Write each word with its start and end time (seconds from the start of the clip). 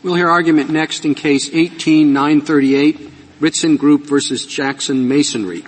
We'll 0.00 0.14
hear 0.14 0.28
argument 0.28 0.70
next 0.70 1.04
in 1.04 1.16
case 1.16 1.48
18938, 1.52 3.40
Ritzen 3.40 3.76
Group 3.76 4.02
versus 4.04 4.46
Jackson 4.46 5.08
Masonry. 5.08 5.64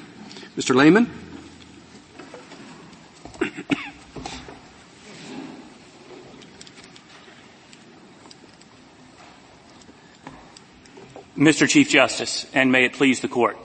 Mr. 0.57 0.73
Lehman? 0.77 1.11
Mr. 11.37 11.69
Chief 11.69 11.89
Justice, 11.89 12.47
and 12.55 12.71
may 12.71 12.85
it 12.85 12.93
please 12.93 13.21
the 13.21 13.29
court. 13.29 13.57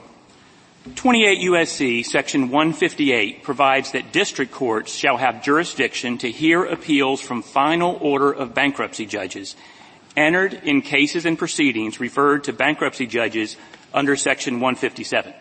28 0.94 1.38
U.S.C. 1.40 2.02
section 2.04 2.50
158 2.50 3.42
provides 3.42 3.92
that 3.92 4.12
district 4.12 4.50
courts 4.50 4.94
shall 4.94 5.16
have 5.16 5.44
jurisdiction 5.44 6.18
to 6.18 6.30
hear 6.30 6.64
appeals 6.64 7.20
from 7.20 7.42
final 7.42 7.98
order 8.00 8.32
of 8.32 8.54
bankruptcy 8.54 9.04
judges 9.04 9.54
entered 10.16 10.54
in 10.64 10.82
cases 10.82 11.26
and 11.26 11.38
proceedings 11.38 12.00
referred 12.00 12.44
to 12.44 12.52
bankruptcy 12.52 13.06
judges 13.06 13.56
under 13.92 14.16
section 14.16 14.54
157. 14.54 15.34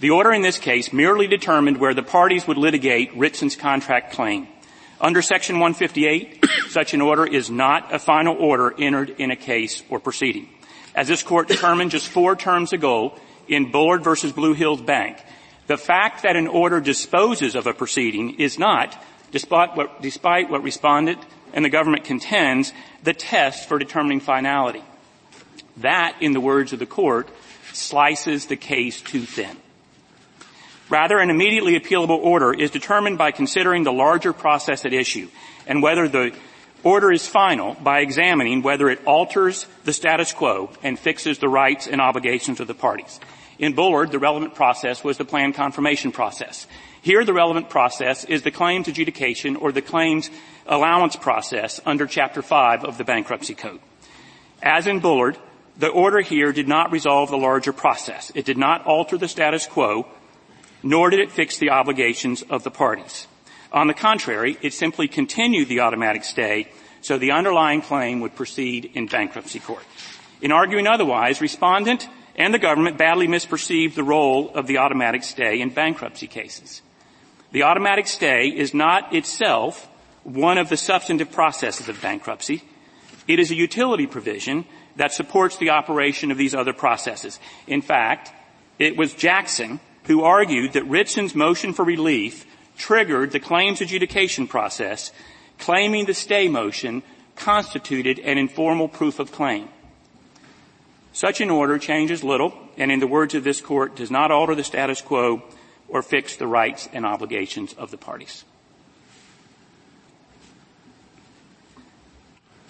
The 0.00 0.10
order 0.10 0.32
in 0.32 0.42
this 0.42 0.58
case 0.58 0.92
merely 0.92 1.28
determined 1.28 1.78
where 1.78 1.94
the 1.94 2.02
parties 2.02 2.46
would 2.46 2.58
litigate 2.58 3.16
Ritzen's 3.16 3.56
contract 3.56 4.12
claim. 4.12 4.48
Under 5.00 5.22
section 5.22 5.60
158, 5.60 6.44
such 6.68 6.94
an 6.94 7.00
order 7.00 7.26
is 7.26 7.50
not 7.50 7.94
a 7.94 7.98
final 7.98 8.36
order 8.36 8.74
entered 8.78 9.10
in 9.18 9.30
a 9.30 9.36
case 9.36 9.82
or 9.88 10.00
proceeding. 10.00 10.48
As 10.94 11.08
this 11.08 11.22
court 11.22 11.48
determined 11.48 11.90
just 11.90 12.08
four 12.08 12.36
terms 12.36 12.72
ago 12.72 13.18
in 13.48 13.70
Bullard 13.70 14.02
versus 14.02 14.32
Blue 14.32 14.54
Hills 14.54 14.80
Bank, 14.80 15.18
the 15.66 15.76
fact 15.76 16.22
that 16.22 16.36
an 16.36 16.46
order 16.46 16.80
disposes 16.80 17.54
of 17.54 17.66
a 17.66 17.74
proceeding 17.74 18.38
is 18.38 18.58
not, 18.58 18.96
despite 19.30 19.76
what, 19.76 20.02
despite 20.02 20.50
what 20.50 20.62
respondent 20.62 21.18
and 21.54 21.64
the 21.64 21.70
government 21.70 22.04
contends, 22.04 22.74
the 23.02 23.14
test 23.14 23.66
for 23.66 23.78
determining 23.78 24.20
finality. 24.20 24.84
That, 25.78 26.16
in 26.20 26.32
the 26.32 26.40
words 26.40 26.74
of 26.74 26.78
the 26.78 26.86
court, 26.86 27.28
slices 27.72 28.46
the 28.46 28.56
case 28.56 29.00
too 29.00 29.22
thin. 29.22 29.56
Rather, 30.90 31.18
an 31.18 31.30
immediately 31.30 31.80
appealable 31.80 32.18
order 32.18 32.52
is 32.52 32.70
determined 32.70 33.16
by 33.16 33.30
considering 33.30 33.84
the 33.84 33.92
larger 33.92 34.34
process 34.34 34.84
at 34.84 34.92
issue 34.92 35.28
and 35.66 35.82
whether 35.82 36.06
the 36.06 36.34
Order 36.84 37.10
is 37.10 37.26
final 37.26 37.72
by 37.82 38.00
examining 38.00 38.60
whether 38.60 38.90
it 38.90 39.06
alters 39.06 39.66
the 39.84 39.92
status 39.94 40.34
quo 40.34 40.68
and 40.82 40.98
fixes 40.98 41.38
the 41.38 41.48
rights 41.48 41.86
and 41.86 41.98
obligations 41.98 42.60
of 42.60 42.66
the 42.66 42.74
parties. 42.74 43.18
In 43.58 43.72
Bullard, 43.72 44.10
the 44.12 44.18
relevant 44.18 44.54
process 44.54 45.02
was 45.02 45.16
the 45.16 45.24
plan 45.24 45.54
confirmation 45.54 46.12
process. 46.12 46.66
Here, 47.04 47.22
the 47.22 47.34
relevant 47.34 47.68
process 47.68 48.24
is 48.24 48.44
the 48.44 48.50
claims 48.50 48.88
adjudication 48.88 49.56
or 49.56 49.72
the 49.72 49.82
claims 49.82 50.30
allowance 50.66 51.16
process 51.16 51.78
under 51.84 52.06
Chapter 52.06 52.40
5 52.40 52.82
of 52.82 52.96
the 52.96 53.04
Bankruptcy 53.04 53.54
Code. 53.54 53.80
As 54.62 54.86
in 54.86 55.00
Bullard, 55.00 55.36
the 55.76 55.88
order 55.88 56.22
here 56.22 56.50
did 56.50 56.66
not 56.66 56.92
resolve 56.92 57.28
the 57.28 57.36
larger 57.36 57.74
process. 57.74 58.32
It 58.34 58.46
did 58.46 58.56
not 58.56 58.86
alter 58.86 59.18
the 59.18 59.28
status 59.28 59.66
quo, 59.66 60.06
nor 60.82 61.10
did 61.10 61.20
it 61.20 61.30
fix 61.30 61.58
the 61.58 61.68
obligations 61.68 62.40
of 62.40 62.64
the 62.64 62.70
parties. 62.70 63.26
On 63.70 63.86
the 63.86 63.92
contrary, 63.92 64.56
it 64.62 64.72
simply 64.72 65.06
continued 65.06 65.68
the 65.68 65.80
automatic 65.80 66.24
stay 66.24 66.68
so 67.02 67.18
the 67.18 67.32
underlying 67.32 67.82
claim 67.82 68.20
would 68.20 68.34
proceed 68.34 68.90
in 68.94 69.08
bankruptcy 69.08 69.60
court. 69.60 69.84
In 70.40 70.52
arguing 70.52 70.86
otherwise, 70.86 71.42
respondent 71.42 72.08
and 72.34 72.54
the 72.54 72.58
government 72.58 72.96
badly 72.96 73.26
misperceived 73.26 73.94
the 73.94 74.02
role 74.02 74.48
of 74.54 74.66
the 74.66 74.78
automatic 74.78 75.22
stay 75.22 75.60
in 75.60 75.68
bankruptcy 75.68 76.28
cases. 76.28 76.80
The 77.54 77.62
automatic 77.62 78.08
stay 78.08 78.48
is 78.48 78.74
not 78.74 79.14
itself 79.14 79.88
one 80.24 80.58
of 80.58 80.68
the 80.68 80.76
substantive 80.76 81.30
processes 81.30 81.88
of 81.88 82.02
bankruptcy. 82.02 82.64
It 83.28 83.38
is 83.38 83.52
a 83.52 83.54
utility 83.54 84.08
provision 84.08 84.64
that 84.96 85.12
supports 85.12 85.56
the 85.56 85.70
operation 85.70 86.32
of 86.32 86.36
these 86.36 86.52
other 86.52 86.72
processes. 86.72 87.38
In 87.68 87.80
fact, 87.80 88.32
it 88.80 88.96
was 88.96 89.14
Jackson 89.14 89.78
who 90.06 90.24
argued 90.24 90.72
that 90.72 90.88
Ritzen's 90.88 91.36
motion 91.36 91.72
for 91.72 91.84
relief 91.84 92.44
triggered 92.76 93.30
the 93.30 93.38
claims 93.38 93.80
adjudication 93.80 94.48
process, 94.48 95.12
claiming 95.60 96.06
the 96.06 96.12
stay 96.12 96.48
motion 96.48 97.04
constituted 97.36 98.18
an 98.18 98.36
informal 98.36 98.88
proof 98.88 99.20
of 99.20 99.30
claim. 99.30 99.68
Such 101.12 101.40
an 101.40 101.50
order 101.50 101.78
changes 101.78 102.24
little, 102.24 102.52
and 102.76 102.90
in 102.90 102.98
the 102.98 103.06
words 103.06 103.36
of 103.36 103.44
this 103.44 103.60
court, 103.60 103.94
does 103.94 104.10
not 104.10 104.32
alter 104.32 104.56
the 104.56 104.64
status 104.64 105.00
quo 105.00 105.44
or 105.88 106.02
fix 106.02 106.36
the 106.36 106.46
rights 106.46 106.88
and 106.92 107.04
obligations 107.06 107.72
of 107.74 107.90
the 107.90 107.96
parties. 107.96 108.44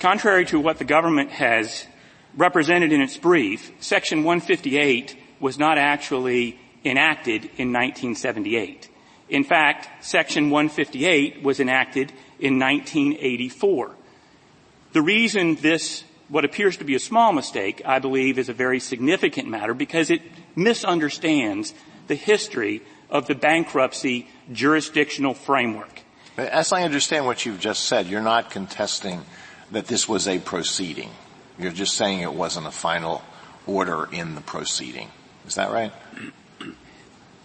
Contrary 0.00 0.44
to 0.44 0.60
what 0.60 0.78
the 0.78 0.84
government 0.84 1.30
has 1.30 1.86
represented 2.36 2.92
in 2.92 3.00
its 3.00 3.16
brief, 3.16 3.72
Section 3.80 4.18
158 4.24 5.16
was 5.40 5.58
not 5.58 5.78
actually 5.78 6.58
enacted 6.84 7.44
in 7.56 7.72
1978. 7.72 8.90
In 9.28 9.44
fact, 9.44 10.04
Section 10.04 10.50
158 10.50 11.42
was 11.42 11.60
enacted 11.60 12.12
in 12.38 12.58
1984. 12.58 13.94
The 14.92 15.02
reason 15.02 15.56
this, 15.56 16.04
what 16.28 16.44
appears 16.44 16.76
to 16.76 16.84
be 16.84 16.94
a 16.94 17.00
small 17.00 17.32
mistake, 17.32 17.80
I 17.84 17.98
believe 17.98 18.38
is 18.38 18.48
a 18.48 18.52
very 18.52 18.80
significant 18.80 19.48
matter 19.48 19.74
because 19.74 20.10
it 20.10 20.22
misunderstands 20.54 21.72
the 22.06 22.14
history 22.14 22.82
of 23.14 23.26
the 23.28 23.34
bankruptcy 23.34 24.28
jurisdictional 24.52 25.32
framework. 25.32 26.02
As 26.36 26.72
I 26.72 26.82
understand 26.82 27.24
what 27.24 27.46
you've 27.46 27.60
just 27.60 27.84
said, 27.84 28.06
you're 28.06 28.20
not 28.20 28.50
contesting 28.50 29.22
that 29.70 29.86
this 29.86 30.08
was 30.08 30.26
a 30.26 30.40
proceeding. 30.40 31.10
You're 31.56 31.72
just 31.72 31.94
saying 31.94 32.20
it 32.20 32.34
wasn't 32.34 32.66
a 32.66 32.72
final 32.72 33.22
order 33.66 34.08
in 34.10 34.34
the 34.34 34.40
proceeding. 34.40 35.08
Is 35.46 35.54
that 35.54 35.70
right? 35.70 35.92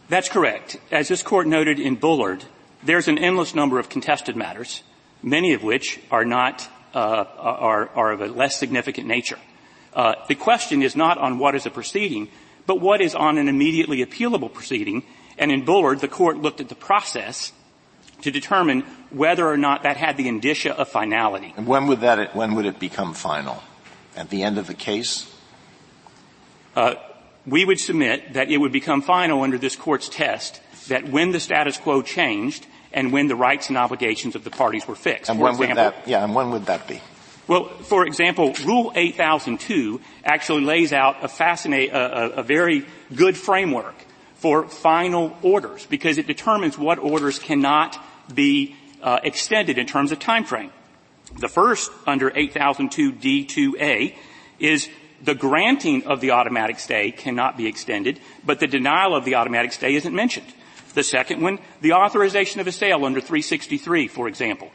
That's 0.09 0.27
correct. 0.27 0.77
As 0.91 1.07
this 1.07 1.21
court 1.21 1.45
noted 1.45 1.79
in 1.79 1.95
Bullard, 1.95 2.43
there's 2.83 3.07
an 3.07 3.19
endless 3.19 3.53
number 3.53 3.77
of 3.77 3.89
contested 3.89 4.35
matters, 4.35 4.81
many 5.21 5.53
of 5.53 5.61
which 5.61 5.99
are 6.09 6.25
not 6.25 6.67
uh, 6.95 7.25
are, 7.37 7.89
are 7.89 8.11
of 8.11 8.21
a 8.21 8.25
less 8.25 8.57
significant 8.57 9.05
nature. 9.07 9.37
Uh, 9.93 10.15
the 10.27 10.33
question 10.33 10.81
is 10.81 10.95
not 10.95 11.19
on 11.19 11.37
what 11.37 11.53
is 11.53 11.67
a 11.67 11.69
proceeding, 11.69 12.27
but 12.65 12.81
what 12.81 13.01
is 13.01 13.13
on 13.13 13.37
an 13.37 13.47
immediately 13.47 14.03
appealable 14.03 14.51
proceeding. 14.51 15.03
And 15.39 15.51
in 15.51 15.65
Bullard, 15.65 16.01
the 16.01 16.07
court 16.07 16.37
looked 16.37 16.59
at 16.59 16.69
the 16.69 16.75
process 16.75 17.53
to 18.21 18.31
determine 18.31 18.81
whether 19.09 19.47
or 19.47 19.57
not 19.57 19.83
that 19.83 19.97
had 19.97 20.17
the 20.17 20.27
indicia 20.27 20.77
of 20.77 20.89
finality. 20.89 21.53
And 21.57 21.65
when 21.65 21.87
would 21.87 22.01
that 22.01 22.35
when 22.35 22.55
would 22.55 22.65
it 22.65 22.79
become 22.79 23.13
final? 23.13 23.63
At 24.15 24.29
the 24.29 24.43
end 24.43 24.57
of 24.57 24.67
the 24.67 24.73
case? 24.73 25.33
Uh, 26.75 26.95
we 27.45 27.63
would 27.63 27.79
submit 27.79 28.33
that 28.33 28.51
it 28.51 28.57
would 28.57 28.73
become 28.73 29.01
final 29.01 29.43
under 29.43 29.57
this 29.57 29.75
court's 29.75 30.09
test 30.09 30.61
that 30.89 31.07
when 31.09 31.31
the 31.31 31.39
status 31.39 31.77
quo 31.77 32.01
changed 32.01 32.67
and 32.91 33.13
when 33.13 33.27
the 33.27 33.35
rights 33.35 33.69
and 33.69 33.77
obligations 33.77 34.35
of 34.35 34.43
the 34.43 34.49
parties 34.49 34.87
were 34.87 34.95
fixed. 34.95 35.29
And 35.29 35.39
when 35.39 35.53
example, 35.53 35.83
would 35.83 35.93
that, 35.93 36.07
yeah, 36.07 36.23
and 36.23 36.35
when 36.35 36.51
would 36.51 36.65
that 36.65 36.87
be? 36.87 37.01
Well, 37.47 37.67
for 37.67 38.05
example, 38.05 38.53
Rule 38.65 38.91
8002 38.95 40.01
actually 40.23 40.61
lays 40.61 40.93
out 40.93 41.23
a 41.23 41.27
fascinating, 41.27 41.95
a, 41.95 42.29
a, 42.37 42.43
very 42.43 42.85
good 43.15 43.35
framework 43.35 43.95
for 44.39 44.67
final 44.67 45.37
orders 45.41 45.85
because 45.85 46.17
it 46.17 46.25
determines 46.27 46.77
what 46.77 46.97
orders 46.97 47.39
cannot 47.39 47.97
be 48.33 48.75
uh, 49.01 49.19
extended 49.23 49.77
in 49.77 49.85
terms 49.85 50.11
of 50.11 50.19
time 50.19 50.45
frame. 50.45 50.71
The 51.37 51.49
first, 51.49 51.91
under 52.07 52.31
8002 52.35 53.13
D2A, 53.13 54.15
is 54.59 54.89
the 55.21 55.35
granting 55.35 56.05
of 56.07 56.21
the 56.21 56.31
automatic 56.31 56.79
stay 56.79 57.11
cannot 57.11 57.57
be 57.57 57.67
extended, 57.67 58.19
but 58.45 58.59
the 58.59 58.67
denial 58.67 59.15
of 59.15 59.25
the 59.25 59.35
automatic 59.35 59.73
stay 59.73 59.95
isn't 59.95 60.15
mentioned. 60.15 60.47
The 60.93 61.03
second 61.03 61.41
one, 61.41 61.59
the 61.81 61.93
authorization 61.93 62.61
of 62.61 62.67
a 62.67 62.71
sale 62.71 63.05
under 63.05 63.19
363, 63.19 64.07
for 64.07 64.27
example. 64.27 64.71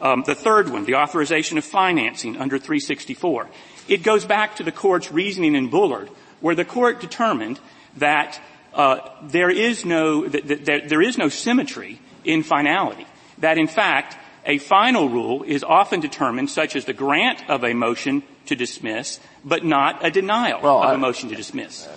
Um, 0.00 0.24
the 0.26 0.34
third 0.34 0.68
one, 0.68 0.84
the 0.84 0.96
authorization 0.96 1.56
of 1.56 1.64
financing 1.64 2.36
under 2.36 2.58
364. 2.58 3.48
It 3.88 4.02
goes 4.02 4.24
back 4.24 4.56
to 4.56 4.62
the 4.62 4.72
court's 4.72 5.12
reasoning 5.12 5.54
in 5.54 5.70
Bullard, 5.70 6.08
where 6.40 6.54
the 6.54 6.64
court 6.64 7.00
determined 7.00 7.60
that 7.96 8.40
Uh, 8.74 9.08
there 9.22 9.50
is 9.50 9.84
no 9.84 10.26
there 10.26 11.02
is 11.02 11.16
no 11.16 11.28
symmetry 11.28 12.00
in 12.24 12.42
finality. 12.42 13.06
That 13.38 13.56
in 13.56 13.68
fact, 13.68 14.16
a 14.44 14.58
final 14.58 15.08
rule 15.08 15.44
is 15.44 15.62
often 15.62 16.00
determined 16.00 16.50
such 16.50 16.76
as 16.76 16.84
the 16.84 16.92
grant 16.92 17.48
of 17.48 17.64
a 17.64 17.72
motion 17.72 18.24
to 18.46 18.56
dismiss, 18.56 19.20
but 19.44 19.64
not 19.64 20.04
a 20.04 20.10
denial 20.10 20.60
well, 20.60 20.82
of 20.82 20.92
a 20.92 20.98
motion 20.98 21.28
to 21.30 21.36
dismiss. 21.36 21.88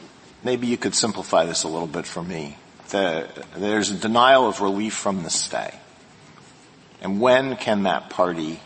Maybe 0.43 0.67
you 0.67 0.77
could 0.77 0.95
simplify 0.95 1.45
this 1.45 1.63
a 1.63 1.67
little 1.67 1.87
bit 1.87 2.05
for 2.05 2.21
me. 2.21 2.57
The, 2.89 3.27
there's 3.57 3.91
a 3.91 3.95
denial 3.95 4.47
of 4.47 4.61
relief 4.61 4.93
from 4.93 5.23
the 5.23 5.29
stay. 5.29 5.73
And 7.01 7.19
when 7.19 7.57
can 7.57 7.83
that 7.83 8.09
party, 8.09 8.61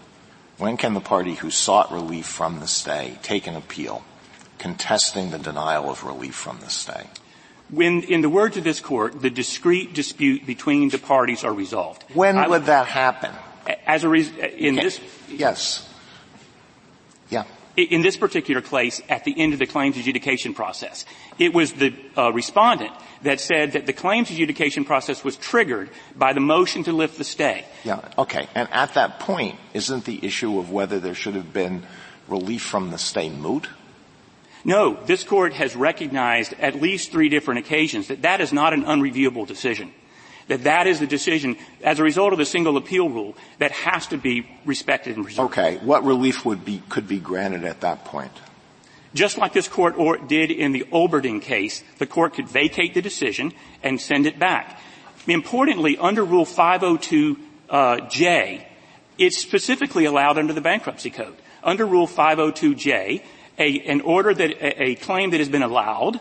when 0.58 0.78
can 0.78 0.94
the 0.94 1.02
party 1.02 1.34
who 1.36 1.50
sought 1.50 1.92
relief 1.92 2.28
from 2.28 2.60
the 2.60 2.68
stay 2.68 3.18
take 3.24 3.48
an 3.48 3.56
appeal 3.56 4.04
contesting 4.60 5.32
the 5.32 5.40
denial 5.40 5.90
of 5.90 6.04
relief 6.04 6.36
from 6.36 6.60
the 6.60 6.70
stay? 6.70 7.08
When, 7.72 8.04
in 8.04 8.22
the 8.22 8.30
words 8.30 8.58
of 8.58 8.64
this 8.64 8.80
court, 8.80 9.22
the 9.22 9.30
discrete 9.30 9.94
dispute 9.94 10.46
between 10.46 10.90
the 10.90 10.98
parties 10.98 11.44
are 11.44 11.54
resolved. 11.54 12.04
When 12.14 12.38
I, 12.38 12.48
would 12.48 12.66
that 12.66 12.88
happen? 12.88 13.32
As 13.88 14.04
a 14.04 14.10
reason, 14.10 14.36
in 14.40 14.76
this. 14.76 15.00
Yes. 15.30 15.88
Yeah. 17.30 17.46
in 17.78 18.02
this 18.02 18.18
particular 18.18 18.60
case 18.62 19.02
at 19.08 19.24
the 19.24 19.34
end 19.40 19.54
of 19.54 19.60
the 19.60 19.66
claims 19.66 19.98
adjudication 19.98 20.54
process. 20.54 21.06
It 21.40 21.54
was 21.54 21.72
the 21.72 21.94
uh, 22.18 22.34
respondent 22.34 22.92
that 23.24 23.40
said 23.40 23.74
that 23.74 23.86
the 23.86 23.94
claims 23.94 24.30
adjudication 24.30 24.84
process 24.84 25.24
was 25.24 25.38
triggered 25.38 25.90
by 26.16 26.34
the 26.34 26.42
motion 26.42 26.84
to 26.84 26.92
lift 26.92 27.18
the 27.18 27.24
stay. 27.24 27.66
Yeah, 27.86 28.02
okay. 28.18 28.50
And 28.54 28.68
at 28.72 28.96
that 28.96 29.20
point, 29.20 29.58
isn't 29.74 30.04
the 30.04 30.20
issue 30.26 30.60
of 30.60 30.72
whether 30.72 31.00
there 31.00 31.16
should 31.16 31.36
have 31.36 31.54
been 31.54 31.84
relief 32.28 32.64
from 32.64 32.92
the 32.92 32.98
stay 32.98 33.30
moot? 33.30 33.70
No, 34.64 34.94
this 35.06 35.24
court 35.24 35.54
has 35.54 35.76
recognized 35.76 36.54
at 36.60 36.80
least 36.80 37.12
three 37.12 37.30
different 37.30 37.60
occasions 37.60 38.08
that 38.10 38.22
that 38.22 38.42
is 38.42 38.54
not 38.54 38.74
an 38.74 38.84
unreviewable 38.84 39.48
decision. 39.48 39.92
That 40.48 40.64
that 40.66 40.88
is 40.88 41.00
the 41.00 41.08
decision 41.08 41.58
as 41.82 42.00
a 42.00 42.04
result 42.04 42.34
of 42.34 42.40
the 42.40 42.46
single 42.46 42.78
appeal 42.78 43.10
rule 43.10 43.36
that 43.60 43.72
has 43.72 44.08
to 44.08 44.18
be 44.18 44.48
respected 44.66 45.16
and 45.16 45.26
preserved. 45.26 45.52
Okay. 45.52 45.78
What 45.78 46.04
relief 46.04 46.46
would 46.46 46.66
be, 46.66 46.84
could 46.90 47.08
be 47.08 47.20
granted 47.20 47.64
at 47.64 47.82
that 47.82 48.06
point? 48.06 48.32
Just 49.14 49.38
like 49.38 49.54
this 49.54 49.68
court 49.68 49.96
or, 49.98 50.18
did 50.18 50.52
in 50.52 50.72
the 50.72 50.86
Olberding 50.92 51.42
case, 51.42 51.84
the 51.98 52.06
court 52.06 52.34
could 52.34 52.48
vacate 52.48 52.94
the 52.94 53.02
decision 53.02 53.54
and 53.84 54.00
send 54.00 54.26
it 54.26 54.40
back. 54.40 54.80
Importantly, 55.28 55.98
under 55.98 56.24
Rule 56.24 56.46
502J, 56.46 57.38
uh, 57.70 58.64
it's 59.18 59.38
specifically 59.38 60.06
allowed 60.06 60.38
under 60.38 60.54
the 60.54 60.62
bankruptcy 60.62 61.10
code. 61.10 61.36
Under 61.64 61.86
Rule 61.86 62.08
502J, 62.08 62.92
a, 62.94 63.24
an 63.58 64.02
order 64.02 64.34
that 64.34 64.82
a, 64.82 64.96
claim 64.96 65.32
that 65.32 65.40
has 65.40 65.50
been 65.50 65.64
allowed 65.64 66.20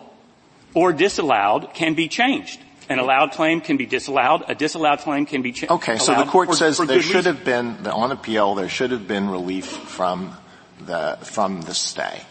or 0.75 0.93
disallowed 0.93 1.75
can 1.75 1.95
be 1.95 2.09
changed. 2.09 2.61
An 2.89 2.99
allowed 2.99 3.33
claim 3.33 3.61
can 3.61 3.77
be 3.77 3.87
disallowed. 3.87 4.45
A 4.49 4.55
disallowed 4.55 4.99
claim 5.01 5.25
can 5.25 5.43
be 5.43 5.53
changed. 5.53 5.73
Okay, 5.73 5.99
so 5.99 6.15
the 6.15 6.25
court 6.25 6.53
says 6.55 6.79
there 6.79 7.01
should 7.01 7.27
have 7.27 7.45
been 7.45 7.87
on 7.87 8.11
appeal. 8.11 8.57
There 8.57 8.69
should 8.69 8.91
have 8.91 9.07
been 9.07 9.31
relief 9.31 9.67
from 9.67 10.37
the 10.81 11.19
from 11.23 11.63
the 11.63 11.75
stay. 11.75 12.23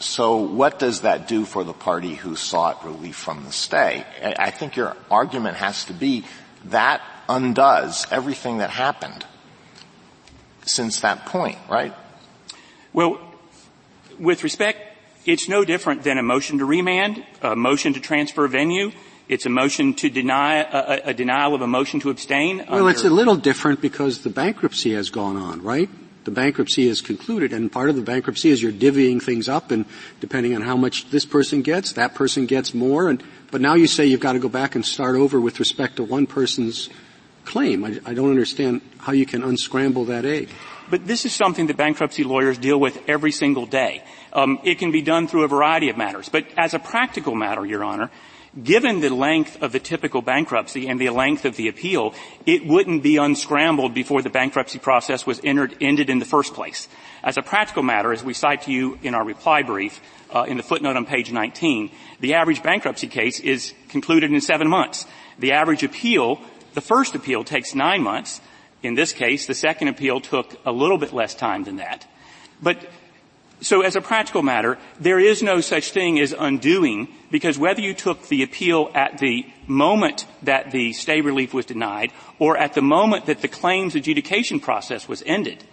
So 0.00 0.36
what 0.36 0.78
does 0.78 1.00
that 1.00 1.26
do 1.26 1.44
for 1.44 1.64
the 1.64 1.72
party 1.72 2.14
who 2.14 2.36
sought 2.36 2.84
relief 2.84 3.16
from 3.16 3.44
the 3.44 3.52
stay? 3.52 4.04
I 4.22 4.50
think 4.50 4.76
your 4.76 4.96
argument 5.10 5.56
has 5.56 5.86
to 5.86 5.92
be 5.92 6.24
that 6.66 7.00
undoes 7.28 8.06
everything 8.10 8.58
that 8.58 8.70
happened 8.70 9.24
since 10.64 11.00
that 11.00 11.26
point, 11.26 11.58
right? 11.68 11.94
Well, 12.92 13.20
with 14.18 14.44
respect, 14.44 14.80
it's 15.26 15.48
no 15.48 15.64
different 15.64 16.04
than 16.04 16.18
a 16.18 16.22
motion 16.22 16.58
to 16.58 16.64
remand, 16.64 17.24
a 17.42 17.54
motion 17.54 17.94
to 17.94 18.00
transfer 18.00 18.46
venue. 18.48 18.92
It's 19.28 19.44
a 19.44 19.50
motion 19.50 19.92
to 19.94 20.08
deny, 20.08 20.60
a, 20.60 21.10
a 21.10 21.14
denial 21.14 21.54
of 21.54 21.60
a 21.60 21.66
motion 21.66 22.00
to 22.00 22.10
abstain. 22.10 22.64
Well, 22.68 22.88
it's 22.88 23.04
a 23.04 23.10
little 23.10 23.36
different 23.36 23.82
because 23.82 24.22
the 24.22 24.30
bankruptcy 24.30 24.94
has 24.94 25.10
gone 25.10 25.36
on, 25.36 25.62
right? 25.62 25.90
The 26.24 26.30
bankruptcy 26.30 26.88
is 26.88 27.00
concluded 27.00 27.52
and 27.52 27.70
part 27.70 27.90
of 27.90 27.96
the 27.96 28.02
bankruptcy 28.02 28.50
is 28.50 28.62
you're 28.62 28.72
divvying 28.72 29.22
things 29.22 29.48
up 29.48 29.70
and 29.70 29.84
depending 30.20 30.54
on 30.54 30.62
how 30.62 30.76
much 30.76 31.10
this 31.10 31.24
person 31.24 31.62
gets, 31.62 31.92
that 31.92 32.14
person 32.14 32.46
gets 32.46 32.74
more 32.74 33.08
and, 33.08 33.22
but 33.50 33.60
now 33.60 33.74
you 33.74 33.86
say 33.86 34.06
you've 34.06 34.20
got 34.20 34.32
to 34.34 34.38
go 34.38 34.48
back 34.48 34.74
and 34.74 34.84
start 34.84 35.16
over 35.16 35.40
with 35.40 35.58
respect 35.58 35.96
to 35.96 36.04
one 36.04 36.26
person's 36.26 36.90
claim. 37.44 37.84
I, 37.84 37.98
I 38.04 38.14
don't 38.14 38.30
understand 38.30 38.82
how 38.98 39.12
you 39.12 39.24
can 39.24 39.42
unscramble 39.42 40.04
that 40.06 40.26
egg. 40.26 40.50
But 40.90 41.06
this 41.06 41.24
is 41.24 41.34
something 41.34 41.66
that 41.66 41.76
bankruptcy 41.76 42.24
lawyers 42.24 42.58
deal 42.58 42.78
with 42.78 43.08
every 43.08 43.32
single 43.32 43.66
day. 43.66 44.02
Um, 44.32 44.58
it 44.64 44.78
can 44.78 44.90
be 44.90 45.02
done 45.02 45.28
through 45.28 45.44
a 45.44 45.48
variety 45.48 45.90
of 45.90 45.96
matters. 45.96 46.28
But 46.28 46.46
as 46.56 46.74
a 46.74 46.78
practical 46.78 47.34
matter, 47.34 47.64
Your 47.66 47.84
Honor, 47.84 48.10
given 48.62 49.00
the 49.00 49.10
length 49.10 49.62
of 49.62 49.72
the 49.72 49.80
typical 49.80 50.22
bankruptcy 50.22 50.88
and 50.88 51.00
the 51.00 51.10
length 51.10 51.44
of 51.44 51.56
the 51.56 51.68
appeal, 51.68 52.14
it 52.46 52.66
wouldn't 52.66 53.02
be 53.02 53.16
unscrambled 53.16 53.94
before 53.94 54.22
the 54.22 54.30
bankruptcy 54.30 54.78
process 54.78 55.26
was 55.26 55.40
entered, 55.44 55.76
ended 55.80 56.10
in 56.10 56.18
the 56.18 56.24
first 56.24 56.54
place. 56.54 56.88
As 57.22 57.36
a 57.36 57.42
practical 57.42 57.82
matter, 57.82 58.12
as 58.12 58.24
we 58.24 58.34
cite 58.34 58.62
to 58.62 58.72
you 58.72 58.98
in 59.02 59.14
our 59.14 59.24
reply 59.24 59.62
brief, 59.62 60.00
uh, 60.34 60.44
in 60.48 60.56
the 60.56 60.62
footnote 60.62 60.96
on 60.96 61.06
page 61.06 61.32
19, 61.32 61.90
the 62.20 62.34
average 62.34 62.62
bankruptcy 62.62 63.06
case 63.06 63.40
is 63.40 63.74
concluded 63.88 64.32
in 64.32 64.40
seven 64.40 64.68
months. 64.68 65.06
The 65.38 65.52
average 65.52 65.82
appeal, 65.82 66.40
the 66.74 66.80
first 66.80 67.14
appeal 67.14 67.44
takes 67.44 67.74
nine 67.74 68.02
months. 68.02 68.40
In 68.82 68.94
this 68.94 69.12
case, 69.12 69.46
the 69.46 69.54
second 69.54 69.88
appeal 69.88 70.20
took 70.20 70.56
a 70.64 70.72
little 70.72 70.98
bit 70.98 71.12
less 71.12 71.34
time 71.34 71.64
than 71.64 71.76
that. 71.76 72.06
But 72.62 72.78
so 73.60 73.82
as 73.82 73.96
a 73.96 74.00
practical 74.00 74.42
matter, 74.42 74.78
there 75.00 75.18
is 75.18 75.42
no 75.42 75.60
such 75.60 75.90
thing 75.90 76.20
as 76.20 76.32
undoing 76.32 77.08
because 77.30 77.58
whether 77.58 77.80
you 77.80 77.92
took 77.92 78.28
the 78.28 78.42
appeal 78.42 78.90
at 78.94 79.18
the 79.18 79.46
moment 79.66 80.26
that 80.42 80.70
the 80.70 80.92
stay 80.92 81.20
relief 81.20 81.52
was 81.52 81.66
denied 81.66 82.12
or 82.38 82.56
at 82.56 82.74
the 82.74 82.82
moment 82.82 83.26
that 83.26 83.42
the 83.42 83.48
claims 83.48 83.96
adjudication 83.96 84.60
process 84.60 85.08
was 85.08 85.24
ended, 85.26 85.64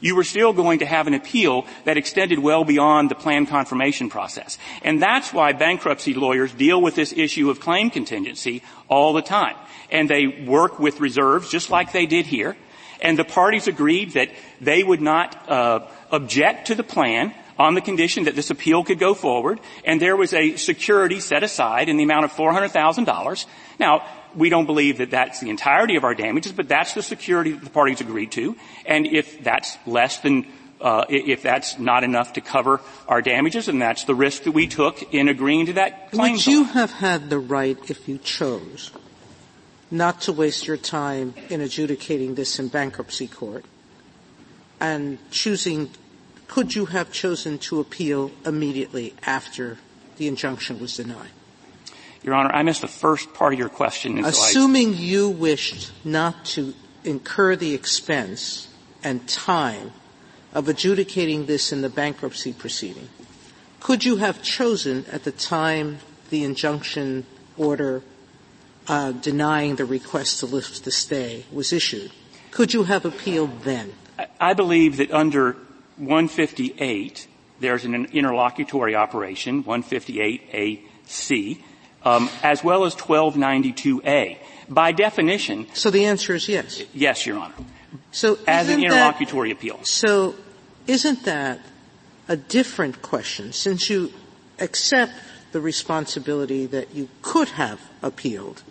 you 0.00 0.14
were 0.14 0.24
still 0.24 0.52
going 0.52 0.80
to 0.80 0.86
have 0.86 1.06
an 1.06 1.14
appeal 1.14 1.66
that 1.84 1.96
extended 1.96 2.38
well 2.38 2.64
beyond 2.64 3.10
the 3.10 3.14
plan 3.14 3.46
confirmation 3.46 4.08
process. 4.08 4.58
And 4.82 5.02
that's 5.02 5.32
why 5.32 5.52
bankruptcy 5.52 6.14
lawyers 6.14 6.52
deal 6.52 6.80
with 6.80 6.94
this 6.94 7.12
issue 7.12 7.50
of 7.50 7.60
claim 7.60 7.90
contingency 7.90 8.62
all 8.88 9.12
the 9.12 9.22
time 9.22 9.56
and 9.92 10.10
they 10.10 10.26
work 10.26 10.80
with 10.80 10.98
reserves 10.98 11.48
just 11.48 11.70
like 11.70 11.92
they 11.92 12.06
did 12.06 12.26
here. 12.26 12.56
And 13.00 13.18
the 13.18 13.24
parties 13.24 13.68
agreed 13.68 14.12
that 14.12 14.30
they 14.60 14.82
would 14.82 15.00
not 15.00 15.48
uh, 15.48 15.86
object 16.10 16.68
to 16.68 16.74
the 16.74 16.84
plan 16.84 17.34
on 17.58 17.74
the 17.74 17.80
condition 17.80 18.24
that 18.24 18.34
this 18.34 18.50
appeal 18.50 18.82
could 18.82 18.98
go 18.98 19.14
forward, 19.14 19.60
and 19.84 20.00
there 20.00 20.16
was 20.16 20.32
a 20.32 20.56
security 20.56 21.20
set 21.20 21.42
aside 21.42 21.88
in 21.88 21.96
the 21.96 22.02
amount 22.02 22.24
of 22.24 22.32
$400,000. 22.32 23.46
Now, 23.78 24.06
we 24.34 24.48
don't 24.48 24.66
believe 24.66 24.98
that 24.98 25.10
that's 25.10 25.40
the 25.40 25.50
entirety 25.50 25.96
of 25.96 26.04
our 26.04 26.14
damages, 26.14 26.52
but 26.52 26.68
that's 26.68 26.94
the 26.94 27.02
security 27.02 27.52
that 27.52 27.62
the 27.62 27.70
parties 27.70 28.00
agreed 28.00 28.32
to. 28.32 28.56
And 28.86 29.06
if 29.06 29.44
that's 29.44 29.76
less 29.86 30.18
than, 30.18 30.46
uh, 30.80 31.04
if 31.10 31.42
that's 31.42 31.78
not 31.78 32.04
enough 32.04 32.32
to 32.34 32.40
cover 32.40 32.80
our 33.06 33.20
damages, 33.20 33.68
and 33.68 33.82
that's 33.82 34.04
the 34.04 34.14
risk 34.14 34.44
that 34.44 34.52
we 34.52 34.66
took 34.66 35.12
in 35.12 35.28
agreeing 35.28 35.66
to 35.66 35.74
that 35.74 36.10
claim. 36.10 36.32
Would 36.32 36.46
you 36.46 36.64
have 36.64 36.92
had 36.92 37.28
the 37.28 37.38
right, 37.38 37.78
if 37.90 38.08
you 38.08 38.18
chose, 38.18 38.90
not 39.92 40.22
to 40.22 40.32
waste 40.32 40.66
your 40.66 40.76
time 40.76 41.34
in 41.50 41.60
adjudicating 41.60 42.34
this 42.34 42.58
in 42.58 42.66
bankruptcy 42.66 43.28
court 43.28 43.64
and 44.80 45.18
choosing 45.30 45.90
could 46.48 46.74
you 46.74 46.84
have 46.86 47.10
chosen 47.10 47.56
to 47.56 47.80
appeal 47.80 48.30
immediately 48.44 49.14
after 49.24 49.78
the 50.18 50.28
injunction 50.28 50.78
was 50.78 50.96
denied? 50.96 51.30
Your 52.22 52.34
Honor, 52.34 52.50
I 52.52 52.62
missed 52.62 52.82
the 52.82 52.88
first 52.88 53.32
part 53.32 53.54
of 53.54 53.58
your 53.58 53.70
question. 53.70 54.22
Assuming 54.22 54.94
you 54.94 55.30
wished 55.30 55.92
not 56.04 56.44
to 56.46 56.74
incur 57.04 57.56
the 57.56 57.72
expense 57.74 58.68
and 59.02 59.26
time 59.26 59.92
of 60.52 60.68
adjudicating 60.68 61.46
this 61.46 61.72
in 61.72 61.80
the 61.80 61.88
bankruptcy 61.88 62.52
proceeding, 62.52 63.08
could 63.80 64.04
you 64.04 64.16
have 64.16 64.42
chosen 64.42 65.06
at 65.10 65.24
the 65.24 65.32
time 65.32 66.00
the 66.28 66.44
injunction 66.44 67.24
order 67.56 68.02
uh, 68.88 69.12
denying 69.12 69.76
the 69.76 69.84
request 69.84 70.40
to 70.40 70.46
lift 70.46 70.84
the 70.84 70.90
stay 70.90 71.44
was 71.52 71.72
issued. 71.72 72.10
Could 72.50 72.74
you 72.74 72.84
have 72.84 73.04
appealed 73.04 73.62
then? 73.62 73.92
I 74.40 74.54
believe 74.54 74.98
that 74.98 75.10
under 75.10 75.56
158, 75.96 77.26
there's 77.60 77.84
an 77.84 77.94
interlocutory 78.12 78.94
operation, 78.94 79.64
158AC, 79.64 81.58
um, 82.04 82.28
as 82.42 82.62
well 82.62 82.84
as 82.84 82.94
1292A. 82.94 84.38
By 84.68 84.92
definition. 84.92 85.66
So 85.74 85.90
the 85.90 86.06
answer 86.06 86.34
is 86.34 86.48
yes. 86.48 86.82
Yes, 86.92 87.26
Your 87.26 87.38
Honor. 87.38 87.54
So 88.10 88.38
as 88.46 88.68
an 88.68 88.82
interlocutory 88.82 89.50
that, 89.50 89.58
appeal. 89.58 89.80
So 89.84 90.34
isn't 90.86 91.24
that 91.24 91.60
a 92.28 92.36
different 92.36 93.02
question 93.02 93.52
since 93.52 93.90
you 93.90 94.12
accept 94.58 95.12
the 95.52 95.60
responsibility 95.60 96.66
that 96.66 96.94
you 96.94 97.08
could 97.20 97.48
have 97.50 97.80
appealed? 98.02 98.62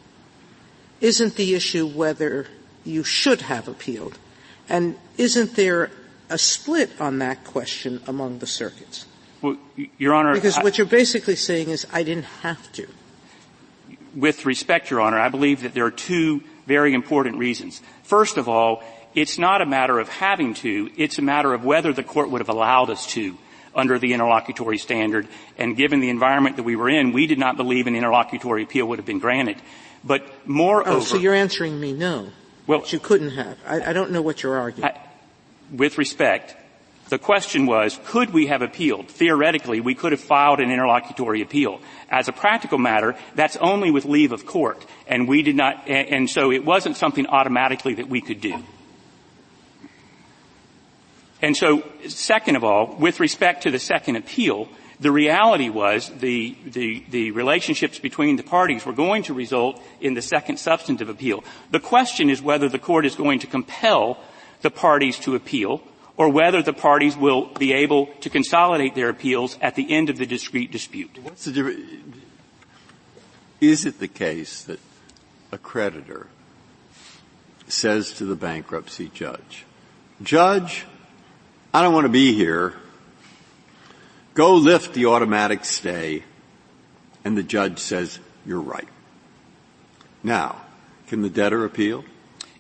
Isn't 1.02 1.36
the 1.36 1.56
issue 1.56 1.88
whether 1.88 2.48
you 2.86 3.04
should 3.04 3.42
have 3.42 3.68
appealed? 3.68 4.18
And 4.70 4.96
isn't 5.18 5.56
there 5.56 5.92
a 6.30 6.38
split 6.38 6.90
on 7.02 7.20
that 7.20 7.44
question 7.44 8.02
among 8.08 8.40
the 8.40 8.48
circuits? 8.48 9.06
Well, 9.42 9.58
Your 9.98 10.14
Honor. 10.14 10.34
Because 10.34 10.58
I, 10.58 10.64
what 10.64 10.78
you're 10.78 10.88
basically 10.88 11.36
saying 11.36 11.70
is 11.70 11.86
I 11.92 12.04
didn't 12.04 12.26
have 12.42 12.72
to. 12.74 12.88
With 14.16 14.46
respect, 14.46 14.90
Your 14.90 15.02
Honor, 15.02 15.20
I 15.20 15.30
believe 15.30 15.64
that 15.64 15.74
there 15.74 15.86
are 15.86 15.92
two 15.92 16.44
very 16.68 16.94
important 16.94 17.38
reasons. 17.38 17.82
First 18.04 18.38
of 18.38 18.48
all, 18.48 18.84
it's 19.16 19.38
not 19.38 19.62
a 19.62 19.66
matter 19.66 20.00
of 20.00 20.08
having 20.08 20.54
to, 20.56 20.90
it's 20.96 21.18
a 21.18 21.22
matter 21.22 21.54
of 21.54 21.66
whether 21.66 21.92
the 21.92 22.04
court 22.04 22.30
would 22.30 22.40
have 22.40 22.50
allowed 22.50 22.90
us 22.90 23.08
to 23.08 23.38
under 23.76 23.98
the 23.98 24.14
interlocutory 24.14 24.78
standard. 24.78 25.28
And 25.58 25.76
given 25.76 26.00
the 26.02 26.10
environment 26.10 26.58
that 26.58 26.64
we 26.64 26.76
were 26.76 26.90
in, 26.90 27.14
we 27.14 27.28
did 27.28 27.40
not 27.40 27.58
believe 27.58 27.88
an 27.88 27.96
interlocutory 27.96 28.64
appeal 28.64 28.86
would 28.88 29.00
have 29.00 29.06
been 29.06 29.20
granted. 29.20 29.58
But 30.04 30.24
moreover, 30.48 30.98
oh, 30.98 31.00
so 31.02 31.18
you're 31.18 31.34
answering 31.34 31.80
me 31.80 31.94
no. 31.94 32.30
Well, 32.68 32.84
you 32.88 33.00
couldn't 33.00 33.32
have. 33.32 33.58
I, 33.68 33.90
I, 33.90 33.94
don't 33.94 34.12
know 34.12 34.22
what 34.22 34.44
you're 34.44 34.58
arguing. 34.58 34.90
I, 34.90 35.00
with 35.72 35.98
respect, 35.98 36.56
the 37.10 37.20
question 37.20 37.66
was, 37.66 38.00
could 38.06 38.32
we 38.32 38.48
have 38.48 38.62
appealed? 38.62 39.10
Theoretically, 39.10 39.82
we 39.82 39.96
could 39.96 40.12
have 40.12 40.22
filed 40.22 40.60
an 40.60 40.72
interlocutory 40.72 41.42
appeal. 41.42 41.82
As 42.10 42.28
a 42.28 42.32
practical 42.32 42.78
matter, 42.78 43.16
that's 43.36 43.58
only 43.58 43.92
with 43.92 44.06
leave 44.06 44.32
of 44.32 44.46
court, 44.46 44.86
and 45.08 45.28
we 45.28 45.44
did 45.44 45.56
not. 45.56 45.88
And, 45.88 46.08
and 46.10 46.30
so 46.30 46.52
it 46.52 46.64
wasn't 46.64 46.98
something 46.98 47.28
automatically 47.28 47.96
that 47.96 48.08
we 48.08 48.22
could 48.22 48.42
do. 48.42 48.64
And 51.42 51.58
so, 51.58 51.84
second 52.08 52.56
of 52.56 52.64
all, 52.64 52.96
with 52.96 53.20
respect 53.20 53.64
to 53.64 53.72
the 53.72 53.80
second 53.80 54.16
appeal, 54.16 54.70
the 55.02 55.12
reality 55.12 55.70
was 55.70 56.10
the, 56.10 56.56
the, 56.64 57.04
the 57.10 57.32
relationships 57.32 57.98
between 57.98 58.36
the 58.36 58.44
parties 58.44 58.86
were 58.86 58.94
going 58.94 59.24
to 59.24 59.34
result 59.34 59.82
in 60.00 60.14
the 60.14 60.22
second 60.22 60.58
substantive 60.58 61.10
appeal. 61.10 61.44
The 61.72 61.80
question 61.80 62.30
is 62.30 62.42
whether 62.42 62.70
the 62.70 62.80
court 62.80 63.06
is 63.06 63.16
going 63.16 63.40
to 63.40 63.48
compel 63.48 64.20
the 64.62 64.70
parties 64.70 65.18
to 65.20 65.34
appeal 65.34 65.82
or 66.18 66.30
whether 66.30 66.62
the 66.62 66.74
parties 66.74 67.18
will 67.18 67.48
be 67.58 67.74
able 67.74 68.08
to 68.22 68.30
consolidate 68.30 68.94
their 68.94 69.10
appeals 69.10 69.58
at 69.60 69.76
the 69.76 69.92
end 69.92 70.12
of 70.12 70.18
the 70.18 70.26
discrete 70.28 70.72
dispute. 70.72 71.18
What's 71.24 71.46
the? 71.46 71.76
Is 73.60 73.86
it 73.88 74.00
the 74.00 74.08
case 74.08 74.64
that 74.64 74.80
a 75.52 75.58
creditor 75.58 76.28
says 77.68 78.12
to 78.14 78.26
the 78.26 78.36
bankruptcy 78.36 79.10
judge, 79.14 79.66
Judge, 80.22 80.86
I 81.74 81.82
don't 81.82 81.94
want 81.94 82.06
to 82.06 82.10
be 82.10 82.34
here. 82.34 82.76
Go 84.34 84.56
lift 84.56 84.94
the 84.94 85.08
automatic 85.08 85.66
stay. 85.66 86.24
And 87.24 87.38
the 87.38 87.44
judge 87.44 87.80
says, 87.80 88.20
you're 88.46 88.62
right. 88.62 88.88
Now, 90.24 90.62
can 91.08 91.22
the 91.22 91.30
debtor 91.30 91.66
appeal? 91.66 92.04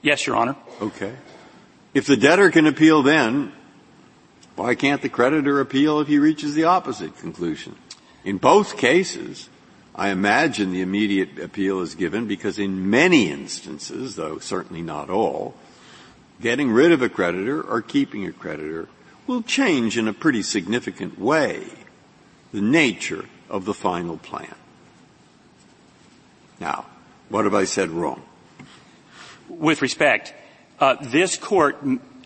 Yes, 0.01 0.25
Your 0.25 0.35
Honor. 0.35 0.55
Okay. 0.81 1.13
If 1.93 2.05
the 2.05 2.17
debtor 2.17 2.51
can 2.51 2.67
appeal 2.67 3.01
then, 3.01 3.51
why 4.55 4.75
can't 4.75 5.01
the 5.01 5.09
creditor 5.09 5.59
appeal 5.59 5.99
if 5.99 6.07
he 6.07 6.19
reaches 6.19 6.53
the 6.53 6.65
opposite 6.65 7.17
conclusion? 7.17 7.75
In 8.23 8.37
both 8.37 8.77
cases, 8.77 9.49
I 9.95 10.09
imagine 10.09 10.71
the 10.71 10.81
immediate 10.81 11.39
appeal 11.39 11.81
is 11.81 11.95
given 11.95 12.27
because 12.27 12.59
in 12.59 12.89
many 12.89 13.29
instances, 13.29 14.15
though 14.15 14.39
certainly 14.39 14.81
not 14.81 15.09
all, 15.09 15.55
getting 16.39 16.71
rid 16.71 16.91
of 16.91 17.01
a 17.01 17.09
creditor 17.09 17.61
or 17.61 17.81
keeping 17.81 18.25
a 18.25 18.31
creditor 18.31 18.87
will 19.31 19.41
change 19.41 19.97
in 19.97 20.09
a 20.09 20.13
pretty 20.13 20.43
significant 20.43 21.17
way 21.17 21.63
the 22.51 22.59
nature 22.59 23.23
of 23.50 23.63
the 23.63 23.73
final 23.73 24.17
plan. 24.17 24.53
Now, 26.59 26.85
what 27.29 27.45
have 27.45 27.53
I 27.53 27.63
said 27.63 27.91
wrong? 27.91 28.21
With 29.47 29.81
respect, 29.81 30.33
uh, 30.81 30.97
this 31.00 31.38
court 31.38 31.77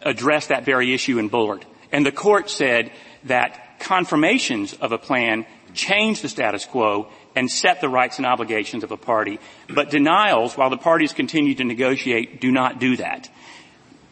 addressed 0.01 0.49
that 0.49 0.65
very 0.65 0.95
issue 0.95 1.19
in 1.19 1.27
Bullard, 1.27 1.63
and 1.91 2.03
the 2.03 2.11
court 2.11 2.49
said 2.49 2.91
that 3.25 3.79
confirmations 3.79 4.73
of 4.73 4.91
a 4.91 4.97
plan 4.97 5.45
change 5.75 6.21
the 6.21 6.29
status 6.29 6.65
quo 6.65 7.07
and 7.35 7.51
set 7.51 7.81
the 7.81 7.89
rights 7.89 8.17
and 8.17 8.25
obligations 8.25 8.83
of 8.83 8.91
a 8.91 8.97
party, 8.97 9.39
but 9.69 9.91
denials, 9.91 10.57
while 10.57 10.71
the 10.71 10.77
parties 10.77 11.13
continue 11.13 11.53
to 11.53 11.65
negotiate, 11.65 12.41
do 12.41 12.51
not 12.51 12.79
do 12.79 12.97
that. 12.97 13.29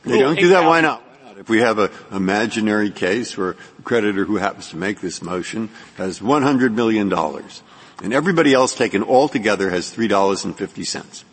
They 0.04 0.20
don't 0.20 0.38
do 0.38 0.50
that. 0.50 0.68
Why 0.68 0.82
not? 0.82 1.02
If 1.38 1.50
we 1.50 1.60
have 1.60 1.80
an 1.80 1.90
imaginary 2.12 2.92
case 2.92 3.38
where 3.38 3.52
a 3.52 3.82
creditor 3.84 4.26
who 4.26 4.38
happens 4.38 4.70
to 4.70 4.78
make 4.78 5.02
this 5.02 5.22
motion 5.22 5.70
has 5.96 6.20
$100 6.20 6.74
million 6.74 7.12
and 7.12 8.14
everybody 8.14 8.54
else 8.54 8.76
taken 8.76 9.02
all 9.04 9.28
together 9.28 9.70
has 9.70 9.94
$3.50. 9.94 11.24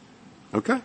Okay? 0.55 0.81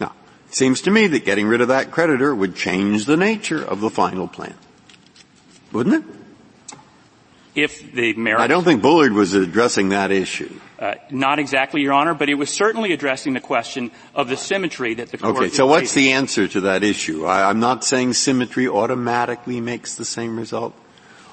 Now, 0.00 0.12
it 0.48 0.54
seems 0.54 0.82
to 0.82 0.90
me 0.90 1.06
that 1.08 1.24
getting 1.24 1.46
rid 1.46 1.60
of 1.60 1.68
that 1.68 1.90
creditor 1.90 2.34
would 2.34 2.54
change 2.54 3.06
the 3.06 3.16
nature 3.16 3.62
of 3.62 3.80
the 3.80 3.90
final 3.90 4.28
plan. 4.28 4.54
Wouldn't 5.72 5.96
it? 5.96 6.17
If 7.58 7.92
the 7.92 8.14
merit. 8.14 8.40
I 8.40 8.46
don't 8.46 8.62
think 8.62 8.82
Bullard 8.82 9.12
was 9.12 9.34
addressing 9.34 9.88
that 9.88 10.12
issue. 10.12 10.60
Uh, 10.78 10.94
not 11.10 11.40
exactly, 11.40 11.80
Your 11.82 11.92
Honor, 11.92 12.14
but 12.14 12.28
it 12.28 12.34
was 12.34 12.50
certainly 12.50 12.92
addressing 12.92 13.32
the 13.32 13.40
question 13.40 13.90
of 14.14 14.28
the 14.28 14.36
symmetry 14.36 14.94
that 14.94 15.10
the 15.10 15.18
court. 15.18 15.36
Okay, 15.36 15.48
so 15.48 15.66
what's 15.66 15.92
the 15.92 16.12
answer 16.12 16.46
to 16.46 16.60
that 16.60 16.84
issue? 16.84 17.26
I, 17.26 17.50
I'm 17.50 17.58
not 17.58 17.82
saying 17.82 18.12
symmetry 18.12 18.68
automatically 18.68 19.60
makes 19.60 19.96
the 19.96 20.04
same 20.04 20.38
result. 20.38 20.72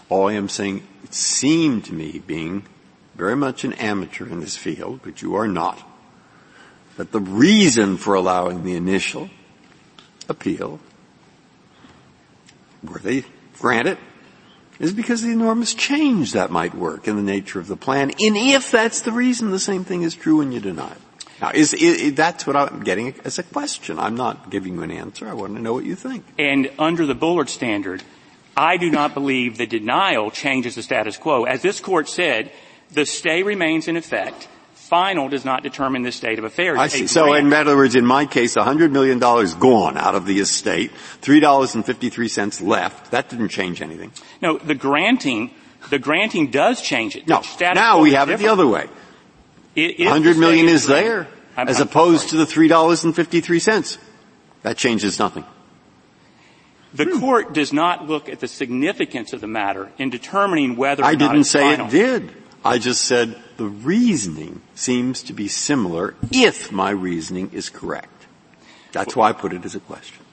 All 0.09 0.27
I 0.27 0.33
am 0.33 0.49
saying, 0.49 0.81
it 1.03 1.13
seemed 1.13 1.85
to 1.85 1.93
me, 1.93 2.23
being 2.25 2.65
very 3.13 3.35
much 3.35 3.63
an 3.63 3.73
amateur 3.73 4.25
in 4.27 4.39
this 4.39 4.57
field, 4.57 5.01
but 5.03 5.21
you 5.21 5.35
are 5.35 5.47
not, 5.47 5.79
that 6.97 7.11
the 7.11 7.19
reason 7.19 7.97
for 7.97 8.15
allowing 8.15 8.63
the 8.63 8.75
initial 8.75 9.29
appeal, 10.27 10.79
were 12.83 12.99
they 12.99 13.25
granted, 13.59 13.99
is 14.79 14.93
because 14.93 15.21
of 15.21 15.27
the 15.27 15.33
enormous 15.33 15.73
change 15.73 16.33
that 16.33 16.51
might 16.51 16.75
work 16.75 17.07
in 17.07 17.15
the 17.15 17.21
nature 17.21 17.59
of 17.59 17.67
the 17.67 17.77
plan. 17.77 18.11
And 18.19 18.37
if 18.37 18.71
that's 18.71 19.01
the 19.01 19.11
reason, 19.11 19.51
the 19.51 19.59
same 19.59 19.83
thing 19.83 20.03
is 20.03 20.15
true 20.15 20.37
when 20.37 20.51
you 20.51 20.59
deny 20.59 20.91
it. 20.91 20.97
Now, 21.41 21.51
is, 21.53 21.73
is, 21.73 22.13
that's 22.13 22.47
what 22.47 22.55
I'm 22.55 22.83
getting 22.83 23.13
as 23.25 23.39
a 23.39 23.43
question. 23.43 23.99
I'm 23.99 24.15
not 24.15 24.49
giving 24.49 24.75
you 24.75 24.83
an 24.83 24.91
answer. 24.91 25.27
I 25.27 25.33
want 25.33 25.55
to 25.55 25.61
know 25.61 25.73
what 25.73 25.83
you 25.83 25.95
think. 25.95 26.25
And 26.39 26.71
under 26.79 27.05
the 27.05 27.15
Bullard 27.15 27.49
standard, 27.49 28.03
I 28.55 28.77
do 28.77 28.89
not 28.89 29.13
believe 29.13 29.57
the 29.57 29.65
denial 29.65 30.31
changes 30.31 30.75
the 30.75 30.83
status 30.83 31.17
quo. 31.17 31.43
As 31.43 31.61
this 31.61 31.81
court 31.81 32.07
said, 32.07 32.51
the 32.91 33.05
stay 33.05 33.43
remains 33.43 33.87
in 33.87 33.97
effect. 33.97 34.47
Final 34.85 35.29
does 35.29 35.43
not 35.43 35.63
determine 35.63 36.03
the 36.03 36.11
state 36.11 36.37
of 36.37 36.45
affairs. 36.45 36.77
I 36.77 36.89
see. 36.89 37.07
So 37.07 37.33
in 37.33 37.51
other 37.51 37.75
words, 37.75 37.95
in 37.95 38.05
my 38.05 38.27
case, 38.27 38.53
$100 38.55 38.91
million 38.91 39.17
gone 39.17 39.97
out 39.97 40.13
of 40.13 40.27
the 40.27 40.39
estate, 40.39 40.91
$3.53 41.21 42.61
left. 42.61 43.09
That 43.09 43.27
didn't 43.27 43.49
change 43.49 43.81
anything. 43.81 44.11
No, 44.43 44.59
the 44.59 44.75
granting, 44.75 45.49
the 45.89 45.97
granting 45.97 46.51
does 46.51 46.83
change 46.83 47.15
it. 47.15 47.27
No, 47.27 47.41
now 47.59 47.99
we 47.99 48.13
have 48.13 48.29
it 48.29 48.37
the 48.37 48.49
other 48.49 48.67
way. 48.67 48.87
It, 49.75 49.97
100 50.01 50.37
million 50.37 50.67
is 50.67 50.85
there, 50.85 51.29
I'm, 51.57 51.67
as 51.67 51.81
I'm 51.81 51.87
opposed 51.87 52.29
sorry. 52.29 52.45
to 52.45 52.53
the 52.53 52.69
$3.53. 52.69 53.97
That 54.61 54.77
changes 54.77 55.17
nothing. 55.17 55.45
The 56.93 57.05
hmm. 57.05 57.19
court 57.19 57.53
does 57.53 57.73
not 57.73 58.07
look 58.07 58.29
at 58.29 58.39
the 58.39 58.47
significance 58.47 59.33
of 59.33 59.41
the 59.41 59.47
matter 59.47 59.91
in 59.97 60.11
determining 60.11 60.75
whether 60.75 61.03
I 61.03 61.15
didn't 61.15 61.39
it's 61.39 61.49
say 61.49 61.75
final. 61.75 61.87
it 61.87 61.89
did. 61.89 62.44
I 62.65 62.79
just 62.79 63.05
said 63.05 63.35
the 63.57 63.67
reasoning 63.67 64.61
seems 64.73 65.21
to 65.23 65.33
be 65.33 65.47
similar 65.47 66.15
if 66.31 66.71
my 66.71 66.89
reasoning 66.89 67.51
is 67.53 67.69
correct. 67.69 68.25
That's 68.91 69.15
why 69.15 69.29
I 69.29 69.33
put 69.33 69.53
it 69.53 69.63
as 69.65 69.75
a 69.75 69.79
question. 69.79 70.25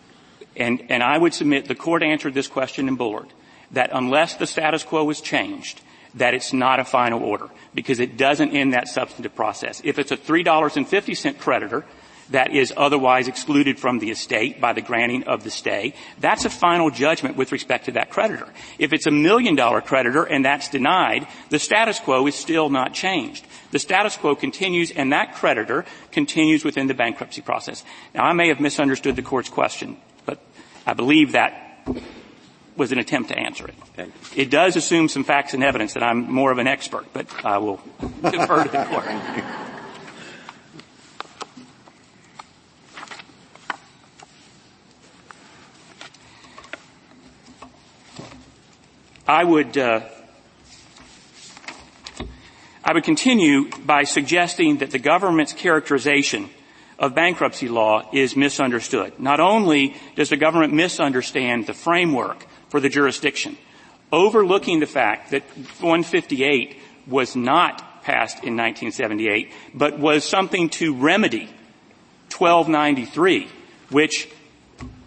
And, 0.56 0.82
and 0.88 1.02
I 1.02 1.18
would 1.18 1.34
submit 1.34 1.68
the 1.68 1.74
court 1.74 2.02
answered 2.02 2.32
this 2.32 2.48
question 2.48 2.88
in 2.88 2.96
Bullard, 2.96 3.28
that 3.72 3.90
unless 3.92 4.36
the 4.36 4.46
status 4.46 4.82
quo 4.82 5.08
is 5.10 5.20
changed, 5.20 5.82
that 6.14 6.32
it's 6.32 6.54
not 6.54 6.80
a 6.80 6.84
final 6.84 7.22
order, 7.22 7.50
because 7.74 8.00
it 8.00 8.16
doesn't 8.16 8.52
end 8.52 8.72
that 8.72 8.88
substantive 8.88 9.34
process. 9.34 9.82
If 9.84 9.98
it's 9.98 10.10
a 10.10 10.16
$3.50 10.16 11.38
creditor, 11.38 11.84
that 12.30 12.52
is 12.52 12.72
otherwise 12.76 13.28
excluded 13.28 13.78
from 13.78 13.98
the 13.98 14.10
estate 14.10 14.60
by 14.60 14.72
the 14.72 14.80
granting 14.80 15.24
of 15.24 15.44
the 15.44 15.50
stay, 15.50 15.94
that's 16.18 16.44
a 16.44 16.50
final 16.50 16.90
judgment 16.90 17.36
with 17.36 17.52
respect 17.52 17.86
to 17.86 17.92
that 17.92 18.10
creditor. 18.10 18.48
If 18.78 18.92
it's 18.92 19.06
a 19.06 19.10
million 19.10 19.54
dollar 19.54 19.80
creditor 19.80 20.24
and 20.24 20.44
that's 20.44 20.68
denied, 20.68 21.26
the 21.50 21.58
status 21.58 21.98
quo 22.00 22.26
is 22.26 22.34
still 22.34 22.70
not 22.70 22.94
changed. 22.94 23.46
The 23.70 23.78
status 23.78 24.16
quo 24.16 24.34
continues 24.34 24.90
and 24.90 25.12
that 25.12 25.34
creditor 25.34 25.84
continues 26.10 26.64
within 26.64 26.86
the 26.86 26.94
bankruptcy 26.94 27.42
process. 27.42 27.84
Now 28.14 28.24
I 28.24 28.32
may 28.32 28.48
have 28.48 28.60
misunderstood 28.60 29.16
the 29.16 29.22
court's 29.22 29.48
question, 29.48 29.96
but 30.26 30.38
I 30.86 30.94
believe 30.94 31.32
that 31.32 31.86
was 32.76 32.92
an 32.92 32.98
attempt 32.98 33.28
to 33.28 33.38
answer 33.38 33.68
it. 33.68 33.74
Okay. 33.98 34.10
It 34.34 34.50
does 34.50 34.76
assume 34.76 35.08
some 35.08 35.24
facts 35.24 35.54
and 35.54 35.62
evidence 35.62 35.94
that 35.94 36.02
I'm 36.02 36.32
more 36.32 36.50
of 36.50 36.58
an 36.58 36.66
expert, 36.66 37.06
but 37.12 37.26
I 37.44 37.58
will 37.58 37.80
defer 38.22 38.64
to 38.64 38.70
the 38.70 38.84
court. 38.84 39.68
I 49.26 49.44
would 49.44 49.78
uh, 49.78 50.00
I 52.84 52.92
would 52.92 53.04
continue 53.04 53.70
by 53.86 54.02
suggesting 54.02 54.78
that 54.78 54.90
the 54.90 54.98
government's 54.98 55.52
characterization 55.52 56.50
of 56.98 57.14
bankruptcy 57.14 57.68
law 57.68 58.08
is 58.12 58.34
misunderstood. 58.36 59.20
Not 59.20 59.38
only 59.38 59.94
does 60.16 60.30
the 60.30 60.36
government 60.36 60.72
misunderstand 60.72 61.68
the 61.68 61.74
framework 61.74 62.44
for 62.68 62.80
the 62.80 62.88
jurisdiction, 62.88 63.56
overlooking 64.10 64.80
the 64.80 64.86
fact 64.86 65.30
that 65.30 65.42
158 65.80 66.76
was 67.06 67.36
not 67.36 68.02
passed 68.02 68.38
in 68.38 68.56
1978, 68.56 69.52
but 69.72 70.00
was 70.00 70.24
something 70.24 70.68
to 70.70 70.96
remedy 70.96 71.48
1293, 72.36 73.48
which 73.90 74.28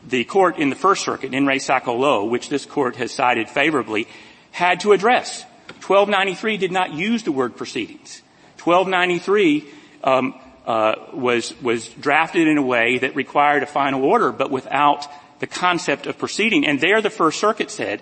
the 0.07 0.23
court 0.23 0.57
in 0.57 0.69
the 0.69 0.75
First 0.75 1.03
Circuit, 1.03 1.33
in 1.33 1.45
Re 1.45 1.59
Saco 1.59 2.25
which 2.25 2.49
this 2.49 2.65
court 2.65 2.95
has 2.97 3.11
cited 3.11 3.49
favorably, 3.49 4.07
had 4.51 4.79
to 4.81 4.91
address. 4.91 5.43
1293 5.85 6.57
did 6.57 6.71
not 6.71 6.93
use 6.93 7.23
the 7.23 7.31
word 7.31 7.55
proceedings. 7.57 8.21
1293 8.63 9.65
um, 10.03 10.33
uh, 10.65 10.95
was 11.13 11.53
was 11.61 11.89
drafted 11.89 12.47
in 12.47 12.57
a 12.57 12.61
way 12.61 12.97
that 12.99 13.15
required 13.15 13.63
a 13.63 13.67
final 13.67 14.03
order, 14.03 14.31
but 14.31 14.49
without 14.49 15.07
the 15.39 15.47
concept 15.47 16.07
of 16.07 16.17
proceeding. 16.17 16.65
And 16.65 16.79
there, 16.79 17.01
the 17.01 17.09
First 17.09 17.39
Circuit 17.39 17.69
said, 17.69 18.01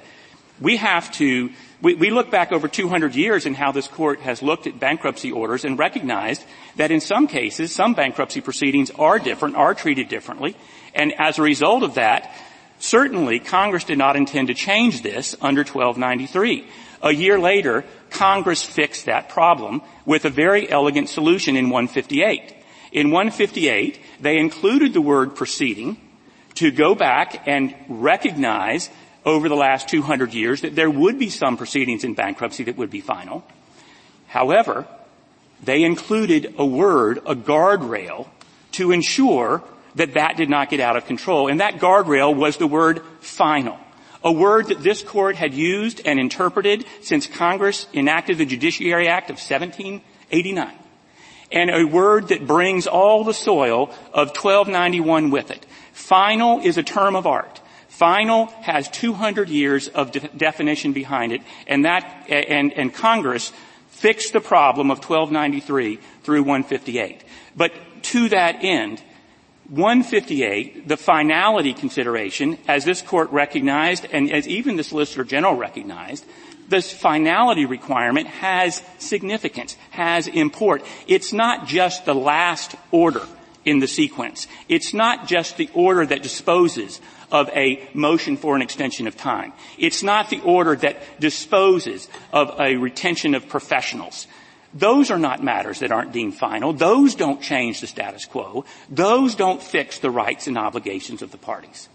we 0.60 0.78
have 0.78 1.12
to. 1.14 1.50
We, 1.82 1.96
we 1.96 2.10
look 2.12 2.32
back 2.32 2.54
over 2.54 2.70
200 2.70 3.14
years 3.14 3.46
in 3.46 3.56
how 3.56 3.74
this 3.74 3.90
court 3.90 4.22
has 4.22 4.42
looked 4.42 4.68
at 4.68 4.80
bankruptcy 4.80 5.34
orders 5.34 5.66
and 5.66 5.78
recognized 5.78 6.42
that 6.78 6.92
in 6.92 7.02
some 7.02 7.28
cases, 7.28 7.76
some 7.76 7.94
bankruptcy 7.94 8.40
proceedings 8.40 8.90
are 8.92 9.20
different, 9.20 9.58
are 9.58 9.74
treated 9.74 10.08
differently, 10.08 10.56
and 10.94 11.14
as 11.20 11.40
a 11.40 11.42
result 11.42 11.84
of 11.84 11.96
that, 11.96 12.32
Certainly, 12.84 13.40
Congress 13.40 13.86
did 13.86 13.98
not 13.98 14.18
intend 14.18 14.50
to 14.50 14.54
change 14.54 15.04
this 15.04 15.38
under 15.40 15.62
1293. 15.62 16.68
A 17.02 17.14
year 17.14 17.40
later, 17.40 17.86
Congress 18.10 18.62
fixed 18.62 19.06
that 19.06 19.30
problem 19.30 19.82
with 20.06 20.26
a 20.26 20.30
very 20.30 20.70
elegant 20.70 21.08
solution 21.08 21.56
in 21.56 21.70
158. 21.70 22.54
In 22.92 23.10
158, 23.10 24.02
they 24.20 24.38
included 24.38 24.92
the 24.92 25.00
word 25.00 25.34
proceeding 25.34 25.96
to 26.56 26.72
go 26.72 26.94
back 26.94 27.48
and 27.48 27.74
recognize 27.88 28.90
over 29.24 29.48
the 29.48 29.56
last 29.56 29.88
200 29.88 30.34
years 30.34 30.60
that 30.60 30.76
there 30.76 30.92
would 30.92 31.18
be 31.18 31.30
some 31.30 31.56
proceedings 31.56 32.04
in 32.04 32.16
bankruptcy 32.16 32.66
that 32.66 32.76
would 32.76 32.92
be 32.92 33.00
final. 33.00 33.46
However, 34.28 34.86
they 35.64 35.84
included 35.84 36.54
a 36.58 36.66
word, 36.66 37.20
a 37.26 37.34
guardrail, 37.34 38.28
to 38.74 38.92
ensure 38.92 39.64
that 39.96 40.16
that 40.16 40.38
did 40.38 40.50
not 40.50 40.70
get 40.70 40.80
out 40.80 40.98
of 40.98 41.06
control. 41.06 41.48
And 41.48 41.60
that 41.60 41.76
guardrail 41.76 42.36
was 42.36 42.58
the 42.58 42.68
word 42.68 43.02
final. 43.20 43.78
A 44.24 44.32
word 44.32 44.68
that 44.68 44.82
this 44.82 45.04
court 45.04 45.36
had 45.36 45.54
used 45.54 46.02
and 46.06 46.20
interpreted 46.20 46.86
since 47.02 47.28
Congress 47.28 47.88
enacted 47.94 48.38
the 48.38 48.46
Judiciary 48.46 49.08
Act 49.08 49.30
of 49.30 49.36
1789. 49.36 50.72
And 51.52 51.70
a 51.70 51.84
word 51.84 52.30
that 52.30 52.48
brings 52.48 52.88
all 52.88 53.24
the 53.24 53.34
soil 53.34 53.90
of 54.14 54.30
1291 54.30 55.30
with 55.30 55.52
it. 55.52 55.66
Final 55.92 56.62
is 56.62 56.78
a 56.78 56.84
term 56.84 57.16
of 57.16 57.28
art. 57.28 57.62
Final 57.90 58.48
has 58.62 58.90
200 58.90 59.50
years 59.50 59.88
of 59.88 60.12
de- 60.12 60.28
definition 60.30 60.94
behind 60.94 61.32
it, 61.32 61.42
and 61.68 61.86
that 61.86 62.26
and, 62.28 62.74
and 62.74 62.92
Congress 62.92 63.52
fixed 63.90 64.34
the 64.34 64.42
problem 64.42 64.90
of 64.90 64.98
1293 64.98 66.00
through 66.24 66.42
158. 66.42 67.24
But 67.56 67.72
to 68.04 68.30
that 68.30 68.64
end, 68.64 69.04
158, 69.70 70.88
the 70.88 70.98
finality 70.98 71.74
consideration, 71.74 72.58
as 72.68 72.86
this 72.86 73.02
court 73.02 73.32
recognized 73.32 74.06
and 74.12 74.32
as 74.32 74.48
even 74.48 74.76
the 74.76 74.84
Solicitor 74.84 75.24
General 75.24 75.56
recognized, 75.56 76.26
this 76.68 76.92
finality 76.92 77.66
requirement 77.66 78.28
has 78.28 78.82
significance, 78.98 79.78
has 79.92 80.28
import. 80.28 80.84
It's 81.08 81.34
not 81.34 81.68
just 81.68 82.06
the 82.06 82.16
last 82.16 82.76
order 82.92 83.26
in 83.66 83.80
the 83.80 83.88
sequence. 83.88 84.48
It's 84.68 84.94
not 84.94 85.28
just 85.28 85.58
the 85.58 85.70
order 85.74 86.06
that 86.06 86.24
disposes 86.24 87.00
of 87.32 87.50
a 87.50 87.88
motion 87.94 88.38
for 88.38 88.56
an 88.56 88.62
extension 88.62 89.08
of 89.08 89.18
time. 89.18 89.54
It's 89.78 90.04
not 90.04 90.30
the 90.30 90.42
order 90.42 90.76
that 90.76 91.20
disposes 91.20 92.08
of 92.32 92.60
a 92.60 92.76
retention 92.76 93.34
of 93.36 93.48
professionals. 93.48 94.28
Those 94.74 95.12
are 95.12 95.20
not 95.20 95.44
matters 95.44 95.80
that 95.80 95.92
aren't 95.92 96.12
deemed 96.12 96.36
final. 96.36 96.74
Those 96.74 97.16
don't 97.16 97.42
change 97.42 97.82
the 97.82 97.88
status 97.88 98.26
quo. 98.26 98.66
Those 98.90 99.36
don't 99.36 99.62
fix 99.62 100.00
the 100.00 100.10
rights 100.10 100.48
and 100.48 100.58
obligations 100.58 101.22
of 101.22 101.32
the 101.32 101.38
parties. 101.38 101.90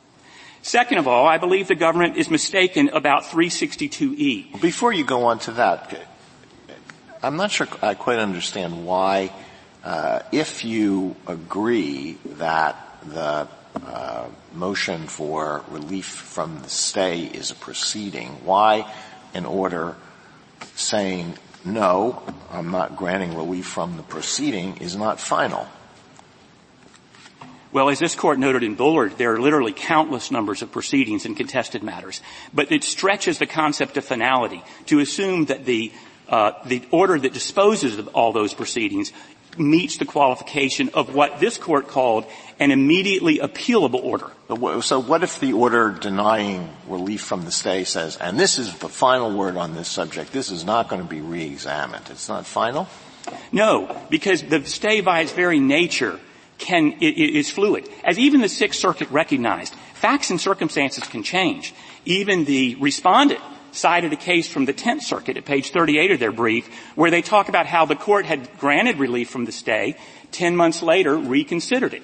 Second 0.63 0.99
of 0.99 1.09
all, 1.09 1.27
I 1.27 1.39
believe 1.39 1.69
the 1.69 1.75
government 1.75 2.17
is 2.17 2.31
mistaken 2.31 2.89
about 2.91 3.25
362E. 3.25 4.61
Before 4.61 4.93
you 4.93 5.05
go 5.05 5.27
on 5.27 5.39
to 5.41 5.53
that, 5.53 6.07
I'm 7.23 7.37
not 7.37 7.51
sure 7.51 7.67
I 7.83 7.95
quite 7.95 8.19
understand 8.19 8.87
why, 8.87 9.33
uh, 9.83 10.21
if 10.31 10.65
you 10.65 11.17
agree 11.27 12.19
that 12.37 12.77
the 13.05 13.49
uh, 13.87 14.27
motion 14.55 15.07
for 15.07 15.65
relief 15.69 16.07
from 16.07 16.61
the 16.63 16.69
stay 16.69 17.23
is 17.23 17.51
a 17.51 17.55
proceeding, 17.55 18.29
why 18.45 18.93
an 19.35 19.47
order 19.47 19.97
saying 20.75 21.35
no, 21.73 22.23
I'm 22.51 22.71
not 22.71 22.97
granting 22.97 23.37
relief 23.37 23.67
from 23.67 23.97
the 23.97 24.03
proceeding 24.03 24.79
is 24.79 24.97
not 24.97 25.21
final. 25.21 25.67
Well, 27.71 27.91
as 27.91 27.99
this 27.99 28.15
court 28.15 28.39
noted 28.39 28.63
in 28.63 28.77
Bullard, 28.77 29.19
there 29.19 29.35
are 29.35 29.41
literally 29.41 29.75
countless 29.75 30.31
numbers 30.31 30.63
of 30.63 30.73
proceedings 30.73 31.27
in 31.27 31.35
contested 31.35 31.83
matters. 31.83 32.23
But 32.55 32.73
it 32.73 32.83
stretches 32.83 33.39
the 33.39 33.47
concept 33.47 33.99
of 33.99 34.05
finality 34.05 34.65
to 34.87 35.01
assume 35.01 35.47
that 35.47 35.67
the, 35.67 35.93
uh, 36.31 36.53
the 36.65 36.83
order 36.91 37.19
that 37.19 37.35
disposes 37.35 37.99
of 37.99 38.09
all 38.09 38.33
those 38.33 38.55
proceedings 38.55 39.13
meets 39.59 39.99
the 39.99 40.05
qualification 40.05 40.91
of 40.95 41.15
what 41.15 41.41
this 41.41 41.59
court 41.59 41.89
called 41.89 42.25
an 42.61 42.71
immediately 42.71 43.39
appealable 43.39 44.03
order. 44.03 44.31
So 44.83 45.01
what 45.01 45.23
if 45.23 45.41
the 45.41 45.53
order 45.53 45.91
denying 45.91 46.71
relief 46.87 47.23
from 47.23 47.45
the 47.45 47.53
stay 47.53 47.85
says, 47.85 48.17
and 48.17 48.39
this 48.39 48.59
is 48.59 48.77
the 48.79 48.89
final 48.89 49.37
word 49.37 49.57
on 49.57 49.75
this 49.75 49.89
subject, 49.89 50.33
this 50.33 50.51
is 50.51 50.65
not 50.65 50.89
going 50.89 51.03
to 51.03 51.09
be 51.09 51.21
re-examined. 51.21 52.05
It's 52.11 52.29
not 52.29 52.47
final? 52.47 52.89
No, 53.53 53.95
because 54.09 54.43
the 54.43 54.65
stay 54.65 55.01
by 55.01 55.21
its 55.21 55.33
very 55.33 55.61
nature 55.61 56.19
can, 56.57 56.95
is 57.01 57.51
fluid. 57.51 57.89
As 58.03 58.19
even 58.19 58.41
the 58.41 58.49
Sixth 58.49 58.81
Circuit 58.81 59.11
recognized, 59.11 59.75
facts 59.95 60.31
and 60.31 60.41
circumstances 60.41 61.05
can 61.05 61.23
change. 61.23 61.75
Even 62.05 62.45
the 62.45 62.75
respondent 62.77 63.41
cited 63.73 64.13
a 64.13 64.17
case 64.17 64.49
from 64.49 64.65
the 64.65 64.73
Tenth 64.73 65.03
Circuit 65.03 65.37
at 65.37 65.45
page 65.45 65.71
38 65.71 66.13
of 66.13 66.21
their 66.21 66.33
brief 66.33 66.69
where 66.95 67.11
they 67.11 67.23
talk 67.23 67.49
about 67.49 67.67
how 67.67 67.85
the 67.85 67.97
court 67.97 68.27
had 68.27 68.49
granted 68.59 68.99
relief 68.99 69.31
from 69.31 69.45
the 69.45 69.53
stay, 69.53 69.97
ten 70.31 70.57
months 70.57 70.83
later 70.83 71.17
reconsidered 71.17 71.95
it. 71.95 72.03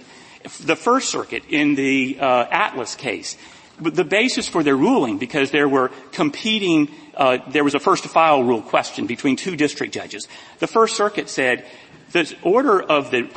The 0.61 0.77
First 0.77 1.11
Circuit 1.11 1.45
in 1.49 1.75
the 1.75 2.19
uh, 2.21 2.47
Atlas 2.51 2.95
case, 2.95 3.37
the 3.81 4.05
basis 4.05 4.47
for 4.47 4.63
their 4.63 4.77
ruling, 4.77 5.19
because 5.19 5.51
there 5.51 5.69
were 5.69 5.91
competing, 6.13 6.91
uh, 7.17 7.39
there 7.49 7.65
was 7.65 7.75
a 7.75 7.81
first 7.81 8.05
to 8.05 8.09
file 8.09 8.45
rule 8.45 8.63
question 8.63 9.07
between 9.07 9.37
two 9.37 9.57
district 9.57 9.93
judges. 9.93 10.29
The 10.59 10.67
First 10.67 10.97
Circuit 10.97 11.29
said 11.29 11.67
the 12.13 12.35
order 12.43 12.81
of 12.81 13.11
the 13.11 13.29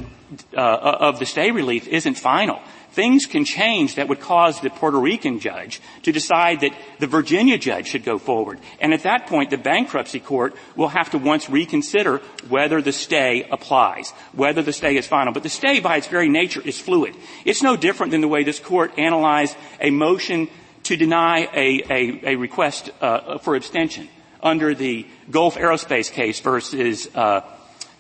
uh, 0.56 0.60
of 0.60 1.20
the 1.20 1.26
stay 1.26 1.52
relief 1.52 1.88
isn't 1.88 2.16
final. 2.16 2.60
Things 2.92 3.26
can 3.26 3.46
change 3.46 3.96
that 3.96 4.08
would 4.08 4.20
cause 4.20 4.60
the 4.60 4.70
Puerto 4.70 5.00
Rican 5.00 5.40
judge 5.40 5.82
to 6.04 6.12
decide 6.12 6.62
that 6.62 6.72
the 7.00 7.08
Virginia 7.08 7.58
judge 7.58 7.88
should 7.88 8.04
go 8.04 8.18
forward. 8.18 8.60
And 8.80 8.94
at 8.94 9.04
that 9.04 9.28
point, 9.28 9.52
the 9.52 9.58
bankruptcy 9.58 10.20
court 10.20 10.56
will 10.76 10.88
have 10.88 11.12
to 11.12 11.18
once 11.18 11.50
reconsider 11.50 12.18
whether 12.50 12.82
the 12.82 12.92
stay 12.92 13.48
applies, 13.52 14.12
whether 14.34 14.64
the 14.64 14.74
stay 14.74 14.98
is 14.98 15.06
final. 15.06 15.34
But 15.34 15.44
the 15.44 15.50
stay 15.50 15.80
by 15.80 15.98
its 15.98 16.08
very 16.08 16.30
nature 16.30 16.62
is 16.62 16.80
fluid. 16.80 17.16
It's 17.46 17.62
no 17.62 17.78
different 17.78 18.12
than 18.12 18.22
the 18.22 18.28
way 18.28 18.44
this 18.44 18.60
court 18.60 18.98
analyzed 18.98 19.56
a 19.80 19.92
motion 19.92 20.50
to 20.84 20.96
deny 20.96 21.50
a, 21.54 21.84
a, 21.90 22.32
a 22.32 22.36
request 22.36 22.90
uh, 23.02 23.38
for 23.40 23.56
abstention 23.56 24.08
under 24.42 24.74
the 24.74 25.06
Gulf 25.30 25.56
Aerospace 25.56 26.12
case 26.12 26.40
versus 26.40 27.08
uh, 27.14 27.42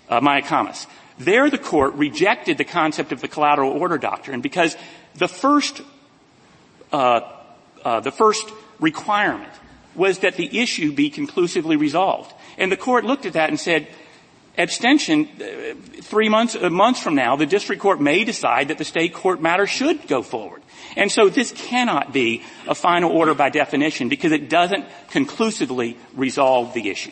uh. 0.09 0.73
There 1.19 1.49
the 1.49 1.57
court 1.57 1.95
rejected 1.95 2.57
the 2.57 2.63
concept 2.63 3.11
of 3.11 3.21
the 3.21 3.27
collateral 3.27 3.71
order 3.71 3.97
doctrine 3.97 4.41
because 4.41 4.77
the 5.15 5.27
first, 5.27 5.81
uh, 6.91 7.21
uh, 7.83 7.99
the 8.01 8.11
first 8.11 8.51
requirement 8.79 9.51
was 9.95 10.19
that 10.19 10.35
the 10.35 10.59
issue 10.59 10.93
be 10.93 11.09
conclusively 11.09 11.75
resolved. 11.75 12.31
And 12.57 12.71
the 12.71 12.77
court 12.77 13.03
looked 13.03 13.25
at 13.25 13.33
that 13.33 13.49
and 13.49 13.59
said, 13.59 13.87
abstention, 14.57 15.27
uh, 15.41 15.73
three 16.01 16.29
months, 16.29 16.55
uh, 16.55 16.69
months 16.69 17.01
from 17.01 17.15
now, 17.15 17.35
the 17.35 17.45
district 17.45 17.81
court 17.81 17.99
may 17.99 18.23
decide 18.23 18.67
that 18.67 18.77
the 18.77 18.85
state 18.85 19.13
court 19.13 19.41
matter 19.41 19.65
should 19.65 20.07
go 20.07 20.21
forward. 20.21 20.61
And 20.95 21.11
so 21.11 21.29
this 21.29 21.51
cannot 21.51 22.13
be 22.13 22.43
a 22.67 22.75
final 22.75 23.11
order 23.11 23.33
by 23.33 23.49
definition 23.49 24.09
because 24.09 24.31
it 24.31 24.49
doesn't 24.49 24.85
conclusively 25.09 25.97
resolve 26.15 26.73
the 26.73 26.89
issue. 26.89 27.11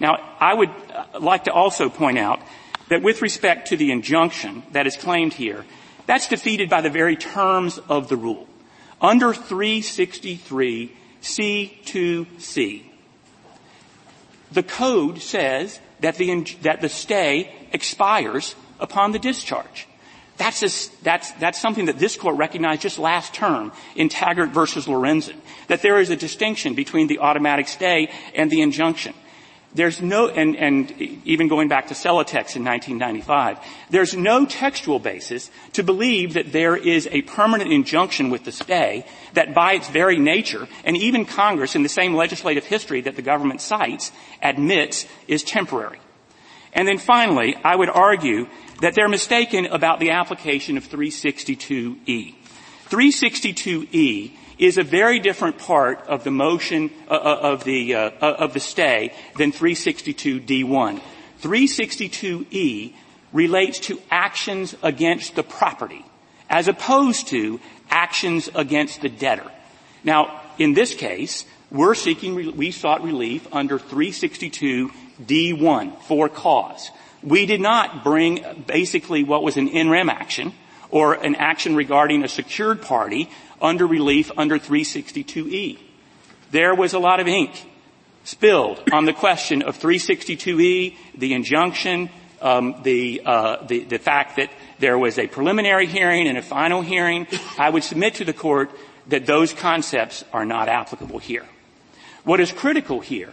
Now, 0.00 0.16
I 0.40 0.54
would 0.54 0.70
uh, 0.70 1.20
like 1.20 1.44
to 1.44 1.52
also 1.52 1.88
point 1.88 2.18
out 2.18 2.40
that 2.88 3.02
with 3.02 3.22
respect 3.22 3.68
to 3.68 3.76
the 3.76 3.90
injunction 3.90 4.62
that 4.72 4.86
is 4.86 4.96
claimed 4.96 5.34
here, 5.34 5.64
that's 6.06 6.28
defeated 6.28 6.68
by 6.68 6.80
the 6.80 6.90
very 6.90 7.16
terms 7.16 7.78
of 7.88 8.08
the 8.08 8.16
rule. 8.16 8.46
Under 9.00 9.32
363 9.32 10.92
C2C, 11.22 12.82
the 14.52 14.62
code 14.62 15.20
says 15.20 15.80
that 16.00 16.16
the, 16.16 16.44
that 16.62 16.80
the 16.80 16.88
stay 16.88 17.52
expires 17.72 18.54
upon 18.78 19.12
the 19.12 19.18
discharge. 19.18 19.88
That's, 20.36 20.62
a, 20.62 21.04
that's, 21.04 21.30
that's 21.32 21.60
something 21.60 21.86
that 21.86 21.98
this 21.98 22.16
court 22.16 22.36
recognized 22.36 22.82
just 22.82 22.98
last 22.98 23.34
term 23.34 23.72
in 23.94 24.08
Taggart 24.08 24.50
versus 24.50 24.86
Lorenzen. 24.86 25.36
That 25.68 25.82
there 25.82 26.00
is 26.00 26.10
a 26.10 26.16
distinction 26.16 26.74
between 26.74 27.06
the 27.06 27.20
automatic 27.20 27.68
stay 27.68 28.10
and 28.34 28.50
the 28.50 28.60
injunction. 28.60 29.14
There's 29.74 30.00
no, 30.00 30.28
and, 30.28 30.56
and 30.56 30.92
even 31.24 31.48
going 31.48 31.66
back 31.66 31.88
to 31.88 31.94
Celotex 31.94 32.54
in 32.54 32.64
1995, 32.64 33.58
there's 33.90 34.14
no 34.14 34.46
textual 34.46 35.00
basis 35.00 35.50
to 35.72 35.82
believe 35.82 36.34
that 36.34 36.52
there 36.52 36.76
is 36.76 37.08
a 37.10 37.22
permanent 37.22 37.72
injunction 37.72 38.30
with 38.30 38.44
the 38.44 38.52
stay 38.52 39.04
that 39.32 39.52
by 39.52 39.72
its 39.72 39.88
very 39.88 40.16
nature, 40.16 40.68
and 40.84 40.96
even 40.96 41.24
Congress 41.24 41.74
in 41.74 41.82
the 41.82 41.88
same 41.88 42.14
legislative 42.14 42.64
history 42.64 43.00
that 43.00 43.16
the 43.16 43.22
government 43.22 43.60
cites, 43.60 44.12
admits 44.40 45.06
is 45.26 45.42
temporary. 45.42 45.98
And 46.72 46.86
then 46.86 46.98
finally, 46.98 47.56
I 47.56 47.74
would 47.74 47.90
argue 47.90 48.46
that 48.80 48.94
they're 48.94 49.08
mistaken 49.08 49.66
about 49.66 49.98
the 49.98 50.10
application 50.10 50.76
of 50.76 50.88
362E. 50.88 52.34
362E 52.88 54.36
is 54.58 54.78
a 54.78 54.82
very 54.82 55.18
different 55.18 55.58
part 55.58 56.00
of 56.06 56.24
the 56.24 56.30
motion 56.30 56.90
uh, 57.08 57.14
uh 57.14 57.38
of 57.42 57.64
the 57.64 57.94
uh, 57.94 58.10
uh 58.20 58.36
of 58.38 58.54
the 58.54 58.60
stay 58.60 59.12
than 59.36 59.52
362D1. 59.52 61.00
362E 61.42 62.94
relates 63.32 63.78
to 63.80 64.00
actions 64.10 64.74
against 64.82 65.34
the 65.34 65.42
property 65.42 66.04
as 66.48 66.68
opposed 66.68 67.28
to 67.28 67.60
actions 67.90 68.48
against 68.54 69.02
the 69.02 69.08
debtor. 69.08 69.50
Now, 70.04 70.42
in 70.58 70.74
this 70.74 70.94
case, 70.94 71.44
we're 71.70 71.94
seeking, 71.94 72.56
we 72.56 72.70
sought 72.70 73.02
relief 73.02 73.48
under 73.52 73.78
362D1 73.78 76.02
for 76.02 76.28
cause. 76.28 76.90
We 77.22 77.46
did 77.46 77.60
not 77.60 78.02
bring 78.04 78.44
basically 78.66 79.24
what 79.24 79.42
was 79.42 79.56
an 79.56 79.68
in 79.68 79.88
rem 79.90 80.10
action 80.10 80.52
or 80.90 81.14
an 81.14 81.36
action 81.36 81.74
regarding 81.74 82.22
a 82.22 82.28
secured 82.28 82.82
party 82.82 83.30
under 83.64 83.86
relief 83.86 84.30
under 84.36 84.58
362E. 84.58 85.78
There 86.50 86.74
was 86.74 86.92
a 86.92 86.98
lot 86.98 87.18
of 87.18 87.26
ink 87.26 87.50
spilled 88.22 88.82
on 88.92 89.06
the 89.06 89.12
question 89.12 89.62
of 89.62 89.78
362E, 89.78 90.96
the 91.16 91.32
injunction, 91.32 92.10
um, 92.40 92.76
the, 92.82 93.22
uh, 93.24 93.64
the, 93.66 93.84
the 93.84 93.98
fact 93.98 94.36
that 94.36 94.50
there 94.78 94.98
was 94.98 95.18
a 95.18 95.26
preliminary 95.26 95.86
hearing 95.86 96.28
and 96.28 96.36
a 96.36 96.42
final 96.42 96.82
hearing. 96.82 97.26
I 97.58 97.70
would 97.70 97.82
submit 97.82 98.16
to 98.16 98.24
the 98.24 98.34
court 98.34 98.70
that 99.08 99.26
those 99.26 99.52
concepts 99.52 100.24
are 100.32 100.44
not 100.44 100.68
applicable 100.68 101.18
here. 101.18 101.46
What 102.22 102.40
is 102.40 102.52
critical 102.52 103.00
here 103.00 103.32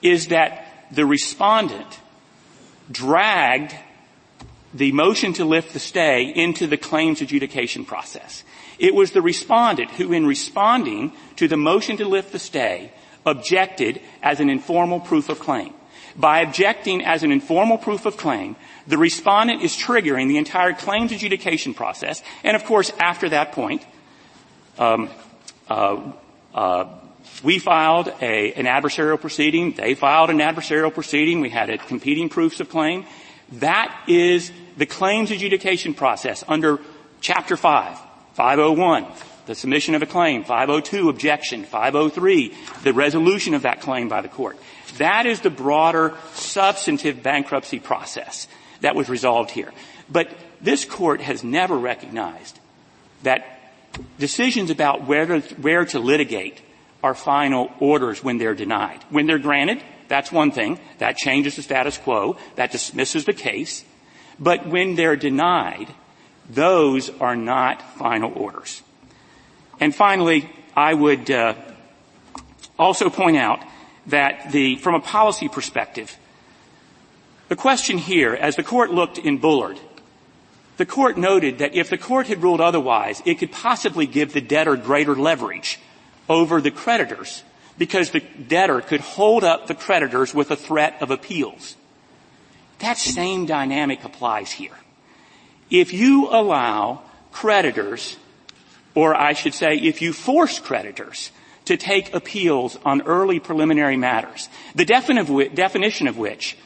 is 0.00 0.28
that 0.28 0.86
the 0.90 1.06
respondent 1.06 2.00
dragged 2.90 3.74
the 4.74 4.92
motion 4.92 5.32
to 5.34 5.44
lift 5.44 5.72
the 5.72 5.78
stay 5.78 6.24
into 6.24 6.66
the 6.66 6.76
claims 6.76 7.20
adjudication 7.20 7.84
process. 7.84 8.42
It 8.78 8.94
was 8.94 9.12
the 9.12 9.22
respondent 9.22 9.90
who 9.92 10.12
in 10.12 10.26
responding 10.26 11.12
to 11.36 11.48
the 11.48 11.56
motion 11.56 11.96
to 11.98 12.04
lift 12.06 12.32
the 12.32 12.38
stay 12.38 12.92
objected 13.24 14.00
as 14.22 14.40
an 14.40 14.50
informal 14.50 15.00
proof 15.00 15.28
of 15.28 15.38
claim. 15.38 15.72
By 16.16 16.40
objecting 16.40 17.04
as 17.04 17.22
an 17.22 17.32
informal 17.32 17.78
proof 17.78 18.04
of 18.04 18.16
claim, 18.16 18.56
the 18.86 18.98
respondent 18.98 19.62
is 19.62 19.76
triggering 19.76 20.28
the 20.28 20.38
entire 20.38 20.74
claims 20.74 21.12
adjudication 21.12 21.72
process, 21.72 22.22
and 22.44 22.54
of 22.56 22.64
course, 22.64 22.92
after 22.98 23.28
that 23.30 23.52
point, 23.52 23.86
um, 24.78 25.08
uh, 25.70 26.12
uh, 26.54 26.84
we 27.42 27.58
filed 27.58 28.08
a, 28.20 28.52
an 28.54 28.66
adversarial 28.66 29.20
proceeding. 29.20 29.72
They 29.72 29.94
filed 29.94 30.30
an 30.30 30.38
adversarial 30.38 30.92
proceeding. 30.92 31.40
We 31.40 31.50
had 31.50 31.70
a 31.70 31.78
competing 31.78 32.28
proofs 32.28 32.60
of 32.60 32.68
claim. 32.68 33.06
That 33.52 34.04
is 34.06 34.52
the 34.76 34.86
claims 34.86 35.30
adjudication 35.30 35.94
process 35.94 36.44
under 36.46 36.80
Chapter 37.22 37.56
5, 37.56 37.98
501, 38.34 39.06
the 39.46 39.54
submission 39.54 39.94
of 39.94 40.02
a 40.02 40.06
claim, 40.06 40.44
502, 40.44 41.08
objection, 41.08 41.64
503, 41.64 42.54
the 42.82 42.92
resolution 42.92 43.54
of 43.54 43.62
that 43.62 43.80
claim 43.80 44.08
by 44.08 44.22
the 44.22 44.28
court. 44.28 44.56
That 44.98 45.26
is 45.26 45.40
the 45.40 45.50
broader 45.50 46.14
substantive 46.34 47.22
bankruptcy 47.22 47.80
process 47.80 48.46
that 48.80 48.94
was 48.94 49.08
resolved 49.08 49.50
here. 49.50 49.72
But 50.10 50.34
this 50.60 50.84
court 50.84 51.20
has 51.20 51.42
never 51.42 51.76
recognized 51.76 52.58
that 53.22 53.60
decisions 54.18 54.70
about 54.70 55.06
where 55.06 55.26
to, 55.26 55.40
where 55.56 55.84
to 55.86 55.98
litigate 55.98 56.60
are 57.02 57.14
final 57.14 57.72
orders 57.80 58.22
when 58.22 58.38
they're 58.38 58.54
denied. 58.54 59.02
When 59.10 59.26
they're 59.26 59.38
granted, 59.38 59.82
that's 60.08 60.30
one 60.30 60.52
thing. 60.52 60.78
That 60.98 61.16
changes 61.16 61.56
the 61.56 61.62
status 61.62 61.98
quo. 61.98 62.36
That 62.56 62.70
dismisses 62.70 63.24
the 63.24 63.32
case. 63.32 63.84
But 64.38 64.66
when 64.66 64.94
they're 64.94 65.16
denied, 65.16 65.88
those 66.48 67.10
are 67.20 67.36
not 67.36 67.82
final 67.96 68.32
orders. 68.34 68.82
And 69.80 69.94
finally, 69.94 70.50
I 70.76 70.94
would 70.94 71.30
uh, 71.30 71.54
also 72.78 73.10
point 73.10 73.36
out 73.36 73.60
that 74.06 74.52
the, 74.52 74.76
from 74.76 74.94
a 74.94 75.00
policy 75.00 75.48
perspective, 75.48 76.16
the 77.48 77.56
question 77.56 77.98
here, 77.98 78.34
as 78.34 78.56
the 78.56 78.62
court 78.62 78.90
looked 78.90 79.18
in 79.18 79.38
Bullard, 79.38 79.78
the 80.78 80.86
court 80.86 81.18
noted 81.18 81.58
that 81.58 81.74
if 81.74 81.90
the 81.90 81.98
court 81.98 82.26
had 82.26 82.42
ruled 82.42 82.60
otherwise, 82.60 83.22
it 83.26 83.38
could 83.38 83.52
possibly 83.52 84.06
give 84.06 84.32
the 84.32 84.40
debtor 84.40 84.76
greater 84.76 85.14
leverage 85.14 85.78
over 86.28 86.60
the 86.60 86.70
creditors 86.70 87.42
because 87.78 88.10
the 88.10 88.20
debtor 88.20 88.80
could 88.80 89.00
hold 89.00 89.44
up 89.44 89.66
the 89.66 89.74
creditors 89.74 90.34
with 90.34 90.50
a 90.50 90.56
threat 90.56 90.96
of 91.00 91.10
appeals. 91.10 91.76
That 92.78 92.98
same 92.98 93.46
dynamic 93.46 94.02
applies 94.04 94.52
here. 94.52 94.76
If 95.72 95.94
you 95.94 96.28
allow 96.28 97.00
creditors, 97.32 98.18
or 98.94 99.14
I 99.14 99.32
should 99.32 99.54
say 99.54 99.76
if 99.76 100.02
you 100.02 100.12
force 100.12 100.58
creditors 100.58 101.30
to 101.64 101.78
take 101.78 102.14
appeals 102.14 102.78
on 102.84 103.00
early 103.02 103.40
preliminary 103.40 103.96
matters, 103.96 104.50
the 104.74 104.84
definition 104.84 106.08
of 106.08 106.18
which 106.18 106.58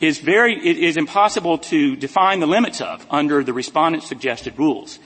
is 0.00 0.18
very, 0.18 0.54
it 0.54 0.76
is 0.76 0.96
impossible 0.96 1.58
to 1.58 1.94
define 1.94 2.40
the 2.40 2.48
limits 2.48 2.80
of 2.80 3.06
under 3.10 3.44
the 3.44 3.52
respondent's 3.52 4.08
suggested 4.08 4.58
rules. 4.58 4.98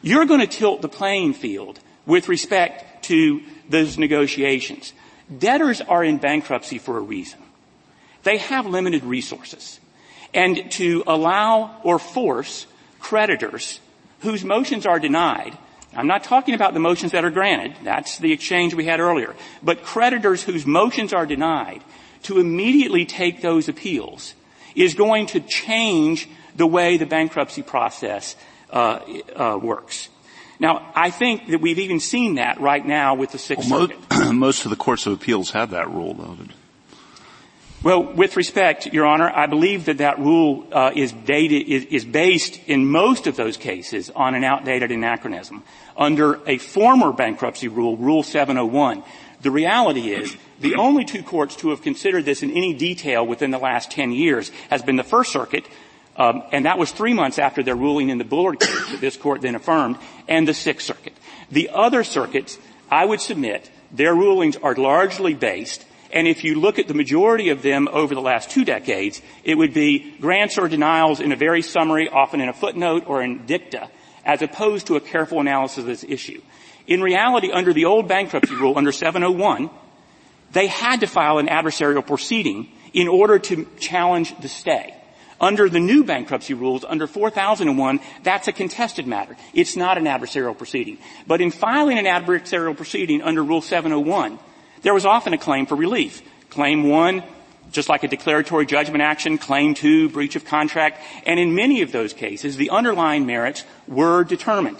You're 0.00 0.26
going 0.26 0.40
to 0.40 0.46
tilt 0.46 0.80
the 0.80 0.88
playing 0.88 1.34
field 1.34 1.80
with 2.06 2.28
respect 2.28 3.06
to 3.06 3.42
those 3.68 3.98
negotiations. 3.98 4.92
Debtors 5.36 5.80
are 5.80 6.04
in 6.04 6.18
bankruptcy 6.18 6.78
for 6.78 6.96
a 6.96 7.00
reason. 7.00 7.40
They 8.22 8.36
have 8.36 8.66
limited 8.66 9.02
resources. 9.02 9.80
And 10.32 10.70
to 10.72 11.02
allow 11.08 11.80
or 11.82 11.98
force 11.98 12.66
creditors 13.04 13.80
whose 14.20 14.42
motions 14.44 14.86
are 14.86 14.98
denied 14.98 15.56
I'm 15.96 16.06
not 16.06 16.24
talking 16.24 16.54
about 16.54 16.74
the 16.74 16.80
motions 16.80 17.12
that 17.12 17.24
are 17.24 17.30
granted. 17.30 17.76
That's 17.84 18.18
the 18.18 18.32
exchange 18.32 18.74
we 18.74 18.84
had 18.84 19.00
earlier. 19.00 19.34
But 19.62 19.84
creditors 19.84 20.42
whose 20.42 20.66
motions 20.66 21.12
are 21.12 21.26
denied 21.26 21.82
to 22.24 22.40
immediately 22.40 23.06
take 23.06 23.42
those 23.42 23.68
appeals 23.68 24.34
is 24.74 24.94
going 24.94 25.26
to 25.26 25.40
change 25.40 26.28
the 26.56 26.66
way 26.66 26.96
the 26.96 27.06
bankruptcy 27.06 27.62
process 27.62 28.34
uh, 28.70 29.00
uh, 29.36 29.58
works. 29.62 30.08
Now, 30.58 30.92
I 30.94 31.10
think 31.10 31.48
that 31.48 31.60
we've 31.60 31.78
even 31.78 32.00
seen 32.00 32.36
that 32.36 32.60
right 32.60 32.84
now 32.84 33.14
with 33.14 33.32
the 33.32 33.38
Sixth 33.38 33.70
well, 33.70 33.88
Circuit. 33.88 34.32
Most 34.32 34.64
of 34.64 34.70
the 34.70 34.76
courts 34.76 35.06
of 35.06 35.12
appeals 35.12 35.50
have 35.50 35.70
that 35.70 35.90
rule, 35.90 36.14
though. 36.14 36.36
Well, 37.84 38.02
with 38.02 38.38
respect, 38.38 38.86
Your 38.86 39.04
Honor, 39.04 39.28
I 39.28 39.44
believe 39.44 39.84
that 39.84 39.98
that 39.98 40.18
rule 40.18 40.66
uh, 40.72 40.92
is, 40.96 41.12
dated, 41.12 41.68
is, 41.68 41.84
is 41.84 42.04
based 42.06 42.58
in 42.66 42.86
most 42.86 43.26
of 43.26 43.36
those 43.36 43.58
cases 43.58 44.08
on 44.08 44.34
an 44.34 44.42
outdated 44.42 44.90
anachronism. 44.90 45.62
Under 45.94 46.40
a 46.48 46.56
former 46.56 47.12
bankruptcy 47.12 47.68
rule, 47.68 47.98
Rule 47.98 48.22
701, 48.22 49.02
the 49.42 49.50
reality 49.50 50.14
is 50.14 50.34
the 50.60 50.76
only 50.76 51.04
two 51.04 51.22
courts 51.22 51.56
to 51.56 51.68
have 51.68 51.82
considered 51.82 52.24
this 52.24 52.42
in 52.42 52.52
any 52.52 52.72
detail 52.72 53.26
within 53.26 53.50
the 53.50 53.58
last 53.58 53.90
10 53.90 54.12
years 54.12 54.48
has 54.70 54.80
been 54.80 54.96
the 54.96 55.04
First 55.04 55.30
Circuit, 55.30 55.66
um, 56.16 56.42
and 56.52 56.64
that 56.64 56.78
was 56.78 56.90
three 56.90 57.12
months 57.12 57.38
after 57.38 57.62
their 57.62 57.76
ruling 57.76 58.08
in 58.08 58.16
the 58.16 58.24
Bullard 58.24 58.60
case 58.60 58.92
that 58.92 59.02
this 59.02 59.18
court 59.18 59.42
then 59.42 59.56
affirmed, 59.56 59.98
and 60.26 60.48
the 60.48 60.54
Sixth 60.54 60.86
Circuit. 60.86 61.12
The 61.50 61.68
other 61.68 62.02
circuits, 62.02 62.56
I 62.90 63.04
would 63.04 63.20
submit, 63.20 63.70
their 63.92 64.14
rulings 64.14 64.56
are 64.56 64.74
largely 64.74 65.34
based 65.34 65.84
and 66.14 66.28
if 66.28 66.44
you 66.44 66.54
look 66.54 66.78
at 66.78 66.86
the 66.86 66.94
majority 66.94 67.48
of 67.48 67.60
them 67.60 67.88
over 67.90 68.14
the 68.14 68.20
last 68.20 68.48
two 68.48 68.64
decades, 68.64 69.20
it 69.42 69.56
would 69.56 69.74
be 69.74 70.14
grants 70.20 70.56
or 70.56 70.68
denials 70.68 71.18
in 71.18 71.32
a 71.32 71.36
very 71.36 71.60
summary, 71.60 72.08
often 72.08 72.40
in 72.40 72.48
a 72.48 72.52
footnote 72.52 73.02
or 73.08 73.20
in 73.20 73.46
dicta, 73.46 73.90
as 74.24 74.40
opposed 74.40 74.86
to 74.86 74.94
a 74.94 75.00
careful 75.00 75.40
analysis 75.40 75.78
of 75.78 75.86
this 75.86 76.04
issue. 76.04 76.40
In 76.86 77.02
reality, 77.02 77.50
under 77.50 77.72
the 77.72 77.86
old 77.86 78.06
bankruptcy 78.06 78.54
rule, 78.54 78.78
under 78.78 78.92
701, 78.92 79.68
they 80.52 80.68
had 80.68 81.00
to 81.00 81.08
file 81.08 81.38
an 81.38 81.48
adversarial 81.48 82.06
proceeding 82.06 82.68
in 82.92 83.08
order 83.08 83.40
to 83.40 83.66
challenge 83.80 84.38
the 84.38 84.48
stay. 84.48 84.94
Under 85.40 85.68
the 85.68 85.80
new 85.80 86.04
bankruptcy 86.04 86.54
rules, 86.54 86.84
under 86.84 87.08
4001, 87.08 87.98
that's 88.22 88.46
a 88.46 88.52
contested 88.52 89.08
matter. 89.08 89.36
It's 89.52 89.74
not 89.74 89.98
an 89.98 90.04
adversarial 90.04 90.56
proceeding. 90.56 90.98
But 91.26 91.40
in 91.40 91.50
filing 91.50 91.98
an 91.98 92.04
adversarial 92.04 92.76
proceeding 92.76 93.20
under 93.20 93.42
Rule 93.42 93.60
701, 93.60 94.38
there 94.84 94.94
was 94.94 95.04
often 95.04 95.32
a 95.32 95.38
claim 95.38 95.66
for 95.66 95.74
relief. 95.74 96.22
Claim 96.50 96.88
one, 96.88 97.24
just 97.72 97.88
like 97.88 98.04
a 98.04 98.08
declaratory 98.08 98.66
judgment 98.66 99.02
action, 99.02 99.38
claim 99.38 99.74
two, 99.74 100.08
breach 100.08 100.36
of 100.36 100.44
contract, 100.44 101.00
and 101.26 101.40
in 101.40 101.54
many 101.54 101.82
of 101.82 101.90
those 101.90 102.12
cases, 102.12 102.56
the 102.56 102.70
underlying 102.70 103.26
merits 103.26 103.64
were 103.88 104.22
determined. 104.24 104.78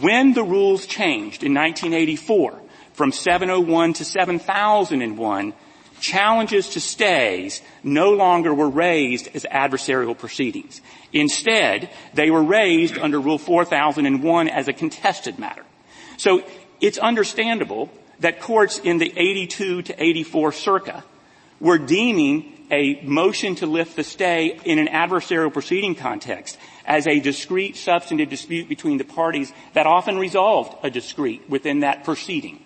When 0.00 0.32
the 0.32 0.42
rules 0.42 0.86
changed 0.86 1.44
in 1.44 1.54
1984 1.54 2.60
from 2.94 3.12
701 3.12 3.92
to 3.94 4.04
7001, 4.04 5.54
challenges 6.00 6.70
to 6.70 6.80
stays 6.80 7.62
no 7.82 8.12
longer 8.12 8.54
were 8.54 8.68
raised 8.68 9.28
as 9.34 9.44
adversarial 9.44 10.16
proceedings. 10.16 10.80
Instead, 11.12 11.90
they 12.14 12.30
were 12.30 12.42
raised 12.42 12.98
under 12.98 13.20
Rule 13.20 13.38
4001 13.38 14.48
as 14.48 14.68
a 14.68 14.72
contested 14.72 15.38
matter. 15.38 15.64
So 16.16 16.42
it's 16.80 16.98
understandable 16.98 17.90
that 18.20 18.40
courts 18.40 18.78
in 18.78 18.98
the 18.98 19.12
82 19.16 19.82
to 19.82 20.02
84 20.02 20.52
circa 20.52 21.04
were 21.60 21.78
deeming 21.78 22.54
a 22.70 23.00
motion 23.02 23.54
to 23.56 23.66
lift 23.66 23.96
the 23.96 24.04
stay 24.04 24.58
in 24.64 24.78
an 24.78 24.88
adversarial 24.88 25.52
proceeding 25.52 25.94
context 25.94 26.58
as 26.84 27.06
a 27.06 27.20
discrete 27.20 27.76
substantive 27.76 28.28
dispute 28.28 28.68
between 28.68 28.98
the 28.98 29.04
parties 29.04 29.52
that 29.74 29.86
often 29.86 30.18
resolved 30.18 30.76
a 30.82 30.90
discrete 30.90 31.48
within 31.48 31.80
that 31.80 32.04
proceeding. 32.04 32.64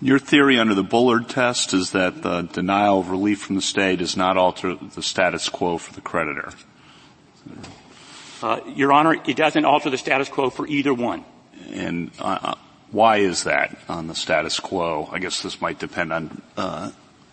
Your 0.00 0.18
theory 0.18 0.58
under 0.58 0.74
the 0.74 0.82
Bullard 0.82 1.28
test 1.28 1.72
is 1.72 1.92
that 1.92 2.22
the 2.22 2.42
denial 2.42 3.00
of 3.00 3.10
relief 3.10 3.40
from 3.40 3.56
the 3.56 3.62
stay 3.62 3.96
does 3.96 4.16
not 4.16 4.36
alter 4.36 4.74
the 4.74 5.02
status 5.02 5.48
quo 5.48 5.78
for 5.78 5.94
the 5.94 6.00
creditor. 6.00 6.52
Uh, 8.42 8.60
Your 8.74 8.92
Honor, 8.92 9.16
it 9.26 9.36
doesn't 9.36 9.64
alter 9.64 9.88
the 9.88 9.96
status 9.96 10.28
quo 10.28 10.50
for 10.50 10.66
either 10.66 10.92
one. 10.92 11.24
And 11.72 12.10
uh, 12.18 12.54
why 12.94 13.16
is 13.16 13.42
that 13.42 13.76
on 13.88 14.06
the 14.06 14.14
status 14.14 14.60
quo? 14.60 15.08
I 15.10 15.18
guess 15.18 15.42
this 15.42 15.60
might 15.60 15.80
depend 15.80 16.12
on 16.12 16.42
uh, 16.56 16.92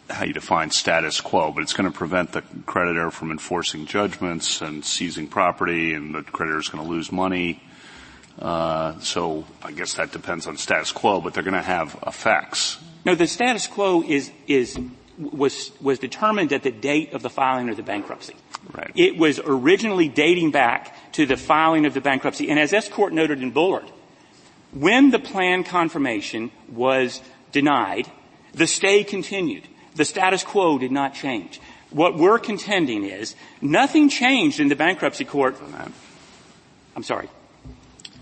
how 0.09 0.25
you 0.25 0.33
define 0.33 0.71
status 0.71 1.21
quo, 1.21 1.51
but 1.51 1.61
it's 1.61 1.73
going 1.73 1.89
to 1.89 1.95
prevent 1.95 2.31
the 2.31 2.41
creditor 2.65 3.11
from 3.11 3.29
enforcing 3.29 3.85
judgments 3.85 4.61
and 4.61 4.83
seizing 4.83 5.27
property, 5.27 5.93
and 5.93 6.15
the 6.15 6.23
creditor 6.23 6.57
is 6.57 6.67
going 6.67 6.83
to 6.83 6.89
lose 6.89 7.11
money. 7.11 7.61
Uh, 8.39 8.97
so 9.01 9.45
I 9.61 9.71
guess 9.71 9.93
that 9.93 10.11
depends 10.11 10.47
on 10.47 10.57
status 10.57 10.91
quo, 10.91 11.21
but 11.21 11.35
they're 11.35 11.43
going 11.43 11.53
to 11.53 11.61
have 11.61 11.97
effects. 12.07 12.79
No, 13.05 13.13
the 13.13 13.27
status 13.27 13.67
quo 13.67 14.01
is 14.01 14.31
is 14.47 14.79
was 15.19 15.71
was 15.79 15.99
determined 15.99 16.53
at 16.53 16.63
the 16.63 16.71
date 16.71 17.13
of 17.13 17.21
the 17.21 17.29
filing 17.29 17.69
of 17.69 17.77
the 17.77 17.83
bankruptcy. 17.83 18.35
Right. 18.73 18.91
It 18.95 19.15
was 19.15 19.39
originally 19.39 20.09
dating 20.09 20.51
back 20.51 21.13
to 21.13 21.27
the 21.27 21.37
filing 21.37 21.85
of 21.85 21.93
the 21.93 22.01
bankruptcy, 22.01 22.49
and 22.49 22.59
as 22.59 22.71
this 22.71 22.89
court 22.89 23.13
noted 23.13 23.43
in 23.43 23.51
Bullard, 23.51 23.85
when 24.73 25.11
the 25.11 25.19
plan 25.19 25.63
confirmation 25.63 26.51
was 26.69 27.21
denied, 27.51 28.09
the 28.53 28.67
stay 28.67 29.03
continued. 29.03 29.67
The 29.95 30.05
status 30.05 30.43
quo 30.43 30.77
did 30.77 30.91
not 30.91 31.13
change. 31.13 31.59
What 31.89 32.15
we're 32.17 32.39
contending 32.39 33.03
is 33.03 33.35
nothing 33.61 34.07
changed 34.07 34.59
in 34.59 34.69
the 34.69 34.75
bankruptcy 34.75 35.25
court. 35.25 35.57
I'm 36.95 37.03
sorry. 37.03 37.29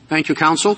Thank 0.08 0.30
you, 0.30 0.36
counsel. 0.36 0.78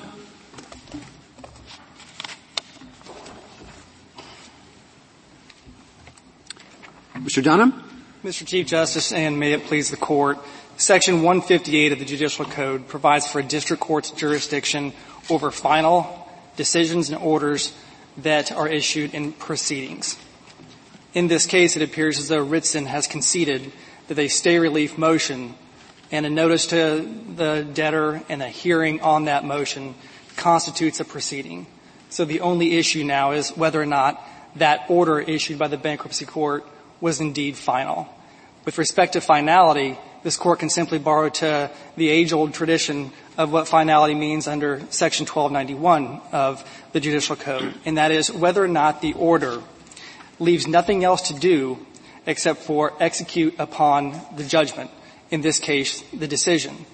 Mr. 7.15 7.41
Dunham? 7.41 7.83
Mr. 8.25 8.45
Chief 8.45 8.67
Justice, 8.67 9.13
and 9.13 9.39
may 9.39 9.53
it 9.53 9.65
please 9.65 9.89
the 9.89 9.97
court, 9.97 10.37
Section 10.77 11.21
158 11.21 11.91
of 11.91 11.99
the 11.99 12.05
Judicial 12.05 12.43
Code 12.43 12.87
provides 12.87 13.27
for 13.27 13.39
a 13.39 13.43
district 13.43 13.81
court's 13.81 14.09
jurisdiction 14.09 14.93
over 15.29 15.51
final 15.51 16.27
decisions 16.55 17.09
and 17.09 17.21
orders 17.21 17.73
that 18.17 18.51
are 18.51 18.67
issued 18.67 19.13
in 19.13 19.33
proceedings. 19.33 20.17
In 21.13 21.27
this 21.27 21.45
case, 21.45 21.75
it 21.75 21.81
appears 21.81 22.19
as 22.19 22.27
though 22.27 22.45
Ritzen 22.45 22.85
has 22.85 23.07
conceded 23.07 23.71
that 24.07 24.19
a 24.19 24.27
stay 24.27 24.59
relief 24.59 24.97
motion 24.97 25.55
and 26.11 26.25
a 26.25 26.29
notice 26.29 26.67
to 26.67 27.07
the 27.35 27.67
debtor 27.73 28.21
and 28.29 28.41
a 28.41 28.49
hearing 28.49 29.01
on 29.01 29.25
that 29.25 29.45
motion 29.45 29.95
constitutes 30.35 30.99
a 30.99 31.05
proceeding. 31.05 31.67
So 32.09 32.25
the 32.25 32.41
only 32.41 32.77
issue 32.77 33.03
now 33.03 33.31
is 33.31 33.49
whether 33.51 33.81
or 33.81 33.85
not 33.85 34.21
that 34.55 34.85
order 34.89 35.19
issued 35.19 35.57
by 35.57 35.67
the 35.67 35.77
bankruptcy 35.77 36.25
court 36.25 36.67
was 36.99 37.21
indeed 37.21 37.55
final. 37.55 38.07
With 38.65 38.77
respect 38.77 39.13
to 39.13 39.21
finality, 39.21 39.97
this 40.23 40.37
court 40.37 40.59
can 40.59 40.69
simply 40.69 40.99
borrow 40.99 41.29
to 41.29 41.69
the 41.95 42.09
age-old 42.09 42.53
tradition 42.53 43.11
of 43.37 43.51
what 43.51 43.67
finality 43.67 44.13
means 44.13 44.47
under 44.47 44.79
section 44.89 45.25
1291 45.25 46.21
of 46.31 46.63
the 46.91 46.99
judicial 46.99 47.35
code, 47.35 47.73
and 47.85 47.97
that 47.97 48.11
is 48.11 48.31
whether 48.31 48.63
or 48.63 48.67
not 48.67 49.01
the 49.01 49.13
order 49.13 49.61
leaves 50.39 50.67
nothing 50.67 51.03
else 51.03 51.29
to 51.29 51.33
do 51.33 51.85
except 52.25 52.61
for 52.61 52.93
execute 52.99 53.55
upon 53.59 54.19
the 54.35 54.43
judgment, 54.43 54.91
in 55.29 55.41
this 55.41 55.59
case, 55.59 56.01
the 56.13 56.27
decision. 56.27 56.85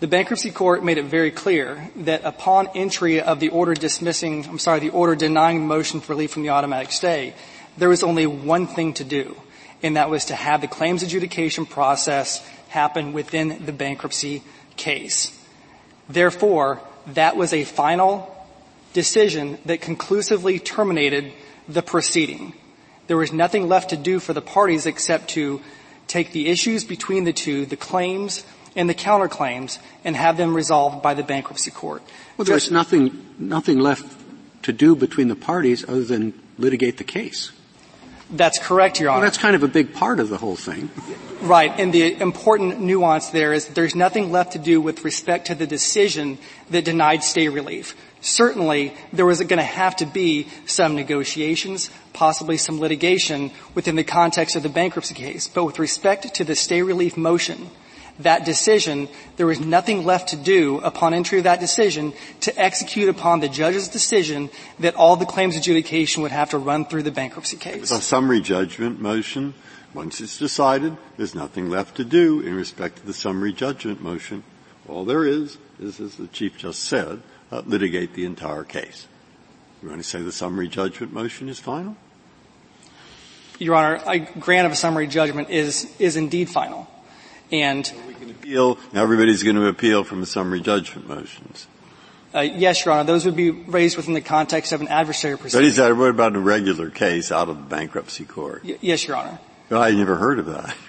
The 0.00 0.06
bankruptcy 0.06 0.50
court 0.50 0.84
made 0.84 0.98
it 0.98 1.04
very 1.04 1.30
clear 1.30 1.90
that 1.96 2.24
upon 2.24 2.68
entry 2.74 3.20
of 3.20 3.40
the 3.40 3.48
order 3.48 3.74
dismissing, 3.74 4.44
I'm 4.46 4.58
sorry, 4.58 4.80
the 4.80 4.90
order 4.90 5.14
denying 5.14 5.66
motion 5.66 6.00
for 6.00 6.12
relief 6.12 6.32
from 6.32 6.42
the 6.42 6.50
automatic 6.50 6.92
stay, 6.92 7.34
there 7.78 7.88
was 7.88 8.02
only 8.02 8.26
one 8.26 8.66
thing 8.66 8.92
to 8.94 9.04
do, 9.04 9.36
and 9.82 9.96
that 9.96 10.10
was 10.10 10.26
to 10.26 10.34
have 10.34 10.60
the 10.60 10.68
claims 10.68 11.02
adjudication 11.02 11.64
process 11.66 12.46
happen 12.76 13.14
within 13.14 13.64
the 13.64 13.72
bankruptcy 13.72 14.42
case. 14.76 15.32
Therefore, 16.08 16.80
that 17.08 17.36
was 17.36 17.54
a 17.54 17.64
final 17.64 18.28
decision 18.92 19.56
that 19.64 19.80
conclusively 19.80 20.58
terminated 20.58 21.32
the 21.66 21.82
proceeding. 21.82 22.52
There 23.06 23.16
was 23.16 23.32
nothing 23.32 23.66
left 23.66 23.90
to 23.90 23.96
do 23.96 24.20
for 24.20 24.34
the 24.34 24.42
parties 24.42 24.84
except 24.84 25.30
to 25.30 25.62
take 26.06 26.32
the 26.32 26.48
issues 26.48 26.84
between 26.84 27.24
the 27.24 27.32
two, 27.32 27.64
the 27.64 27.80
claims 27.80 28.44
and 28.76 28.90
the 28.90 28.94
counterclaims, 28.94 29.78
and 30.04 30.14
have 30.14 30.36
them 30.36 30.52
resolved 30.52 31.02
by 31.02 31.14
the 31.14 31.22
bankruptcy 31.22 31.70
court. 31.70 32.02
Well, 32.36 32.44
there's 32.44 32.70
nothing, 32.70 33.24
nothing 33.38 33.80
left 33.80 34.04
to 34.64 34.72
do 34.72 34.94
between 34.94 35.28
the 35.28 35.36
parties 35.36 35.82
other 35.88 36.04
than 36.04 36.34
litigate 36.58 36.98
the 36.98 37.08
case. 37.08 37.55
That's 38.30 38.58
correct, 38.58 38.98
Your 38.98 39.10
Honor. 39.10 39.20
Well, 39.20 39.26
that's 39.26 39.38
kind 39.38 39.54
of 39.54 39.62
a 39.62 39.68
big 39.68 39.94
part 39.94 40.18
of 40.18 40.28
the 40.28 40.36
whole 40.36 40.56
thing. 40.56 40.90
Right, 41.42 41.72
and 41.78 41.92
the 41.92 42.20
important 42.20 42.80
nuance 42.80 43.30
there 43.30 43.52
is 43.52 43.68
there's 43.68 43.94
nothing 43.94 44.32
left 44.32 44.52
to 44.54 44.58
do 44.58 44.80
with 44.80 45.04
respect 45.04 45.46
to 45.48 45.54
the 45.54 45.66
decision 45.66 46.38
that 46.70 46.84
denied 46.84 47.22
stay 47.22 47.48
relief. 47.48 47.94
Certainly, 48.20 48.94
there 49.12 49.26
was 49.26 49.38
going 49.38 49.58
to 49.58 49.62
have 49.62 49.94
to 49.96 50.06
be 50.06 50.48
some 50.66 50.96
negotiations, 50.96 51.90
possibly 52.12 52.56
some 52.56 52.80
litigation 52.80 53.52
within 53.74 53.94
the 53.94 54.02
context 54.02 54.56
of 54.56 54.64
the 54.64 54.68
bankruptcy 54.68 55.14
case. 55.14 55.46
But 55.46 55.64
with 55.64 55.78
respect 55.78 56.34
to 56.34 56.42
the 56.42 56.56
stay 56.56 56.82
relief 56.82 57.16
motion, 57.16 57.70
that 58.20 58.44
decision, 58.44 59.08
there 59.36 59.46
was 59.46 59.60
nothing 59.60 60.04
left 60.04 60.30
to 60.30 60.36
do 60.36 60.78
upon 60.78 61.14
entry 61.14 61.38
of 61.38 61.44
that 61.44 61.60
decision 61.60 62.12
to 62.40 62.58
execute 62.60 63.08
upon 63.08 63.40
the 63.40 63.48
judge's 63.48 63.88
decision 63.88 64.50
that 64.78 64.94
all 64.94 65.16
the 65.16 65.26
claims 65.26 65.56
adjudication 65.56 66.22
would 66.22 66.32
have 66.32 66.50
to 66.50 66.58
run 66.58 66.86
through 66.86 67.02
the 67.02 67.10
bankruptcy 67.10 67.56
case. 67.56 67.90
A 67.90 68.00
summary 68.00 68.40
judgment 68.40 69.00
motion, 69.00 69.54
once 69.94 70.20
it's 70.20 70.38
decided, 70.38 70.96
there's 71.16 71.34
nothing 71.34 71.68
left 71.68 71.96
to 71.96 72.04
do 72.04 72.40
in 72.40 72.54
respect 72.54 72.98
to 72.98 73.06
the 73.06 73.14
summary 73.14 73.52
judgment 73.52 74.02
motion. 74.02 74.42
All 74.88 75.04
there 75.04 75.24
is, 75.24 75.58
is 75.80 76.00
as 76.00 76.16
the 76.16 76.28
Chief 76.28 76.56
just 76.56 76.84
said, 76.84 77.22
uh, 77.50 77.62
litigate 77.66 78.14
the 78.14 78.24
entire 78.24 78.64
case. 78.64 79.06
You 79.82 79.88
want 79.88 80.02
to 80.02 80.08
say 80.08 80.22
the 80.22 80.32
summary 80.32 80.68
judgment 80.68 81.12
motion 81.12 81.48
is 81.48 81.58
final? 81.58 81.96
Your 83.58 83.74
Honor, 83.74 84.00
a 84.06 84.18
grant 84.18 84.66
of 84.66 84.72
a 84.72 84.76
summary 84.76 85.06
judgment 85.06 85.50
is, 85.50 85.94
is 85.98 86.16
indeed 86.16 86.48
final. 86.50 86.88
And 87.52 87.90
we 88.08 88.14
can 88.14 88.30
appeal. 88.30 88.78
Now 88.92 89.02
everybody's 89.02 89.42
going 89.42 89.56
to 89.56 89.66
appeal 89.66 90.04
from 90.04 90.20
the 90.20 90.26
summary 90.26 90.60
judgment 90.60 91.08
motions. 91.08 91.66
Uh, 92.34 92.40
yes, 92.40 92.84
Your 92.84 92.94
Honor. 92.94 93.04
Those 93.04 93.24
would 93.24 93.36
be 93.36 93.50
raised 93.50 93.96
within 93.96 94.12
the 94.12 94.20
context 94.20 94.72
of 94.72 94.80
an 94.80 94.88
adversary 94.88 95.38
proceeding. 95.38 95.64
But 95.64 95.68
is 95.68 95.76
that 95.76 95.96
what 95.96 96.10
about 96.10 96.36
a 96.36 96.40
regular 96.40 96.90
case 96.90 97.32
out 97.32 97.48
of 97.48 97.56
the 97.56 97.62
bankruptcy 97.62 98.24
court? 98.24 98.62
Y- 98.64 98.76
yes, 98.80 99.06
Your 99.06 99.16
Honor. 99.16 99.38
Well, 99.70 99.82
I 99.82 99.92
never 99.92 100.16
heard 100.16 100.38
of 100.38 100.46
that. 100.46 100.74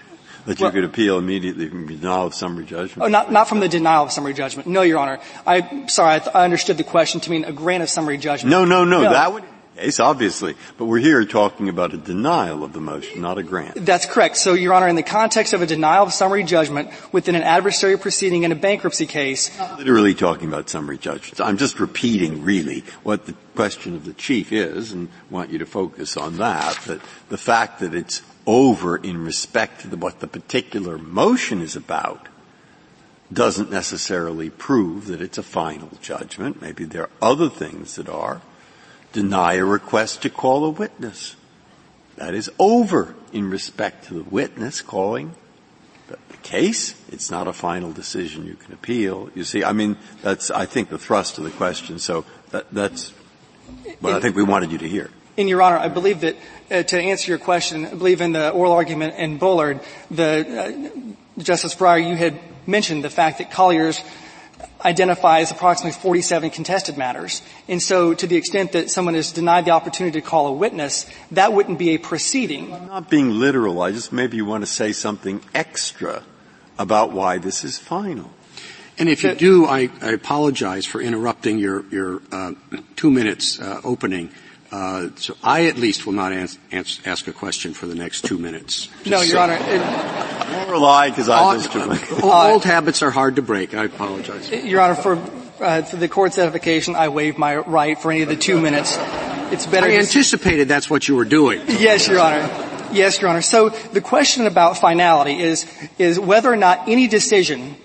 That 0.47 0.61
well, 0.61 0.69
you 0.69 0.75
could 0.75 0.83
appeal 0.85 1.17
immediately 1.17 1.67
from 1.67 1.87
denial 1.87 2.27
of 2.27 2.33
summary 2.33 2.63
judgment. 2.63 3.01
Oh, 3.03 3.09
not, 3.09 3.33
not 3.33 3.49
from 3.49 3.59
the 3.59 3.67
denial 3.67 4.05
of 4.05 4.13
summary 4.13 4.33
judgment. 4.33 4.65
No, 4.65 4.81
Your 4.81 4.97
Honor. 4.97 5.19
I, 5.45 5.87
sorry, 5.87 6.15
I, 6.15 6.19
th- 6.19 6.33
I 6.33 6.45
understood 6.45 6.77
the 6.77 6.85
question 6.85 7.19
to 7.19 7.29
mean 7.29 7.43
a 7.43 7.51
grant 7.51 7.83
of 7.83 7.89
summary 7.89 8.17
judgment. 8.17 8.49
No, 8.49 8.63
no, 8.63 8.85
no, 8.85 9.01
no. 9.01 9.09
That 9.09 9.33
would 9.33 9.43
case, 9.77 9.99
obviously. 9.99 10.55
But 10.77 10.85
we're 10.85 10.99
here 10.99 11.23
talking 11.25 11.69
about 11.69 11.93
a 11.93 11.97
denial 11.97 12.63
of 12.63 12.73
the 12.73 12.81
motion, 12.81 13.21
not 13.21 13.37
a 13.37 13.43
grant. 13.43 13.85
That's 13.85 14.05
correct. 14.05 14.37
So, 14.37 14.53
Your 14.53 14.73
Honor, 14.73 14.87
in 14.87 14.95
the 14.95 15.03
context 15.03 15.53
of 15.53 15.61
a 15.61 15.65
denial 15.65 16.03
of 16.03 16.13
summary 16.13 16.43
judgment 16.43 16.89
within 17.11 17.35
an 17.35 17.43
adversary 17.43 17.97
proceeding 17.97 18.43
in 18.43 18.51
a 18.51 18.55
bankruptcy 18.55 19.05
case. 19.05 19.57
Not 19.57 19.79
literally 19.79 20.13
talking 20.13 20.47
about 20.47 20.69
summary 20.69 20.97
judgments. 20.97 21.39
I'm 21.39 21.57
just 21.57 21.79
repeating 21.79 22.43
really 22.43 22.83
what 23.03 23.25
the 23.25 23.33
question 23.55 23.95
of 23.95 24.05
the 24.05 24.13
Chief 24.13 24.51
is 24.51 24.91
and 24.91 25.09
want 25.29 25.51
you 25.51 25.59
to 25.59 25.65
focus 25.65 26.17
on 26.17 26.37
that. 26.37 26.77
That 26.85 27.01
the 27.29 27.37
fact 27.37 27.79
that 27.79 27.93
it's 27.93 28.21
over 28.45 28.97
in 28.97 29.23
respect 29.23 29.81
to 29.81 29.87
the, 29.87 29.97
what 29.97 30.19
the 30.19 30.27
particular 30.27 30.97
motion 30.97 31.61
is 31.61 31.75
about 31.75 32.27
doesn't 33.31 33.69
necessarily 33.69 34.49
prove 34.49 35.07
that 35.07 35.21
it's 35.21 35.37
a 35.37 35.43
final 35.43 35.89
judgment. 36.01 36.61
Maybe 36.61 36.85
there 36.85 37.03
are 37.03 37.09
other 37.21 37.49
things 37.49 37.95
that 37.95 38.07
are 38.07 38.41
deny 39.13 39.53
a 39.55 39.65
request 39.65 40.21
to 40.23 40.29
call 40.29 40.65
a 40.65 40.69
witness. 40.69 41.35
That 42.17 42.33
is 42.33 42.49
over 42.57 43.15
in 43.31 43.49
respect 43.49 44.05
to 44.07 44.15
the 44.15 44.23
witness 44.23 44.81
calling 44.81 45.35
the 46.07 46.17
case. 46.41 46.95
It's 47.09 47.29
not 47.29 47.47
a 47.47 47.53
final 47.53 47.91
decision 47.91 48.45
you 48.45 48.55
can 48.55 48.73
appeal. 48.73 49.29
You 49.35 49.43
see, 49.43 49.63
I 49.63 49.73
mean, 49.73 49.97
that's, 50.21 50.49
I 50.49 50.65
think, 50.65 50.89
the 50.89 50.97
thrust 50.97 51.37
of 51.37 51.43
the 51.43 51.51
question. 51.51 51.99
So 51.99 52.25
that, 52.51 52.71
that's 52.71 53.11
what 53.99 54.13
I 54.13 54.19
think 54.19 54.35
we 54.35 54.43
wanted 54.43 54.71
you 54.71 54.77
to 54.79 54.87
hear. 54.87 55.09
In 55.35 55.47
Your 55.47 55.61
Honor, 55.61 55.77
I 55.77 55.89
believe 55.89 56.21
that 56.21 56.35
uh, 56.71 56.83
to 56.83 56.99
answer 56.99 57.29
your 57.29 57.37
question, 57.37 57.85
I 57.85 57.93
believe 57.93 58.21
in 58.21 58.31
the 58.31 58.49
oral 58.49 58.73
argument 58.73 59.15
in 59.15 59.37
Bullard, 59.37 59.81
the 60.09 60.89
uh, 61.37 61.41
Justice 61.41 61.75
Breyer, 61.75 62.07
you 62.07 62.15
had 62.15 62.39
mentioned 62.65 63.03
the 63.03 63.09
fact 63.09 63.37
that 63.37 63.51
Collier's 63.51 64.03
identifies 64.83 65.51
approximately 65.51 65.99
47 65.99 66.49
contested 66.49 66.97
matters. 66.97 67.41
And 67.67 67.81
so 67.81 68.13
to 68.13 68.27
the 68.27 68.35
extent 68.35 68.73
that 68.73 68.89
someone 68.89 69.15
is 69.15 69.31
denied 69.31 69.65
the 69.65 69.71
opportunity 69.71 70.21
to 70.21 70.25
call 70.25 70.47
a 70.47 70.51
witness, 70.51 71.05
that 71.31 71.53
wouldn't 71.53 71.79
be 71.79 71.89
a 71.91 71.97
proceeding. 71.97 72.73
I'm 72.73 72.87
not 72.87 73.09
being 73.09 73.39
literal. 73.39 73.81
I 73.81 73.91
just 73.91 74.13
maybe 74.13 74.37
you 74.37 74.45
want 74.45 74.63
to 74.63 74.71
say 74.71 74.91
something 74.91 75.41
extra 75.53 76.23
about 76.77 77.11
why 77.11 77.37
this 77.37 77.63
is 77.63 77.77
final. 77.77 78.29
And 78.99 79.09
if 79.09 79.23
you 79.23 79.35
do, 79.35 79.65
I, 79.65 79.89
I 80.01 80.11
apologize 80.11 80.85
for 80.85 81.01
interrupting 81.01 81.59
your, 81.59 81.85
your 81.91 82.21
uh, 82.31 82.53
two 82.95 83.11
minutes 83.11 83.59
uh, 83.59 83.79
opening. 83.83 84.31
Uh, 84.71 85.09
so 85.15 85.35
I 85.43 85.65
at 85.67 85.77
least 85.77 86.05
will 86.05 86.13
not 86.13 86.33
ans- 86.33 86.57
ans- 86.71 86.99
ask 87.05 87.27
a 87.27 87.33
question 87.33 87.73
for 87.73 87.85
the 87.85 87.95
next 87.95 88.25
two 88.25 88.37
minutes. 88.37 88.89
No, 89.05 89.17
Your 89.21 89.25
so. 89.27 89.39
Honor. 89.39 89.57
It, 89.59 90.51
Don't 90.51 90.69
rely 90.71 91.09
because 91.09 91.29
I 91.29 91.53
Old, 91.53 91.63
just 91.63 92.23
old 92.23 92.63
habits 92.65 93.01
are 93.01 93.11
hard 93.11 93.37
to 93.37 93.41
break. 93.41 93.73
I 93.73 93.85
apologize. 93.85 94.49
Your 94.51 94.81
Honor, 94.81 94.95
for, 94.95 95.15
uh, 95.61 95.83
for 95.83 95.95
the 95.95 96.07
court's 96.09 96.37
edification, 96.37 96.95
I 96.95 97.07
waive 97.09 97.37
my 97.37 97.55
right 97.57 97.97
for 97.97 98.11
any 98.11 98.21
of 98.23 98.29
the 98.29 98.35
two 98.35 98.59
minutes. 98.59 98.97
It's 99.51 99.65
better. 99.65 99.87
I 99.87 99.91
to- 99.91 99.97
anticipated 99.99 100.67
that's 100.67 100.89
what 100.89 101.07
you 101.07 101.15
were 101.15 101.25
doing. 101.25 101.61
Yes, 101.67 102.07
Your 102.07 102.19
Honor. 102.19 102.49
Yes, 102.91 103.21
Your 103.21 103.29
Honor. 103.29 103.41
So 103.41 103.69
the 103.69 104.01
question 104.01 104.47
about 104.47 104.77
finality 104.77 105.39
is, 105.39 105.65
is 105.97 106.19
whether 106.19 106.51
or 106.51 106.57
not 106.57 106.87
any 106.89 107.07
decision 107.07 107.75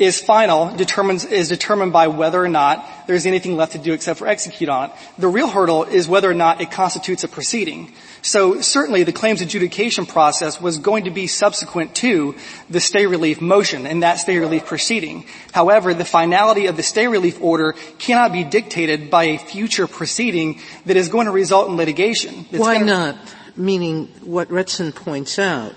is 0.00 0.18
final 0.18 0.74
determines, 0.74 1.26
is 1.26 1.50
determined 1.50 1.92
by 1.92 2.08
whether 2.08 2.42
or 2.42 2.48
not 2.48 3.06
there's 3.06 3.26
anything 3.26 3.56
left 3.56 3.72
to 3.72 3.78
do 3.78 3.92
except 3.92 4.18
for 4.18 4.26
execute 4.26 4.70
on 4.70 4.88
it. 4.88 4.96
The 5.18 5.28
real 5.28 5.46
hurdle 5.46 5.84
is 5.84 6.08
whether 6.08 6.28
or 6.28 6.34
not 6.34 6.62
it 6.62 6.70
constitutes 6.70 7.22
a 7.22 7.28
proceeding. 7.28 7.92
So 8.22 8.62
certainly 8.62 9.04
the 9.04 9.12
claims 9.12 9.42
adjudication 9.42 10.06
process 10.06 10.58
was 10.58 10.78
going 10.78 11.04
to 11.04 11.10
be 11.10 11.26
subsequent 11.26 11.94
to 11.96 12.34
the 12.70 12.80
stay 12.80 13.06
relief 13.06 13.42
motion 13.42 13.86
and 13.86 14.02
that 14.02 14.14
stay 14.14 14.38
relief 14.38 14.64
proceeding. 14.64 15.26
However, 15.52 15.92
the 15.92 16.06
finality 16.06 16.64
of 16.64 16.78
the 16.78 16.82
stay 16.82 17.06
relief 17.06 17.38
order 17.42 17.74
cannot 17.98 18.32
be 18.32 18.42
dictated 18.42 19.10
by 19.10 19.24
a 19.24 19.38
future 19.38 19.86
proceeding 19.86 20.60
that 20.86 20.96
is 20.96 21.10
going 21.10 21.26
to 21.26 21.32
result 21.32 21.68
in 21.68 21.76
litigation. 21.76 22.46
It's 22.50 22.58
Why 22.58 22.78
not? 22.78 23.18
Meaning, 23.54 24.06
what 24.22 24.48
Ritzen 24.48 24.94
points 24.94 25.38
out 25.38 25.74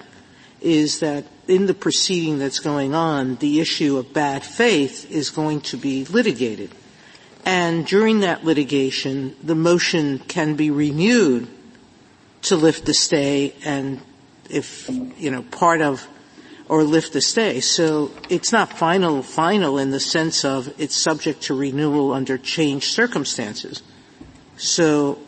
is 0.63 0.99
that 0.99 1.25
in 1.47 1.65
the 1.65 1.73
proceeding 1.73 2.39
that's 2.39 2.59
going 2.59 2.95
on, 2.95 3.35
the 3.35 3.59
issue 3.59 3.97
of 3.97 4.13
bad 4.13 4.43
faith 4.43 5.11
is 5.11 5.29
going 5.29 5.61
to 5.61 5.77
be 5.77 6.05
litigated. 6.05 6.71
And 7.45 7.85
during 7.85 8.21
that 8.21 8.45
litigation, 8.45 9.35
the 9.43 9.55
motion 9.55 10.19
can 10.19 10.55
be 10.55 10.71
renewed 10.71 11.47
to 12.43 12.55
lift 12.55 12.85
the 12.85 12.93
stay 12.93 13.53
and 13.65 14.01
if, 14.49 14.89
you 14.89 15.31
know, 15.31 15.41
part 15.43 15.81
of, 15.81 16.07
or 16.69 16.83
lift 16.83 17.11
the 17.11 17.21
stay. 17.21 17.59
So 17.59 18.11
it's 18.29 18.53
not 18.53 18.77
final, 18.77 19.21
final 19.21 19.77
in 19.77 19.91
the 19.91 19.99
sense 19.99 20.45
of 20.45 20.73
it's 20.79 20.95
subject 20.95 21.43
to 21.43 21.53
renewal 21.53 22.13
under 22.13 22.37
changed 22.37 22.91
circumstances. 22.91 23.83
So 24.55 25.19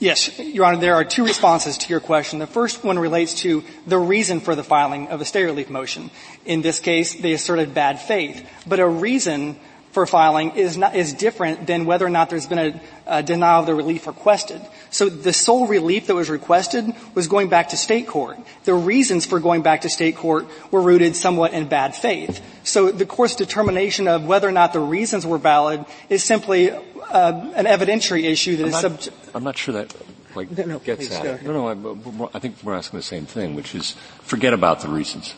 Yes, 0.00 0.38
Your 0.38 0.64
Honor, 0.66 0.78
there 0.78 0.94
are 0.96 1.04
two 1.04 1.24
responses 1.24 1.78
to 1.78 1.88
your 1.88 2.00
question. 2.00 2.38
The 2.38 2.46
first 2.46 2.84
one 2.84 2.98
relates 2.98 3.34
to 3.42 3.62
the 3.86 3.98
reason 3.98 4.40
for 4.40 4.54
the 4.54 4.64
filing 4.64 5.08
of 5.08 5.20
a 5.20 5.24
stay 5.24 5.44
relief 5.44 5.70
motion. 5.70 6.10
In 6.44 6.62
this 6.62 6.80
case, 6.80 7.14
they 7.14 7.32
asserted 7.32 7.74
bad 7.74 8.00
faith. 8.00 8.46
But 8.66 8.80
a 8.80 8.88
reason 8.88 9.56
for 9.92 10.04
filing 10.06 10.56
is 10.56 10.76
not, 10.76 10.96
is 10.96 11.12
different 11.12 11.68
than 11.68 11.84
whether 11.86 12.04
or 12.04 12.10
not 12.10 12.28
there's 12.28 12.46
been 12.46 12.58
a, 12.58 12.80
a 13.06 13.22
denial 13.22 13.60
of 13.60 13.66
the 13.66 13.74
relief 13.76 14.08
requested. 14.08 14.60
So 14.90 15.08
the 15.08 15.32
sole 15.32 15.68
relief 15.68 16.08
that 16.08 16.16
was 16.16 16.28
requested 16.28 16.84
was 17.14 17.28
going 17.28 17.48
back 17.48 17.68
to 17.68 17.76
state 17.76 18.08
court. 18.08 18.36
The 18.64 18.74
reasons 18.74 19.24
for 19.24 19.38
going 19.38 19.62
back 19.62 19.82
to 19.82 19.88
state 19.88 20.16
court 20.16 20.46
were 20.72 20.82
rooted 20.82 21.14
somewhat 21.14 21.52
in 21.52 21.68
bad 21.68 21.94
faith. 21.94 22.44
So 22.64 22.90
the 22.90 23.06
court's 23.06 23.36
determination 23.36 24.08
of 24.08 24.26
whether 24.26 24.48
or 24.48 24.52
not 24.52 24.72
the 24.72 24.80
reasons 24.80 25.24
were 25.24 25.38
valid 25.38 25.84
is 26.08 26.24
simply 26.24 26.72
uh, 26.72 27.52
an 27.54 27.66
evidentiary 27.66 28.24
issue 28.24 28.56
that 28.56 28.64
I'm 28.64 28.68
is 28.70 28.80
subject. 28.80 29.16
I'm 29.34 29.44
not 29.44 29.56
sure 29.56 29.74
that 29.74 29.94
like 30.34 30.56
No, 30.56 30.64
no, 30.64 30.78
gets 30.78 31.08
please, 31.08 31.16
at 31.16 31.26
it. 31.26 31.42
No, 31.42 31.52
no, 31.52 32.28
I, 32.32 32.36
I 32.36 32.38
think 32.38 32.56
we're 32.62 32.74
asking 32.74 32.98
the 32.98 33.02
same 33.02 33.26
thing, 33.26 33.54
which 33.54 33.74
is 33.74 33.92
forget 34.22 34.52
about 34.52 34.80
the 34.80 34.88
reasons. 34.88 35.34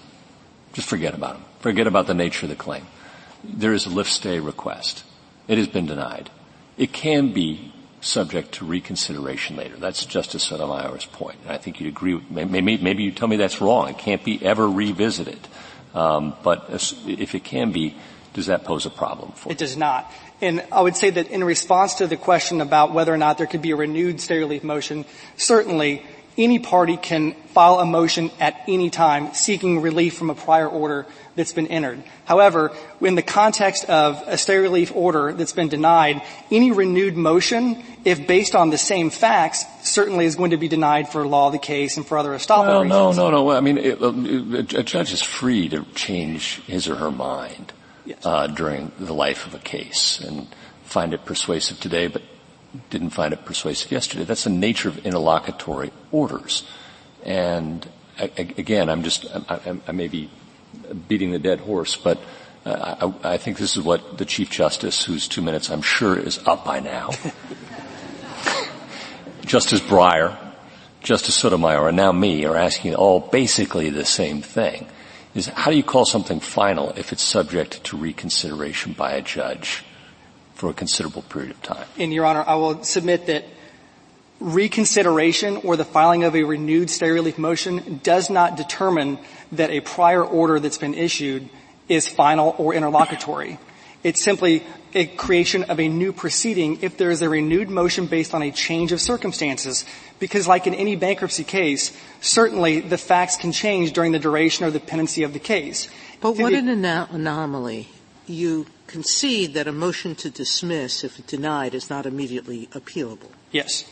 Just 0.72 0.88
forget 0.88 1.14
about 1.14 1.34
them. 1.34 1.44
Forget 1.60 1.86
about 1.86 2.06
the 2.06 2.14
nature 2.14 2.46
of 2.46 2.50
the 2.50 2.56
claim. 2.56 2.86
There 3.42 3.72
is 3.72 3.86
a 3.86 3.90
lift 3.90 4.10
stay 4.10 4.40
request. 4.40 5.04
It 5.48 5.58
has 5.58 5.68
been 5.68 5.86
denied. 5.86 6.30
It 6.76 6.92
can 6.92 7.32
be 7.32 7.72
subject 8.00 8.52
to 8.52 8.64
reconsideration 8.64 9.56
later. 9.56 9.76
That's 9.76 10.04
Justice 10.04 10.44
Sotomayor's 10.44 11.06
point. 11.06 11.38
And 11.42 11.52
I 11.52 11.58
think 11.58 11.80
you'd 11.80 11.88
agree 11.88 12.14
with, 12.14 12.30
maybe, 12.30 12.76
maybe 12.76 13.02
you 13.02 13.12
tell 13.12 13.28
me 13.28 13.36
that's 13.36 13.60
wrong. 13.60 13.88
It 13.88 13.98
can't 13.98 14.22
be 14.22 14.44
ever 14.44 14.68
revisited. 14.68 15.38
Um, 15.94 16.34
but 16.42 16.66
if 16.68 17.34
it 17.34 17.44
can 17.44 17.72
be, 17.72 17.96
does 18.34 18.46
that 18.46 18.64
pose 18.64 18.84
a 18.84 18.90
problem 18.90 19.32
for 19.32 19.50
It 19.50 19.58
does 19.58 19.76
not. 19.76 20.12
And 20.40 20.64
I 20.70 20.82
would 20.82 20.96
say 20.96 21.10
that 21.10 21.30
in 21.30 21.42
response 21.44 21.94
to 21.94 22.06
the 22.06 22.16
question 22.16 22.60
about 22.60 22.92
whether 22.92 23.12
or 23.12 23.16
not 23.16 23.38
there 23.38 23.46
could 23.46 23.62
be 23.62 23.70
a 23.70 23.76
renewed 23.76 24.20
stay 24.20 24.38
relief 24.38 24.62
motion, 24.62 25.04
certainly 25.36 26.04
any 26.38 26.58
party 26.58 26.98
can 26.98 27.32
file 27.54 27.78
a 27.78 27.86
motion 27.86 28.30
at 28.38 28.54
any 28.68 28.90
time 28.90 29.32
seeking 29.32 29.80
relief 29.80 30.14
from 30.18 30.28
a 30.28 30.34
prior 30.34 30.68
order 30.68 31.06
that's 31.34 31.52
been 31.52 31.66
entered. 31.68 32.02
However, 32.26 32.72
in 33.00 33.14
the 33.14 33.22
context 33.22 33.86
of 33.86 34.22
a 34.26 34.36
stay 34.36 34.58
relief 34.58 34.94
order 34.94 35.32
that's 35.32 35.52
been 35.54 35.68
denied, 35.68 36.20
any 36.50 36.72
renewed 36.72 37.16
motion, 37.16 37.82
if 38.04 38.26
based 38.26 38.54
on 38.54 38.68
the 38.68 38.76
same 38.76 39.08
facts, 39.08 39.64
certainly 39.82 40.26
is 40.26 40.36
going 40.36 40.50
to 40.50 40.56
be 40.58 40.68
denied 40.68 41.08
for 41.08 41.26
law 41.26 41.46
of 41.46 41.52
the 41.52 41.58
case 41.58 41.96
and 41.96 42.06
for 42.06 42.18
other 42.18 42.30
estoppel 42.30 42.66
Well, 42.66 42.84
no, 42.84 43.08
reasons. 43.08 43.16
no, 43.16 43.30
no. 43.30 43.50
I 43.50 43.60
mean, 43.60 43.78
it, 43.78 44.74
a 44.74 44.82
judge 44.82 45.12
is 45.14 45.22
free 45.22 45.70
to 45.70 45.84
change 45.94 46.62
his 46.64 46.88
or 46.88 46.96
her 46.96 47.10
mind. 47.10 47.72
Uh, 48.24 48.46
during 48.48 48.92
the 48.98 49.12
life 49.12 49.46
of 49.46 49.54
a 49.54 49.58
case 49.58 50.20
and 50.20 50.46
find 50.84 51.14
it 51.14 51.24
persuasive 51.24 51.80
today, 51.80 52.06
but 52.06 52.22
didn't 52.90 53.10
find 53.10 53.32
it 53.32 53.44
persuasive 53.44 53.90
yesterday. 53.90 54.24
That's 54.24 54.44
the 54.44 54.50
nature 54.50 54.88
of 54.88 55.04
interlocutory 55.06 55.92
orders. 56.12 56.66
And 57.24 57.88
I, 58.18 58.30
again, 58.36 58.88
I'm 58.88 59.02
just, 59.02 59.26
I, 59.26 59.60
I, 59.66 59.76
I 59.88 59.92
may 59.92 60.08
be 60.08 60.30
beating 61.08 61.32
the 61.32 61.38
dead 61.38 61.60
horse, 61.60 61.96
but 61.96 62.18
uh, 62.64 63.12
I, 63.22 63.34
I 63.34 63.36
think 63.38 63.58
this 63.58 63.76
is 63.76 63.82
what 63.82 64.18
the 64.18 64.24
Chief 64.24 64.50
Justice, 64.50 65.04
whose 65.04 65.28
two 65.28 65.42
minutes 65.42 65.70
I'm 65.70 65.82
sure 65.82 66.18
is 66.18 66.38
up 66.46 66.64
by 66.64 66.80
now, 66.80 67.10
Justice 69.44 69.80
Breyer, 69.80 70.36
Justice 71.02 71.36
Sotomayor, 71.36 71.88
and 71.88 71.96
now 71.96 72.10
me 72.10 72.44
are 72.44 72.56
asking 72.56 72.94
all 72.94 73.20
basically 73.20 73.90
the 73.90 74.04
same 74.04 74.42
thing. 74.42 74.88
Is 75.36 75.48
how 75.48 75.70
do 75.70 75.76
you 75.76 75.82
call 75.82 76.06
something 76.06 76.40
final 76.40 76.90
if 76.96 77.12
it's 77.12 77.22
subject 77.22 77.84
to 77.84 77.96
reconsideration 77.98 78.94
by 78.94 79.12
a 79.12 79.20
judge 79.20 79.84
for 80.54 80.70
a 80.70 80.72
considerable 80.72 81.20
period 81.20 81.50
of 81.50 81.60
time? 81.60 81.86
And 81.98 82.10
Your 82.10 82.24
Honor, 82.24 82.42
I 82.46 82.54
will 82.54 82.82
submit 82.84 83.26
that 83.26 83.44
reconsideration 84.40 85.58
or 85.58 85.76
the 85.76 85.84
filing 85.84 86.24
of 86.24 86.34
a 86.34 86.42
renewed 86.44 86.88
stay 86.88 87.10
relief 87.10 87.36
motion 87.36 88.00
does 88.02 88.30
not 88.30 88.56
determine 88.56 89.18
that 89.52 89.68
a 89.68 89.80
prior 89.80 90.24
order 90.24 90.58
that's 90.58 90.78
been 90.78 90.94
issued 90.94 91.50
is 91.86 92.08
final 92.08 92.54
or 92.56 92.72
interlocutory. 92.72 93.58
It's 94.06 94.22
simply 94.22 94.62
a 94.94 95.06
creation 95.06 95.64
of 95.64 95.80
a 95.80 95.88
new 95.88 96.12
proceeding 96.12 96.78
if 96.80 96.96
there 96.96 97.10
is 97.10 97.22
a 97.22 97.28
renewed 97.28 97.68
motion 97.68 98.06
based 98.06 98.34
on 98.34 98.40
a 98.40 98.52
change 98.52 98.92
of 98.92 99.00
circumstances. 99.00 99.84
Because 100.20 100.46
like 100.46 100.68
in 100.68 100.74
any 100.74 100.94
bankruptcy 100.94 101.42
case, 101.42 101.90
certainly 102.20 102.78
the 102.78 102.98
facts 102.98 103.34
can 103.36 103.50
change 103.50 103.92
during 103.92 104.12
the 104.12 104.20
duration 104.20 104.64
or 104.64 104.70
the 104.70 104.78
pendency 104.78 105.24
of 105.24 105.32
the 105.32 105.40
case. 105.40 105.88
But 106.20 106.36
To 106.36 106.42
what 106.44 106.52
the- 106.52 106.58
an 106.58 106.68
ano- 106.68 107.08
anomaly. 107.10 107.88
You 108.28 108.66
concede 108.86 109.54
that 109.54 109.66
a 109.66 109.72
motion 109.72 110.14
to 110.22 110.30
dismiss, 110.30 111.02
if 111.02 111.26
denied, 111.26 111.74
is 111.74 111.90
not 111.90 112.06
immediately 112.06 112.68
appealable. 112.72 113.34
Yes. 113.50 113.86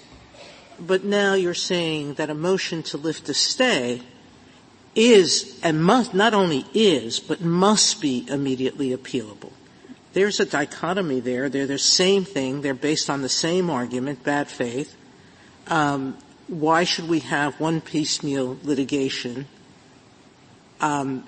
But 0.78 1.02
now 1.02 1.34
you're 1.34 1.54
saying 1.54 2.14
that 2.14 2.30
a 2.30 2.34
motion 2.34 2.84
to 2.84 2.96
lift 2.96 3.28
a 3.28 3.34
stay 3.34 4.02
is, 4.94 5.58
and 5.60 5.82
must, 5.82 6.14
not 6.14 6.34
only 6.34 6.66
is, 6.72 7.18
but 7.18 7.40
must 7.40 8.00
be 8.00 8.24
immediately 8.28 8.96
appealable. 8.96 9.50
There's 10.14 10.38
a 10.38 10.44
dichotomy 10.44 11.18
there. 11.18 11.48
They're 11.48 11.66
the 11.66 11.76
same 11.78 12.24
thing. 12.24 12.62
They're 12.62 12.72
based 12.72 13.10
on 13.10 13.22
the 13.22 13.28
same 13.28 13.68
argument, 13.68 14.22
bad 14.22 14.48
faith. 14.48 14.96
Um, 15.66 16.16
why 16.46 16.84
should 16.84 17.08
we 17.08 17.18
have 17.20 17.58
one 17.58 17.80
piecemeal 17.80 18.58
litigation 18.62 19.46
um, 20.80 21.24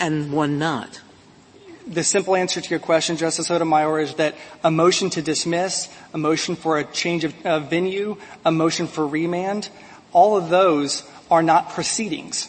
and 0.00 0.32
one 0.32 0.58
not? 0.58 1.00
The 1.86 2.02
simple 2.02 2.34
answer 2.34 2.60
to 2.60 2.70
your 2.70 2.80
question, 2.80 3.16
Justice 3.16 3.46
Sotomayor, 3.46 4.00
is 4.00 4.14
that 4.14 4.34
a 4.64 4.70
motion 4.70 5.10
to 5.10 5.22
dismiss, 5.22 5.88
a 6.12 6.18
motion 6.18 6.56
for 6.56 6.78
a 6.78 6.84
change 6.84 7.22
of 7.22 7.46
uh, 7.46 7.60
venue, 7.60 8.16
a 8.44 8.50
motion 8.50 8.88
for 8.88 9.06
remand, 9.06 9.68
all 10.12 10.36
of 10.36 10.48
those 10.48 11.08
are 11.30 11.42
not 11.42 11.70
proceedings. 11.70 12.48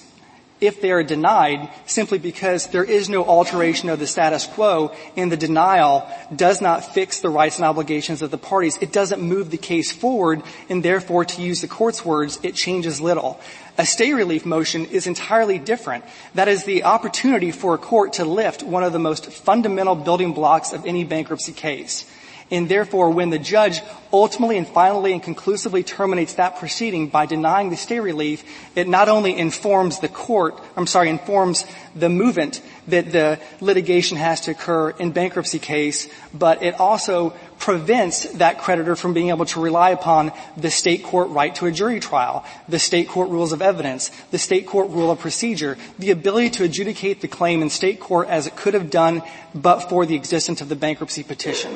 If 0.62 0.82
they 0.82 0.92
are 0.92 1.04
denied 1.04 1.70
simply 1.86 2.20
because 2.20 2.68
there 2.68 2.84
is 2.84 3.10
no 3.10 3.24
alteration 3.24 3.90
of 3.90 4.00
the 4.00 4.08
status 4.08 4.46
quo 4.46 4.94
and 5.16 5.32
the 5.32 5.38
denial 5.38 6.06
does 6.36 6.62
not 6.62 6.94
fix 6.94 7.22
the 7.22 7.30
rights 7.30 7.58
and 7.58 7.66
obligations 7.66 8.22
of 8.22 8.32
the 8.32 8.38
parties, 8.38 8.78
it 8.82 8.92
doesn't 8.92 9.22
move 9.22 9.52
the 9.52 9.58
case 9.58 9.92
forward 9.92 10.44
and 10.70 10.84
therefore, 10.84 11.24
to 11.26 11.42
use 11.42 11.62
the 11.62 11.68
court's 11.68 12.04
words, 12.04 12.40
it 12.44 12.56
changes 12.56 13.00
little. 13.00 13.40
A 13.78 13.86
stay 13.86 14.14
relief 14.14 14.46
motion 14.46 14.86
is 14.88 15.08
entirely 15.08 15.58
different. 15.58 16.04
That 16.36 16.50
is 16.50 16.66
the 16.66 16.84
opportunity 16.84 17.52
for 17.52 17.74
a 17.74 17.78
court 17.78 18.14
to 18.14 18.26
lift 18.26 18.62
one 18.62 18.84
of 18.84 18.92
the 18.92 19.00
most 19.00 19.32
fundamental 19.32 19.96
building 19.96 20.34
blocks 20.34 20.74
of 20.74 20.86
any 20.86 21.06
bankruptcy 21.06 21.54
case. 21.54 22.06
And 22.52 22.68
therefore, 22.68 23.12
when 23.12 23.30
the 23.30 23.38
judge 23.38 23.82
ultimately 24.12 24.58
and 24.58 24.68
finally 24.68 25.14
and 25.14 25.22
conclusively 25.22 25.84
terminates 25.84 26.34
that 26.36 26.58
proceeding 26.58 27.10
by 27.10 27.28
denying 27.28 27.70
the 27.70 27.78
stay 27.78 28.00
relief, 28.00 28.44
it 28.76 28.88
not 28.88 29.08
only 29.08 29.38
informs 29.38 30.00
the 30.00 30.08
court, 30.08 30.60
I'm 30.76 30.88
sorry, 30.88 31.10
informs 31.10 31.66
the 31.96 32.10
movement 32.10 32.62
that 32.88 33.12
the 33.12 33.40
litigation 33.62 34.18
has 34.18 34.42
to 34.42 34.52
occur 34.52 34.90
in 34.92 35.12
bankruptcy 35.12 35.60
case, 35.60 36.10
but 36.34 36.64
it 36.64 36.80
also 36.80 37.36
prevents 37.60 38.24
that 38.34 38.60
creditor 38.60 38.96
from 38.96 39.14
being 39.14 39.30
able 39.30 39.46
to 39.46 39.60
rely 39.60 39.92
upon 39.92 40.32
the 40.58 40.72
state 40.72 41.04
court 41.04 41.30
right 41.30 41.54
to 41.56 41.66
a 41.66 41.72
jury 41.72 42.00
trial, 42.00 42.46
the 42.68 42.80
state 42.80 43.08
court 43.08 43.30
rules 43.30 43.52
of 43.52 43.62
evidence, 43.62 44.10
the 44.32 44.40
state 44.40 44.66
court 44.66 44.90
rule 44.90 45.12
of 45.12 45.20
procedure, 45.20 45.78
the 46.00 46.12
ability 46.12 46.50
to 46.50 46.64
adjudicate 46.64 47.22
the 47.22 47.28
claim 47.28 47.62
in 47.62 47.70
state 47.70 48.00
court 48.00 48.28
as 48.28 48.48
it 48.48 48.56
could 48.56 48.74
have 48.74 48.90
done 48.90 49.22
but 49.54 49.82
for 49.82 50.06
the 50.06 50.16
existence 50.16 50.62
of 50.62 50.70
the 50.70 50.76
bankruptcy 50.76 51.24
petition. 51.24 51.76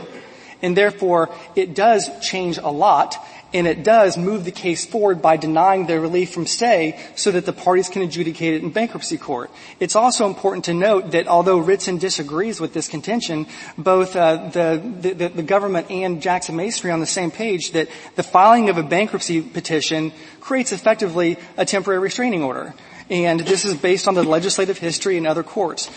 And 0.64 0.76
therefore, 0.76 1.30
it 1.56 1.76
does 1.76 2.10
change 2.22 2.58
a 2.58 2.70
lot 2.70 3.18
and 3.54 3.68
it 3.68 3.84
does 3.84 4.18
move 4.18 4.46
the 4.46 4.52
case 4.52 4.86
forward 4.86 5.22
by 5.22 5.38
denying 5.38 5.86
the 5.86 6.00
relief 6.00 6.34
from 6.34 6.48
stay 6.48 7.00
so 7.16 7.30
that 7.32 7.46
the 7.46 7.54
parties 7.54 7.88
can 7.88 8.02
adjudicate 8.02 8.56
it 8.56 8.64
in 8.64 8.72
bankruptcy 8.72 9.18
court. 9.18 9.52
It's 9.80 9.96
also 9.96 10.26
important 10.26 10.66
to 10.66 10.74
note 10.74 11.12
that 11.12 11.28
although 11.28 11.62
Ritzen 11.62 12.00
disagrees 12.00 12.60
with 12.60 12.74
this 12.74 12.88
contention, 12.88 13.46
both 13.78 14.16
uh, 14.16 14.50
the, 14.50 14.82
the, 15.02 15.28
the 15.30 15.44
government 15.44 15.92
and 15.92 16.22
Jackson 16.22 16.56
Masonry 16.56 16.92
on 16.92 17.00
the 17.00 17.06
same 17.06 17.30
page 17.30 17.72
that 17.72 17.90
the 18.16 18.24
filing 18.24 18.70
of 18.70 18.78
a 18.80 18.84
bankruptcy 18.84 19.42
petition 19.42 20.12
creates 20.40 20.72
effectively 20.72 21.38
a 21.56 21.66
temporary 21.66 22.00
restraining 22.00 22.42
order. 22.42 22.74
And 23.10 23.42
this 23.42 23.66
is 23.66 23.76
based 23.76 24.08
on 24.08 24.16
the 24.16 24.24
legislative 24.24 24.78
history 24.78 25.18
in 25.18 25.28
other 25.28 25.44
courts 25.44 25.92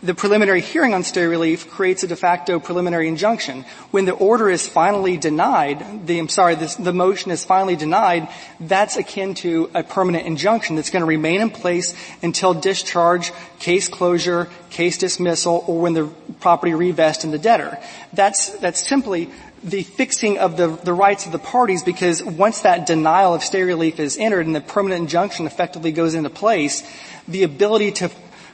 the 0.00 0.14
preliminary 0.14 0.60
hearing 0.60 0.94
on 0.94 1.02
stay 1.02 1.26
relief 1.26 1.70
creates 1.70 2.04
a 2.04 2.06
de 2.06 2.14
facto 2.14 2.60
preliminary 2.60 3.08
injunction. 3.08 3.64
When 3.90 4.04
the 4.04 4.12
order 4.12 4.48
is 4.48 4.68
finally 4.68 5.16
denied, 5.16 6.06
the, 6.06 6.20
I'm 6.20 6.28
sorry, 6.28 6.54
this, 6.54 6.76
the 6.76 6.92
motion 6.92 7.32
is 7.32 7.44
finally 7.44 7.74
denied, 7.74 8.28
that's 8.60 8.96
akin 8.96 9.34
to 9.34 9.70
a 9.74 9.82
permanent 9.82 10.26
injunction 10.26 10.76
that's 10.76 10.90
going 10.90 11.02
to 11.02 11.06
remain 11.06 11.40
in 11.40 11.50
place 11.50 11.94
until 12.22 12.54
discharge, 12.54 13.32
case 13.58 13.88
closure, 13.88 14.48
case 14.70 14.98
dismissal, 14.98 15.64
or 15.66 15.80
when 15.80 15.94
the 15.94 16.06
property 16.38 16.74
revests 16.74 17.24
in 17.24 17.32
the 17.32 17.38
debtor. 17.38 17.76
That's, 18.12 18.50
that's 18.58 18.86
simply 18.86 19.30
the 19.64 19.82
fixing 19.82 20.38
of 20.38 20.56
the, 20.56 20.68
the 20.68 20.92
rights 20.92 21.26
of 21.26 21.32
the 21.32 21.40
parties 21.40 21.82
because 21.82 22.22
once 22.22 22.60
that 22.60 22.86
denial 22.86 23.34
of 23.34 23.42
stay 23.42 23.64
relief 23.64 23.98
is 23.98 24.16
entered 24.16 24.46
and 24.46 24.54
the 24.54 24.60
permanent 24.60 25.00
injunction 25.02 25.46
effectively 25.46 25.90
goes 25.90 26.14
into 26.14 26.30
place, 26.30 26.88
the 27.26 27.42
ability 27.42 27.90
to 27.90 28.08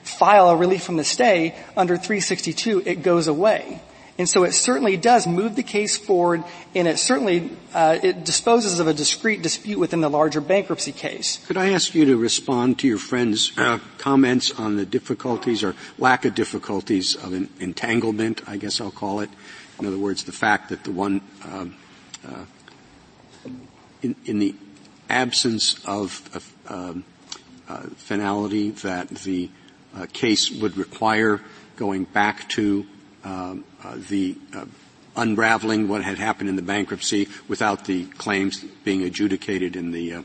file 0.05 0.51
a 0.51 0.57
relief 0.57 0.83
from 0.83 0.97
the 0.97 1.05
stay 1.05 1.55
under 1.77 1.97
362, 1.97 2.83
it 2.87 3.03
goes 3.03 3.27
away. 3.27 3.81
And 4.17 4.29
so 4.29 4.45
it 4.45 4.53
certainly 4.53 4.97
does 4.97 5.27
move 5.27 5.57
the 5.57 5.65
case 5.65 5.97
forward, 5.97 6.45
and 6.73 6.87
it 6.87 6.99
certainly 6.99 7.51
uh, 7.73 7.99
it 8.01 8.25
disposes 8.25 8.79
of 8.79 8.87
a 8.87 8.95
discrete 8.95 9.43
dispute 9.43 9.79
within 9.79 10.01
the 10.01 10.09
larger 10.09 10.41
bankruptcy 10.41 10.93
case. 10.93 11.45
Could 11.47 11.57
I 11.57 11.71
ask 11.71 11.95
you 11.97 12.05
to 12.05 12.17
respond 12.17 12.79
to 12.81 12.87
your 12.87 12.99
friend's 12.99 13.57
uh, 13.59 13.81
comments 13.99 14.53
on 14.53 14.77
the 14.77 14.87
difficulties 14.87 15.65
or 15.65 15.75
lack 15.99 16.25
of 16.25 16.37
difficulties 16.37 17.17
of 17.17 17.33
an 17.33 17.49
entanglement? 17.59 18.49
I 18.49 18.57
guess 18.57 18.81
I'll 18.81 18.93
call 18.93 19.19
it. 19.19 19.31
In 19.81 19.87
other 19.87 19.99
words, 19.99 20.23
the 20.23 20.33
fact 20.33 20.69
that 20.69 20.85
the 20.85 20.93
one 20.93 21.21
um, 21.45 21.75
uh, 22.25 22.45
in, 24.01 24.15
in, 24.27 24.39
the 24.39 24.55
absence 25.11 25.85
of, 25.85 26.53
um, 26.69 27.05
uh, 27.69 27.83
finality 27.97 28.71
that 28.71 29.09
the 29.09 29.51
case 30.13 30.51
would 30.51 30.77
require 30.77 31.41
going 31.77 32.05
back 32.05 32.49
to 32.51 32.87
um, 33.25 33.65
uh, 33.83 33.97
the 34.09 34.37
uh, 34.55 34.65
unraveling 35.17 35.89
what 35.89 36.03
had 36.03 36.19
happened 36.19 36.49
in 36.49 36.57
the 36.57 36.63
bankruptcy 36.63 37.29
without 37.49 37.85
the 37.85 38.05
claims 38.05 38.65
being 38.85 39.03
adjudicated 39.03 39.77
in 39.77 39.93
the 39.93 40.15
uh, 40.15 40.23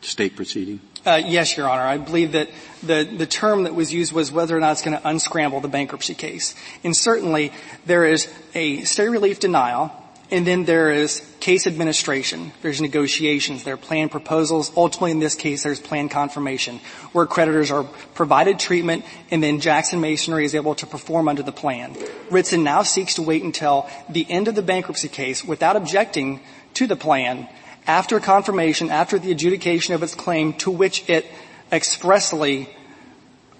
state 0.00 0.36
proceeding? 0.36 0.80
Uh, 1.04 1.20
yes, 1.24 1.56
Your 1.56 1.68
Honor. 1.68 1.82
I 1.82 1.98
believe 1.98 2.32
that 2.32 2.48
the, 2.82 3.02
the 3.04 3.26
term 3.26 3.64
that 3.64 3.74
was 3.74 3.92
used 3.92 4.12
was 4.12 4.30
whether 4.30 4.56
or 4.56 4.60
not 4.60 4.72
it's 4.72 4.82
going 4.82 4.96
to 4.96 5.08
unscramble 5.08 5.60
the 5.60 5.68
bankruptcy 5.68 6.14
case. 6.14 6.54
And 6.84 6.96
certainly 6.96 7.52
there 7.86 8.04
is 8.04 8.32
a 8.54 8.82
stay 8.84 9.08
relief 9.08 9.40
denial 9.40 9.90
and 10.32 10.46
then 10.46 10.64
there 10.64 10.90
is 10.90 11.20
case 11.40 11.66
administration. 11.66 12.52
There's 12.62 12.80
negotiations. 12.80 13.64
There 13.64 13.74
are 13.74 13.76
plan 13.76 14.08
proposals. 14.08 14.72
Ultimately, 14.74 15.10
in 15.10 15.18
this 15.18 15.34
case, 15.34 15.62
there's 15.62 15.78
plan 15.78 16.08
confirmation, 16.08 16.80
where 17.12 17.26
creditors 17.26 17.70
are 17.70 17.84
provided 18.14 18.58
treatment, 18.58 19.04
and 19.30 19.42
then 19.42 19.60
Jackson 19.60 20.00
Masonry 20.00 20.46
is 20.46 20.54
able 20.54 20.74
to 20.76 20.86
perform 20.86 21.28
under 21.28 21.42
the 21.42 21.52
plan. 21.52 21.94
Ritzen 22.30 22.62
now 22.62 22.82
seeks 22.82 23.14
to 23.14 23.22
wait 23.22 23.42
until 23.42 23.88
the 24.08 24.26
end 24.30 24.48
of 24.48 24.54
the 24.54 24.62
bankruptcy 24.62 25.08
case 25.08 25.44
without 25.44 25.76
objecting 25.76 26.40
to 26.74 26.86
the 26.86 26.96
plan 26.96 27.46
after 27.86 28.18
confirmation, 28.18 28.88
after 28.88 29.18
the 29.18 29.32
adjudication 29.32 29.92
of 29.92 30.02
its 30.02 30.14
claim 30.14 30.54
to 30.54 30.70
which 30.70 31.08
it 31.10 31.26
expressly 31.70 32.70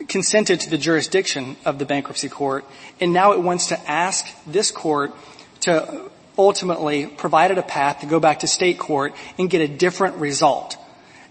consented 0.08 0.60
to 0.60 0.70
the 0.70 0.78
jurisdiction 0.78 1.56
of 1.66 1.78
the 1.78 1.84
bankruptcy 1.84 2.30
court, 2.30 2.64
and 2.98 3.12
now 3.12 3.32
it 3.32 3.40
wants 3.42 3.66
to 3.66 3.90
ask 3.90 4.26
this 4.46 4.70
court 4.70 5.12
to 5.60 6.10
ultimately 6.38 7.06
provided 7.06 7.58
a 7.58 7.62
path 7.62 8.00
to 8.00 8.06
go 8.06 8.20
back 8.20 8.40
to 8.40 8.46
state 8.46 8.78
court 8.78 9.14
and 9.38 9.50
get 9.50 9.60
a 9.60 9.68
different 9.68 10.16
result. 10.16 10.76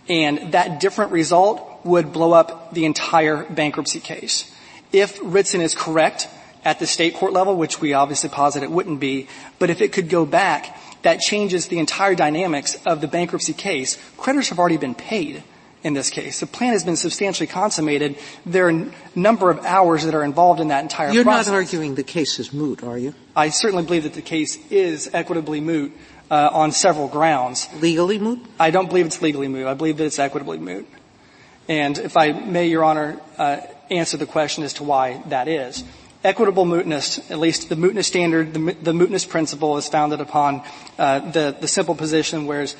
And 0.10 0.54
that 0.54 0.80
different 0.80 1.12
result 1.12 1.86
would 1.86 2.12
blow 2.12 2.34
up 2.34 2.74
the 2.74 2.86
entire 2.86 3.44
bankruptcy 3.44 4.00
case. 4.00 4.54
If 4.92 5.20
Ritzen 5.20 5.62
is 5.62 5.76
correct 5.76 6.28
at 6.64 6.80
the 6.80 6.88
state 6.88 7.16
court 7.16 7.34
level, 7.34 7.56
which 7.56 7.80
we 7.80 7.94
obviously 7.94 8.30
posit 8.30 8.64
it 8.64 8.72
wouldn't 8.72 9.00
be, 9.00 9.28
but 9.58 9.70
if 9.70 9.82
it 9.82 9.94
could 9.94 10.10
go 10.10 10.26
back, 10.26 10.78
that 11.02 11.20
changes 11.20 11.68
the 11.68 11.80
entire 11.80 12.16
dynamics 12.16 12.76
of 12.86 13.02
the 13.02 13.08
bankruptcy 13.08 13.54
case. 13.54 13.98
Creditors 14.18 14.50
have 14.50 14.60
already 14.60 14.78
been 14.78 14.96
paid 14.96 15.44
in 15.84 15.94
this 15.94 16.10
case. 16.10 16.40
The 16.40 16.48
plan 16.48 16.74
has 16.74 16.84
been 16.84 16.96
substantially 16.96 17.48
consummated. 17.48 18.18
There 18.46 18.68
are 18.68 18.70
a 18.70 18.92
number 19.16 19.50
of 19.50 19.66
hours 19.66 20.06
that 20.06 20.14
are 20.14 20.24
involved 20.24 20.60
in 20.60 20.70
that 20.70 20.84
entire 20.84 21.08
process. 21.08 21.16
You're 21.16 21.26
not 21.26 21.48
arguing 21.48 21.96
the 21.96 22.04
case 22.04 22.40
is 22.40 22.54
moot, 22.54 22.84
are 22.84 22.98
you? 22.98 23.16
I 23.36 23.50
certainly 23.50 23.84
believe 23.84 24.04
that 24.04 24.14
the 24.14 24.22
case 24.22 24.58
is 24.70 25.10
equitably 25.14 25.62
moot 25.62 25.94
uh, 26.30 26.50
on 26.54 26.72
several 26.72 27.08
grounds. 27.08 27.68
Legally 27.80 28.20
moot? 28.20 28.40
I 28.60 28.72
don't 28.72 28.88
believe 28.88 29.06
it's 29.06 29.22
legally 29.22 29.48
moot. 29.48 29.68
I 29.68 29.74
believe 29.74 29.98
that 29.98 30.06
it's 30.06 30.20
equitably 30.20 30.60
moot. 30.60 30.88
And 31.68 31.98
if 31.98 32.18
I 32.18 32.32
may, 32.32 32.68
Your 32.68 32.84
Honor, 32.84 33.20
uh, 33.38 33.62
answer 33.90 34.18
the 34.18 34.26
question 34.26 34.64
as 34.64 34.74
to 34.74 34.84
why 34.84 35.22
that 35.28 35.48
is. 35.48 35.84
Equitable 36.24 36.66
mootness, 36.66 37.32
at 37.32 37.40
least 37.40 37.70
the 37.70 37.76
mootness 37.76 38.06
standard, 38.06 38.54
the, 38.54 38.60
the 38.60 38.92
mootness 38.94 39.28
principle 39.28 39.78
is 39.78 39.88
founded 39.88 40.22
upon 40.22 40.62
uh, 40.98 41.20
the, 41.32 41.56
the 41.60 41.68
simple 41.68 41.96
position 41.96 42.46
whereas 42.46 42.76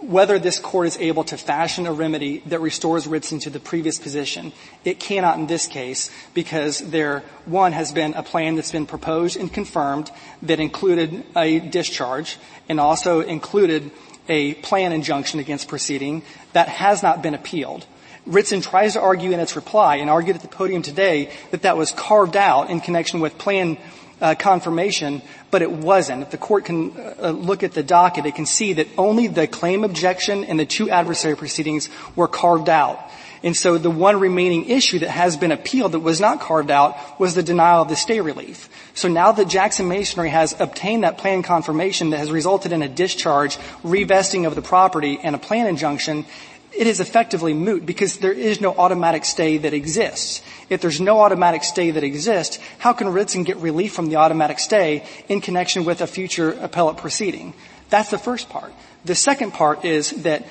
whether 0.00 0.38
this 0.38 0.58
court 0.58 0.86
is 0.86 0.98
able 0.98 1.24
to 1.24 1.36
fashion 1.36 1.86
a 1.86 1.92
remedy 1.92 2.42
that 2.46 2.60
restores 2.60 3.06
Ritzen 3.06 3.40
to 3.42 3.50
the 3.50 3.60
previous 3.60 3.98
position. 3.98 4.52
It 4.84 5.00
cannot 5.00 5.38
in 5.38 5.46
this 5.46 5.66
case 5.66 6.10
because 6.34 6.78
there, 6.78 7.22
one, 7.46 7.72
has 7.72 7.92
been 7.92 8.14
a 8.14 8.22
plan 8.22 8.56
that's 8.56 8.72
been 8.72 8.86
proposed 8.86 9.36
and 9.36 9.52
confirmed 9.52 10.10
that 10.42 10.60
included 10.60 11.24
a 11.34 11.60
discharge 11.60 12.38
and 12.68 12.78
also 12.78 13.20
included 13.20 13.90
a 14.28 14.54
plan 14.54 14.92
injunction 14.92 15.40
against 15.40 15.68
proceeding 15.68 16.22
that 16.52 16.68
has 16.68 17.02
not 17.02 17.22
been 17.22 17.34
appealed. 17.34 17.86
Ritzen 18.26 18.62
tries 18.62 18.94
to 18.94 19.00
argue 19.00 19.30
in 19.30 19.40
its 19.40 19.54
reply 19.54 19.96
and 19.96 20.10
argued 20.10 20.36
at 20.36 20.42
the 20.42 20.48
podium 20.48 20.82
today 20.82 21.30
that 21.52 21.62
that 21.62 21.76
was 21.76 21.92
carved 21.92 22.36
out 22.36 22.70
in 22.70 22.80
connection 22.80 23.20
with 23.20 23.38
plan 23.38 23.78
uh, 24.20 24.34
confirmation, 24.34 25.22
but 25.50 25.62
it 25.62 25.70
wasn't. 25.70 26.22
If 26.22 26.30
the 26.30 26.38
court 26.38 26.64
can 26.64 26.92
uh, 27.20 27.30
look 27.30 27.62
at 27.62 27.72
the 27.72 27.82
docket, 27.82 28.26
it 28.26 28.34
can 28.34 28.46
see 28.46 28.74
that 28.74 28.88
only 28.96 29.26
the 29.26 29.46
claim 29.46 29.84
objection 29.84 30.44
and 30.44 30.58
the 30.58 30.66
two 30.66 30.90
adversary 30.90 31.36
proceedings 31.36 31.88
were 32.14 32.28
carved 32.28 32.68
out. 32.68 33.00
And 33.42 33.56
so 33.56 33.78
the 33.78 33.90
one 33.90 34.18
remaining 34.18 34.70
issue 34.70 35.00
that 35.00 35.10
has 35.10 35.36
been 35.36 35.52
appealed 35.52 35.92
that 35.92 36.00
was 36.00 36.20
not 36.20 36.40
carved 36.40 36.70
out 36.70 37.20
was 37.20 37.34
the 37.34 37.42
denial 37.42 37.82
of 37.82 37.88
the 37.88 37.96
stay 37.96 38.20
relief. 38.20 38.68
So 38.94 39.08
now 39.08 39.32
that 39.32 39.46
Jackson 39.46 39.88
Masonry 39.88 40.30
has 40.30 40.58
obtained 40.58 41.04
that 41.04 41.18
plan 41.18 41.42
confirmation 41.42 42.10
that 42.10 42.18
has 42.18 42.30
resulted 42.30 42.72
in 42.72 42.82
a 42.82 42.88
discharge, 42.88 43.58
revesting 43.84 44.46
of 44.46 44.54
the 44.54 44.62
property, 44.62 45.20
and 45.22 45.36
a 45.36 45.38
plan 45.38 45.66
injunction, 45.66 46.24
it 46.72 46.86
is 46.86 47.00
effectively 47.00 47.54
moot 47.54 47.86
because 47.86 48.18
there 48.18 48.32
is 48.32 48.60
no 48.60 48.74
automatic 48.74 49.24
stay 49.24 49.58
that 49.58 49.72
exists. 49.72 50.42
If 50.68 50.80
there's 50.80 51.00
no 51.00 51.20
automatic 51.20 51.64
stay 51.64 51.90
that 51.92 52.04
exists, 52.04 52.58
how 52.78 52.92
can 52.92 53.08
Ritzen 53.08 53.44
get 53.44 53.56
relief 53.58 53.92
from 53.92 54.08
the 54.08 54.16
automatic 54.16 54.58
stay 54.58 55.04
in 55.28 55.40
connection 55.40 55.84
with 55.84 56.00
a 56.00 56.06
future 56.06 56.52
appellate 56.52 56.98
proceeding? 56.98 57.54
That's 57.88 58.10
the 58.10 58.18
first 58.18 58.48
part. 58.48 58.72
The 59.04 59.14
second 59.14 59.52
part 59.52 59.84
is 59.84 60.10
that 60.22 60.46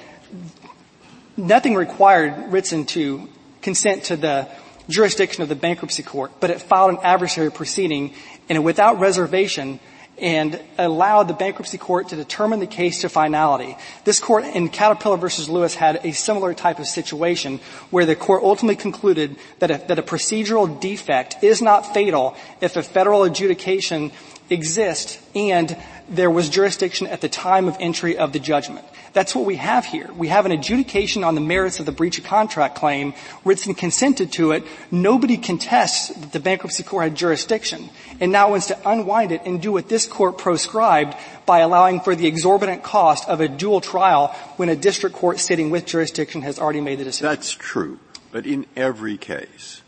nothing 1.38 1.76
required 1.76 2.52
Ritzen 2.52 2.88
to 2.90 3.28
consent 3.62 4.06
to 4.06 4.16
the 4.16 4.48
jurisdiction 4.88 5.44
of 5.44 5.50
the 5.50 5.56
bankruptcy 5.56 6.04
court, 6.04 6.32
but 6.40 6.50
it 6.50 6.62
filed 6.62 6.92
an 6.92 7.00
adversary 7.04 7.52
proceeding 7.52 8.14
and 8.50 8.64
without 8.64 9.00
reservation 9.00 9.80
and 10.18 10.60
allowed 10.78 11.28
the 11.28 11.34
bankruptcy 11.34 11.78
court 11.78 12.10
to 12.10 12.16
determine 12.16 12.60
the 12.60 12.68
case 12.68 13.02
to 13.02 13.10
finality. 13.10 13.78
This 14.04 14.20
court 14.20 14.46
in 14.46 14.70
Caterpillar 14.70 15.18
versus 15.18 15.50
Lewis 15.50 15.76
had 15.76 16.00
a 16.04 16.14
similar 16.14 16.54
type 16.54 16.80
of 16.80 16.88
situation 16.88 17.60
where 17.90 18.06
the 18.06 18.16
court 18.16 18.44
ultimately 18.44 18.76
concluded 18.76 19.36
that 19.60 19.72
a, 19.72 19.78
that 19.88 20.00
a 20.00 20.04
procedural 20.04 20.80
defect 20.80 21.44
is 21.44 21.62
not 21.62 21.94
fatal 21.94 22.36
if 22.62 22.76
a 22.76 22.84
federal 22.84 23.24
adjudication 23.24 24.12
exists 24.50 25.20
and 25.36 25.76
there 26.10 26.30
was 26.30 26.50
jurisdiction 26.50 27.08
at 27.08 27.22
the 27.22 27.30
time 27.30 27.68
of 27.68 27.76
entry 27.80 28.18
of 28.18 28.34
the 28.34 28.40
judgment. 28.40 28.86
That's 29.14 29.34
what 29.34 29.46
we 29.46 29.56
have 29.56 29.86
here. 29.86 30.12
We 30.14 30.28
have 30.28 30.46
an 30.46 30.52
adjudication 30.52 31.24
on 31.24 31.36
the 31.36 31.42
merits 31.42 31.80
of 31.80 31.86
the 31.86 31.92
breach 31.92 32.18
of 32.20 32.26
contract 32.26 32.76
claim. 32.76 33.14
Ritzen 33.46 33.76
consented 33.78 34.32
to 34.34 34.52
it. 34.52 34.64
Nobody 34.92 35.38
contests 35.38 36.10
that 36.10 36.34
the 36.34 36.40
bankruptcy 36.40 36.84
court 36.84 37.06
had 37.06 37.16
jurisdiction 37.16 37.90
and 38.20 38.32
now 38.32 38.52
wants 38.52 38.68
to 38.68 38.90
unwind 38.90 39.32
it 39.32 39.42
and 39.46 39.62
do 39.62 39.72
what 39.72 39.88
this 39.88 40.06
court 40.06 40.38
proscribed 40.38 41.16
by 41.46 41.60
allowing 41.60 42.02
for 42.02 42.16
the 42.16 42.28
exorbitant 42.28 42.84
cost 42.84 43.28
of 43.30 43.40
a 43.40 43.48
dual 43.48 43.82
trial 43.82 44.28
when 44.58 44.70
a 44.70 44.76
district 44.76 45.16
court 45.16 45.40
sitting 45.40 45.70
with 45.70 45.86
jurisdiction 45.86 46.42
has 46.42 46.60
already 46.60 46.82
made 46.82 47.00
the 47.00 47.06
decision. 47.06 47.28
That's 47.28 47.52
true. 47.52 48.00
But 48.32 48.46
in 48.46 48.66
every 48.76 49.18
case, 49.18 49.82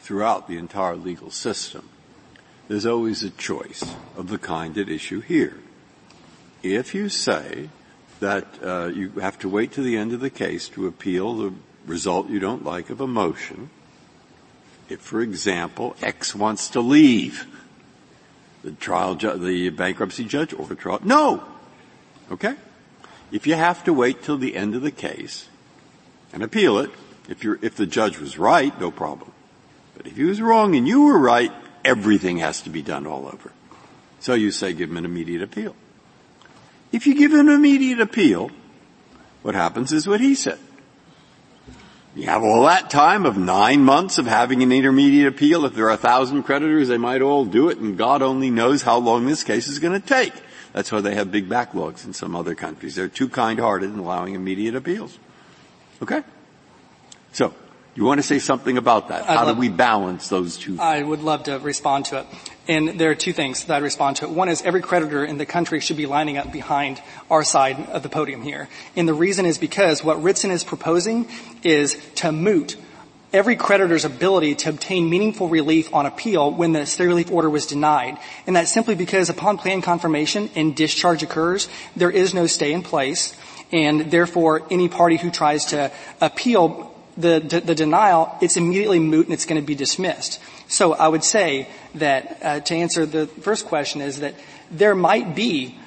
throughout 0.00 0.48
the 0.48 0.56
entire 0.56 0.96
legal 0.96 1.30
system, 1.30 1.90
there's 2.68 2.86
always 2.86 3.22
a 3.22 3.30
choice 3.30 3.84
of 4.16 4.28
the 4.28 4.38
kind 4.38 4.76
at 4.78 4.88
issue 4.88 5.20
here. 5.20 5.58
If 6.62 6.94
you 6.94 7.08
say 7.08 7.70
that 8.20 8.46
uh, 8.62 8.86
you 8.86 9.10
have 9.20 9.38
to 9.40 9.48
wait 9.48 9.72
to 9.72 9.82
the 9.82 9.96
end 9.96 10.12
of 10.12 10.20
the 10.20 10.30
case 10.30 10.68
to 10.70 10.86
appeal 10.86 11.34
the 11.34 11.52
result 11.86 12.28
you 12.28 12.40
don't 12.40 12.64
like 12.64 12.90
of 12.90 13.00
a 13.00 13.06
motion, 13.06 13.70
if, 14.88 15.00
for 15.00 15.20
example, 15.20 15.96
X 16.02 16.34
wants 16.34 16.70
to 16.70 16.80
leave, 16.80 17.46
the 18.62 18.72
trial, 18.72 19.14
ju- 19.14 19.38
the 19.38 19.70
bankruptcy 19.70 20.24
judge 20.24 20.52
or 20.52 20.66
the 20.66 20.74
trial, 20.74 21.00
no. 21.04 21.44
Okay? 22.30 22.56
If 23.30 23.46
you 23.46 23.54
have 23.54 23.84
to 23.84 23.92
wait 23.92 24.22
till 24.22 24.38
the 24.38 24.56
end 24.56 24.74
of 24.74 24.82
the 24.82 24.90
case 24.90 25.48
and 26.32 26.42
appeal 26.42 26.78
it, 26.78 26.90
if 27.28 27.42
you're, 27.42 27.58
if 27.62 27.76
the 27.76 27.86
judge 27.86 28.18
was 28.18 28.38
right, 28.38 28.78
no 28.80 28.90
problem. 28.90 29.32
But 29.96 30.06
if 30.06 30.16
he 30.16 30.24
was 30.24 30.40
wrong 30.40 30.76
and 30.76 30.86
you 30.86 31.04
were 31.04 31.18
right, 31.18 31.52
everything 31.86 32.38
has 32.38 32.62
to 32.62 32.70
be 32.70 32.82
done 32.82 33.06
all 33.06 33.26
over. 33.26 33.52
So 34.20 34.34
you 34.34 34.50
say 34.50 34.72
give 34.72 34.90
him 34.90 34.96
an 34.96 35.04
immediate 35.04 35.42
appeal. 35.42 35.74
If 36.92 37.06
you 37.06 37.14
give 37.14 37.32
an 37.32 37.48
immediate 37.48 38.00
appeal, 38.00 38.50
what 39.42 39.54
happens 39.54 39.92
is 39.92 40.06
what 40.06 40.20
he 40.20 40.34
said. 40.34 40.58
You 42.14 42.24
have 42.26 42.42
all 42.42 42.64
that 42.64 42.88
time 42.88 43.26
of 43.26 43.36
nine 43.36 43.84
months 43.84 44.16
of 44.18 44.26
having 44.26 44.62
an 44.62 44.72
intermediate 44.72 45.28
appeal. 45.28 45.66
If 45.66 45.74
there 45.74 45.86
are 45.86 45.90
a 45.90 45.98
thousand 45.98 46.44
creditors, 46.44 46.88
they 46.88 46.96
might 46.96 47.20
all 47.20 47.44
do 47.44 47.68
it, 47.68 47.78
and 47.78 47.98
God 47.98 48.22
only 48.22 48.50
knows 48.50 48.82
how 48.82 48.96
long 48.98 49.26
this 49.26 49.44
case 49.44 49.68
is 49.68 49.78
going 49.78 50.00
to 50.00 50.06
take. 50.06 50.32
That's 50.72 50.90
why 50.90 51.02
they 51.02 51.14
have 51.14 51.30
big 51.30 51.48
backlogs 51.48 52.06
in 52.06 52.14
some 52.14 52.34
other 52.34 52.54
countries. 52.54 52.94
They're 52.94 53.08
too 53.08 53.28
kind-hearted 53.28 53.92
in 53.92 53.98
allowing 53.98 54.34
immediate 54.34 54.74
appeals. 54.74 55.18
Okay? 56.02 56.22
So, 57.32 57.54
you 57.96 58.04
want 58.04 58.18
to 58.18 58.22
say 58.22 58.38
something 58.38 58.76
about 58.76 59.08
that? 59.08 59.28
I'd 59.28 59.38
How 59.38 59.52
do 59.52 59.58
we 59.58 59.68
balance 59.68 60.28
those 60.28 60.58
two? 60.58 60.78
I 60.78 61.02
would 61.02 61.22
love 61.22 61.44
to 61.44 61.58
respond 61.58 62.04
to 62.06 62.20
it. 62.20 62.26
And 62.68 63.00
there 63.00 63.10
are 63.10 63.14
two 63.14 63.32
things 63.32 63.64
that 63.64 63.76
I'd 63.76 63.82
respond 63.82 64.16
to 64.16 64.26
it. 64.26 64.30
One 64.30 64.48
is 64.48 64.60
every 64.62 64.82
creditor 64.82 65.24
in 65.24 65.38
the 65.38 65.46
country 65.46 65.80
should 65.80 65.96
be 65.96 66.06
lining 66.06 66.36
up 66.36 66.52
behind 66.52 67.00
our 67.30 67.42
side 67.42 67.78
of 67.88 68.02
the 68.02 68.08
podium 68.08 68.42
here. 68.42 68.68
And 68.96 69.08
the 69.08 69.14
reason 69.14 69.46
is 69.46 69.56
because 69.56 70.04
what 70.04 70.18
Ritzen 70.18 70.50
is 70.50 70.62
proposing 70.62 71.28
is 71.62 71.96
to 72.16 72.32
moot 72.32 72.76
every 73.32 73.56
creditor's 73.56 74.04
ability 74.04 74.56
to 74.56 74.70
obtain 74.70 75.08
meaningful 75.08 75.48
relief 75.48 75.94
on 75.94 76.06
appeal 76.06 76.50
when 76.50 76.72
the 76.72 76.86
stay 76.86 77.06
relief 77.06 77.30
order 77.30 77.48
was 77.50 77.66
denied. 77.66 78.18
And 78.46 78.56
that's 78.56 78.70
simply 78.70 78.94
because 78.94 79.30
upon 79.30 79.58
plan 79.58 79.80
confirmation 79.80 80.50
and 80.54 80.74
discharge 80.74 81.22
occurs, 81.22 81.68
there 81.94 82.10
is 82.10 82.34
no 82.34 82.46
stay 82.46 82.72
in 82.72 82.82
place. 82.82 83.36
And 83.72 84.10
therefore, 84.10 84.66
any 84.70 84.88
party 84.88 85.16
who 85.16 85.30
tries 85.30 85.66
to 85.66 85.92
appeal 86.20 86.95
the, 87.16 87.62
the 87.64 87.74
denial, 87.74 88.36
it's 88.40 88.56
immediately 88.56 89.00
moot 89.00 89.26
and 89.26 89.34
it's 89.34 89.46
going 89.46 89.60
to 89.60 89.66
be 89.66 89.74
dismissed. 89.74 90.40
So 90.68 90.92
I 90.92 91.08
would 91.08 91.24
say 91.24 91.68
that 91.94 92.38
uh, 92.42 92.60
to 92.60 92.74
answer 92.74 93.06
the 93.06 93.26
first 93.26 93.66
question 93.66 94.00
is 94.00 94.20
that 94.20 94.34
there 94.70 94.94
might 94.94 95.34
be 95.34 95.78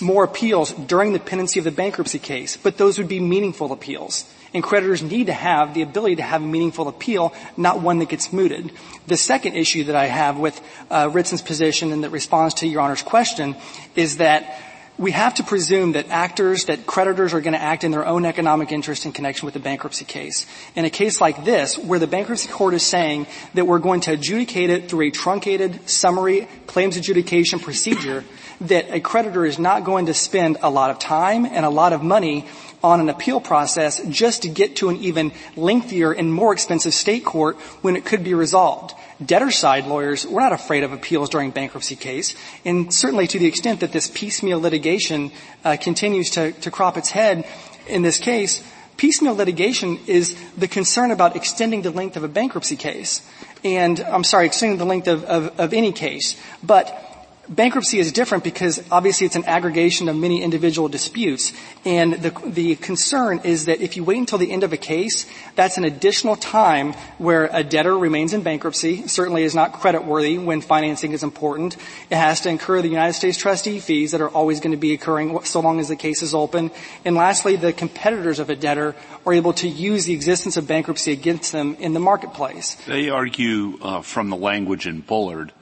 more 0.00 0.24
appeals 0.24 0.72
during 0.72 1.12
the 1.12 1.18
pendency 1.18 1.58
of 1.58 1.64
the 1.64 1.70
bankruptcy 1.72 2.18
case, 2.18 2.56
but 2.56 2.78
those 2.78 2.98
would 2.98 3.08
be 3.08 3.20
meaningful 3.20 3.72
appeals. 3.72 4.32
And 4.54 4.62
creditors 4.62 5.02
need 5.02 5.26
to 5.26 5.32
have 5.32 5.74
the 5.74 5.82
ability 5.82 6.16
to 6.16 6.22
have 6.22 6.42
a 6.42 6.46
meaningful 6.46 6.88
appeal, 6.88 7.34
not 7.56 7.82
one 7.82 7.98
that 7.98 8.08
gets 8.08 8.32
mooted. 8.32 8.72
The 9.06 9.16
second 9.16 9.54
issue 9.54 9.84
that 9.84 9.96
I 9.96 10.06
have 10.06 10.38
with 10.38 10.58
uh, 10.90 11.10
Ritzen's 11.12 11.42
position 11.42 11.92
and 11.92 12.04
that 12.04 12.10
responds 12.10 12.54
to 12.54 12.66
Your 12.66 12.80
Honor's 12.80 13.02
question 13.02 13.56
is 13.94 14.18
that 14.18 14.58
we 14.98 15.12
have 15.12 15.34
to 15.34 15.44
presume 15.44 15.92
that 15.92 16.08
actors, 16.10 16.64
that 16.64 16.84
creditors 16.84 17.32
are 17.32 17.40
going 17.40 17.52
to 17.52 17.62
act 17.62 17.84
in 17.84 17.92
their 17.92 18.04
own 18.04 18.26
economic 18.26 18.72
interest 18.72 19.06
in 19.06 19.12
connection 19.12 19.46
with 19.46 19.54
the 19.54 19.60
bankruptcy 19.60 20.04
case. 20.04 20.44
In 20.74 20.84
a 20.84 20.90
case 20.90 21.20
like 21.20 21.44
this, 21.44 21.78
where 21.78 22.00
the 22.00 22.08
bankruptcy 22.08 22.48
court 22.48 22.74
is 22.74 22.82
saying 22.82 23.28
that 23.54 23.66
we're 23.66 23.78
going 23.78 24.00
to 24.02 24.12
adjudicate 24.12 24.70
it 24.70 24.90
through 24.90 25.06
a 25.06 25.10
truncated 25.10 25.88
summary 25.88 26.48
claims 26.66 26.96
adjudication 26.96 27.60
procedure, 27.60 28.24
that 28.62 28.92
a 28.92 28.98
creditor 28.98 29.46
is 29.46 29.56
not 29.56 29.84
going 29.84 30.06
to 30.06 30.14
spend 30.14 30.56
a 30.62 30.70
lot 30.70 30.90
of 30.90 30.98
time 30.98 31.46
and 31.46 31.64
a 31.64 31.70
lot 31.70 31.92
of 31.92 32.02
money 32.02 32.44
on 32.82 33.00
an 33.00 33.08
appeal 33.08 33.40
process 33.40 34.00
just 34.08 34.42
to 34.42 34.48
get 34.48 34.76
to 34.76 34.88
an 34.88 34.96
even 34.96 35.32
lengthier 35.56 36.12
and 36.12 36.32
more 36.32 36.52
expensive 36.52 36.94
state 36.94 37.24
court 37.24 37.56
when 37.82 37.96
it 37.96 38.04
could 38.04 38.22
be 38.22 38.34
resolved 38.34 38.94
debtor 39.24 39.50
side 39.50 39.86
lawyers, 39.86 40.26
we're 40.26 40.40
not 40.40 40.52
afraid 40.52 40.84
of 40.84 40.92
appeals 40.92 41.28
during 41.30 41.50
bankruptcy 41.50 41.96
case. 41.96 42.34
And 42.64 42.92
certainly 42.92 43.26
to 43.28 43.38
the 43.38 43.46
extent 43.46 43.80
that 43.80 43.92
this 43.92 44.08
piecemeal 44.08 44.60
litigation 44.60 45.32
uh, 45.64 45.76
continues 45.80 46.30
to, 46.30 46.52
to 46.52 46.70
crop 46.70 46.96
its 46.96 47.10
head 47.10 47.46
in 47.88 48.02
this 48.02 48.18
case, 48.18 48.62
piecemeal 48.96 49.34
litigation 49.34 49.98
is 50.06 50.36
the 50.56 50.68
concern 50.68 51.10
about 51.10 51.36
extending 51.36 51.82
the 51.82 51.90
length 51.90 52.16
of 52.16 52.24
a 52.24 52.28
bankruptcy 52.28 52.76
case. 52.76 53.22
And 53.64 53.98
I'm 54.00 54.24
sorry, 54.24 54.46
extending 54.46 54.78
the 54.78 54.84
length 54.84 55.08
of, 55.08 55.24
of, 55.24 55.58
of 55.58 55.72
any 55.72 55.92
case. 55.92 56.40
But 56.62 57.07
Bankruptcy 57.48 57.98
is 57.98 58.12
different 58.12 58.44
because 58.44 58.82
obviously 58.90 59.26
it's 59.26 59.36
an 59.36 59.44
aggregation 59.46 60.08
of 60.08 60.16
many 60.16 60.42
individual 60.42 60.88
disputes. 60.88 61.52
And 61.84 62.14
the, 62.14 62.30
the 62.44 62.76
concern 62.76 63.40
is 63.42 63.64
that 63.64 63.80
if 63.80 63.96
you 63.96 64.04
wait 64.04 64.18
until 64.18 64.38
the 64.38 64.52
end 64.52 64.64
of 64.64 64.74
a 64.74 64.76
case, 64.76 65.24
that's 65.54 65.78
an 65.78 65.84
additional 65.84 66.36
time 66.36 66.92
where 67.16 67.48
a 67.50 67.64
debtor 67.64 67.96
remains 67.96 68.34
in 68.34 68.42
bankruptcy, 68.42 69.06
certainly 69.06 69.44
is 69.44 69.54
not 69.54 69.72
creditworthy 69.72 70.42
when 70.42 70.60
financing 70.60 71.12
is 71.12 71.22
important. 71.22 71.76
It 72.10 72.16
has 72.16 72.42
to 72.42 72.50
incur 72.50 72.82
the 72.82 72.88
United 72.88 73.14
States 73.14 73.38
trustee 73.38 73.80
fees 73.80 74.12
that 74.12 74.20
are 74.20 74.28
always 74.28 74.60
going 74.60 74.72
to 74.72 74.76
be 74.76 74.92
occurring 74.92 75.42
so 75.44 75.60
long 75.60 75.80
as 75.80 75.88
the 75.88 75.96
case 75.96 76.22
is 76.22 76.34
open. 76.34 76.70
And 77.06 77.16
lastly, 77.16 77.56
the 77.56 77.72
competitors 77.72 78.40
of 78.40 78.50
a 78.50 78.56
debtor 78.56 78.94
are 79.24 79.32
able 79.32 79.54
to 79.54 79.68
use 79.68 80.04
the 80.04 80.12
existence 80.12 80.58
of 80.58 80.68
bankruptcy 80.68 81.12
against 81.12 81.52
them 81.52 81.76
in 81.80 81.94
the 81.94 82.00
marketplace. 82.00 82.74
They 82.86 83.08
argue 83.08 83.78
uh, 83.80 84.02
from 84.02 84.28
the 84.28 84.36
language 84.36 84.86
in 84.86 85.00
Bullard 85.00 85.52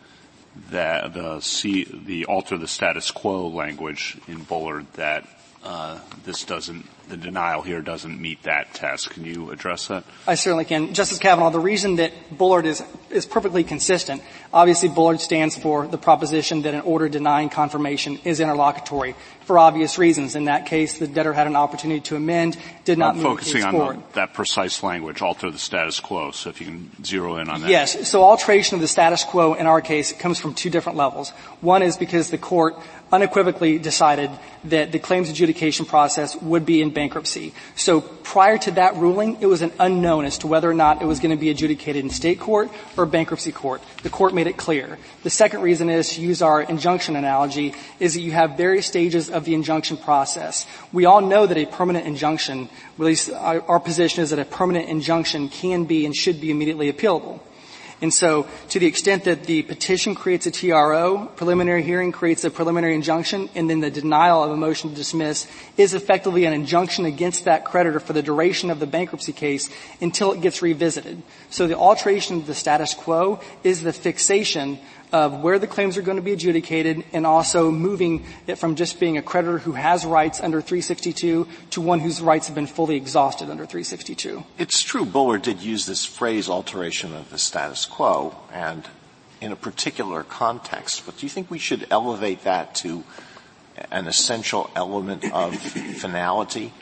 that 0.71 1.13
the 1.15 1.41
the 2.07 2.27
alter 2.27 2.59
the 2.59 2.69
status 2.69 3.11
quo 3.11 3.49
language 3.49 4.17
in 4.27 4.43
Bullard 4.43 4.87
that 4.95 5.27
Uh, 5.65 5.99
this 6.25 6.45
doesn't 6.45 6.87
the 7.09 7.17
denial 7.17 7.63
here 7.63 7.81
doesn't 7.81 8.21
meet 8.21 8.43
that 8.43 8.75
test. 8.75 9.11
Can 9.11 9.25
you 9.25 9.51
address 9.51 9.89
that? 9.89 10.05
I 10.27 10.35
certainly 10.35 10.65
can. 10.65 10.93
Justice 10.93 11.19
Kavanaugh, 11.19 11.51
the 11.51 11.61
reason 11.61 11.97
that 11.97 12.13
Bullard 12.37 12.67
is, 12.67 12.83
is 13.11 13.27
perfectly 13.27 13.65
consistent, 13.65 14.23
obviously 14.53 14.89
Bullard 14.89 15.21
stands 15.21 15.57
for 15.57 15.87
the 15.87 15.99
proposition 15.99 16.63
that 16.63 16.75
an 16.75 16.81
order 16.81 17.09
denying 17.09 17.49
confirmation 17.49 18.19
is 18.25 18.41
interlocutory 18.41 19.15
for 19.43 19.59
obvious 19.59 19.99
reasons. 19.99 20.35
In 20.35 20.47
that 20.47 20.67
case, 20.67 20.99
the 20.99 21.07
debtor 21.07 21.33
had 21.33 21.47
an 21.47 21.55
opportunity 21.55 22.01
to 22.01 22.17
amend, 22.17 22.57
did 22.85 22.99
not 22.99 23.11
I'm 23.11 23.23
move 23.23 23.39
focusing 23.39 23.61
the 23.61 23.69
on. 23.69 23.97
The, 23.97 24.03
that 24.15 24.35
precise 24.35 24.83
language, 24.83 25.23
alter 25.23 25.51
the 25.51 25.59
status 25.59 26.01
quo, 26.01 26.33
so 26.33 26.51
if 26.51 26.61
you 26.61 26.67
can 26.67 27.05
zero 27.05 27.37
in 27.37 27.49
on 27.49 27.61
that. 27.61 27.71
Yes, 27.71 28.09
so 28.09 28.25
alteration 28.25 28.75
of 28.75 28.81
the 28.81 28.89
status 28.89 29.23
quo 29.23 29.55
in 29.55 29.67
our 29.67 29.81
case 29.81 30.13
comes 30.13 30.41
from 30.41 30.55
two 30.55 30.71
different 30.71 30.99
levels. 30.99 31.31
One 31.61 31.83
is 31.83 31.97
because 31.97 32.31
the 32.31 32.39
court 32.39 32.77
unequivocally 33.13 33.79
decided 33.79 34.31
that 34.65 34.91
the 34.91 34.99
claims 34.99 35.31
adjudication 35.31 35.87
process 35.87 36.35
would 36.43 36.67
be 36.67 36.83
in 36.83 36.91
bankruptcy. 36.91 37.55
So 37.77 38.01
prior 38.01 38.59
to 38.59 38.73
that 38.73 38.97
ruling, 38.97 39.39
it 39.41 39.47
was 39.47 39.63
an 39.63 39.73
unknown 39.79 40.25
as 40.25 40.39
to 40.39 40.49
whether 40.49 40.69
or 40.69 40.75
not 40.75 41.03
it 41.03 41.07
was 41.07 41.21
going 41.21 41.31
to 41.31 41.41
be 41.41 41.51
adjudicated 41.51 42.05
in 42.05 42.11
state 42.11 42.41
court 42.41 42.71
or 42.97 43.07
bankruptcy 43.07 43.53
court. 43.53 43.81
The 44.03 44.11
court 44.11 44.35
made 44.35 44.49
it 44.49 44.57
clear. 44.57 44.99
The 45.23 45.31
second 45.31 45.63
reason 45.63 45.89
is, 45.89 46.15
to 46.15 46.21
use 46.21 46.43
our 46.43 46.61
injunction 46.63 47.15
analogy, 47.15 47.75
is 48.01 48.15
that 48.15 48.21
you 48.21 48.33
have 48.33 48.57
various 48.57 48.87
stages 48.87 49.31
of 49.31 49.45
the 49.45 49.55
injunction 49.55 49.97
process. 49.97 50.67
We 50.93 51.05
all 51.05 51.21
know 51.21 51.47
that 51.47 51.57
a 51.57 51.67
permanent 51.67 52.07
injunction, 52.07 52.69
at 52.99 53.05
least 53.05 53.31
our, 53.31 53.79
position 53.79 54.25
is 54.25 54.31
that 54.31 54.41
a 54.41 54.45
permanent 54.45 54.89
injunction 54.89 55.49
can 55.49 55.85
be 55.85 56.07
and 56.07 56.15
should 56.15 56.41
be 56.41 56.51
immediately 56.51 56.93
appealable. 56.93 57.41
And 58.03 58.13
so, 58.13 58.47
to 58.71 58.79
the 58.79 58.87
extent 58.87 59.25
that 59.25 59.45
the 59.45 59.63
petition 59.63 60.15
creates 60.15 60.47
a 60.47 60.51
TRO, 60.51 61.31
preliminary 61.37 61.83
hearing 61.83 62.13
creates 62.13 62.45
a 62.45 62.51
preliminary 62.51 62.95
injunction, 62.95 63.49
and 63.55 63.71
then 63.71 63.81
the 63.81 63.91
denial 63.91 64.45
of 64.45 64.51
a 64.51 64.57
motion 64.57 64.91
to 64.91 64.97
dismiss 64.97 65.47
is 65.79 65.95
effectively 65.95 66.45
an 66.45 66.53
injunction 66.53 67.07
against 67.07 67.47
that 67.47 67.65
creditor 67.65 67.99
for 67.99 68.13
the 68.13 68.23
duration 68.23 68.71
of 68.71 68.81
the 68.81 68.87
bankruptcy 68.87 69.33
case 69.33 69.71
until 70.03 70.33
it 70.33 70.43
gets 70.43 70.61
revisited. 70.61 71.23
So 71.49 71.67
the 71.67 71.79
alteration 71.79 72.37
of 72.37 72.47
the 72.47 72.55
status 72.55 72.93
quo 72.93 73.41
is 73.65 73.81
the 73.81 73.95
fixation 73.95 74.79
of 75.17 75.41
where 75.41 75.59
the 75.59 75.67
claims 75.67 75.97
are 75.97 76.03
going 76.03 76.19
to 76.19 76.23
be 76.23 76.33
adjudicated 76.33 77.03
and 77.15 77.27
also 77.27 77.71
moving 77.71 78.27
it 78.47 78.57
from 78.57 78.77
just 78.77 79.01
being 79.01 79.17
a 79.17 79.23
creditor 79.23 79.57
who 79.57 79.73
has 79.73 80.05
rights 80.05 80.41
under 80.41 80.61
362 80.61 81.49
to 81.71 81.81
one 81.81 82.01
whose 82.01 82.21
rights 82.21 82.49
have 82.49 82.55
been 82.55 82.67
fully 82.67 82.97
exhausted 82.97 83.49
under 83.49 83.65
362. 83.65 84.45
It's 84.59 84.83
true 84.83 85.07
Bullard 85.07 85.41
did 85.41 85.63
use 85.63 85.87
this 85.87 86.05
phrase 86.05 86.51
alteration 86.51 87.15
of 87.15 87.31
the 87.31 87.39
status 87.39 87.87
quo 87.87 88.37
and 88.53 88.87
in 89.41 89.53
a 89.53 89.57
particular 89.57 90.23
context, 90.23 91.07
but 91.07 91.17
do 91.17 91.25
you 91.25 91.31
think 91.31 91.51
we 91.51 91.59
should 91.59 91.87
elevate 91.91 92.45
that 92.45 92.75
to 92.75 93.05
an 93.91 94.07
essential 94.07 94.71
element 94.77 95.25
of 95.33 95.57
finality? 95.57 96.73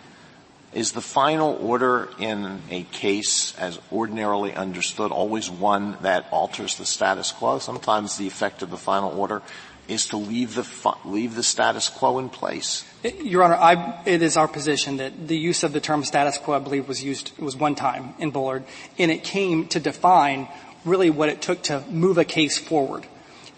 Is 0.75 0.91
the 0.91 1.01
final 1.01 1.57
order 1.61 2.09
in 2.19 2.61
a 2.69 2.83
case 2.83 3.57
as 3.57 3.79
ordinarily 3.93 4.53
understood 4.53 5.13
always 5.13 5.49
one 5.49 5.97
that 6.03 6.27
alters 6.33 6.77
the 6.77 6.85
status 6.85 7.31
quo? 7.31 7.61
Sometimes 7.61 8.17
the 8.17 8.27
effect 8.27 8.61
of 8.61 8.71
the 8.71 8.77
final 8.77 9.17
order 9.19 9.41
is 9.87 10.09
to 10.09 10.17
leave 10.17 10.57
the, 10.57 10.97
leave 11.05 11.37
the 11.37 11.45
status 11.45 11.89
quo 11.89 12.19
in 12.19 12.29
place. 12.29 12.85
Your 13.23 13.45
Honor, 13.45 13.55
I, 13.55 14.03
it 14.05 14.21
is 14.21 14.37
our 14.37 14.49
position 14.49 14.97
that 14.97 15.29
the 15.29 15.37
use 15.37 15.63
of 15.63 15.73
the 15.73 15.81
term 15.81 16.03
status 16.05 16.39
quo, 16.39 16.57
I 16.57 16.59
believe, 16.59 16.89
was 16.89 17.05
used, 17.05 17.39
was 17.39 17.57
one 17.57 17.77
time 17.77 18.15
in 18.19 18.31
Bullard, 18.31 18.65
and 18.99 19.13
it 19.13 19.23
came 19.23 19.69
to 19.69 19.79
define 19.79 20.49
really 20.85 21.11
what 21.11 21.29
it 21.29 21.41
took 21.41 21.63
to 21.65 21.83
move 21.91 22.19
a 22.19 22.25
case 22.25 22.59
forward. 22.59 23.07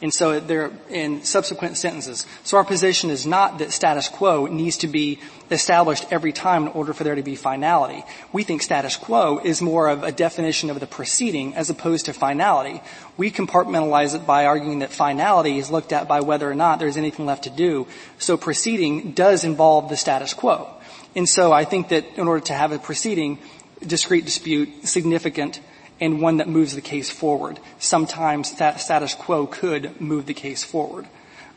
And 0.03 0.12
so 0.12 0.40
there, 0.40 0.72
in 0.90 1.22
subsequent 1.24 1.78
sentences. 1.78 2.26
So 2.44 2.59
our 2.59 2.64
position 2.64 3.09
is 3.09 3.24
not 3.24 3.59
that 3.59 3.72
status 3.72 4.11
quo 4.11 4.44
needs 4.47 4.76
to 4.78 4.88
be 4.88 5.20
established 5.51 6.05
every 6.11 6.32
time 6.32 6.64
in 6.64 6.68
order 6.68 6.92
for 6.92 7.03
there 7.03 7.14
to 7.14 7.22
be 7.22 7.34
finality. 7.34 8.05
We 8.30 8.42
think 8.42 8.61
status 8.61 8.97
quo 8.97 9.38
is 9.42 9.62
more 9.62 9.88
of 9.88 10.03
a 10.03 10.12
definition 10.12 10.68
of 10.68 10.80
the 10.80 10.86
proceeding 10.86 11.55
as 11.55 11.70
opposed 11.70 12.07
to 12.07 12.12
finality. 12.12 12.82
We 13.16 13.30
compartmentalize 13.30 14.14
it 14.14 14.26
by 14.26 14.44
arguing 14.44 14.80
that 14.80 14.90
finality 14.92 15.57
is 15.57 15.70
looked 15.70 15.94
at 15.94 16.07
by 16.07 16.20
whether 16.20 16.51
or 16.51 16.55
not 16.55 16.78
there's 16.78 16.99
anything 16.99 17.24
left 17.24 17.44
to 17.44 17.51
do. 17.51 17.86
So 18.18 18.36
proceeding 18.36 19.12
does 19.12 19.44
involve 19.44 19.88
the 19.88 19.97
status 19.97 20.34
quo. 20.34 20.68
And 21.14 21.26
so 21.26 21.53
I 21.53 21.64
think 21.64 21.88
that 21.88 22.05
in 22.16 22.28
order 22.28 22.44
to 22.47 22.53
have 22.53 22.72
a 22.72 22.78
proceeding, 22.78 23.38
discrete 23.80 24.26
dispute, 24.26 24.86
significant, 24.86 25.61
and 26.01 26.20
one 26.20 26.38
that 26.38 26.49
moves 26.49 26.74
the 26.74 26.80
case 26.80 27.11
forward. 27.11 27.59
Sometimes 27.78 28.57
that 28.57 28.80
status 28.80 29.14
quo 29.14 29.47
could 29.47 30.01
move 30.01 30.26
the 30.26 30.34
case 30.34 30.62
forward. 30.62 31.07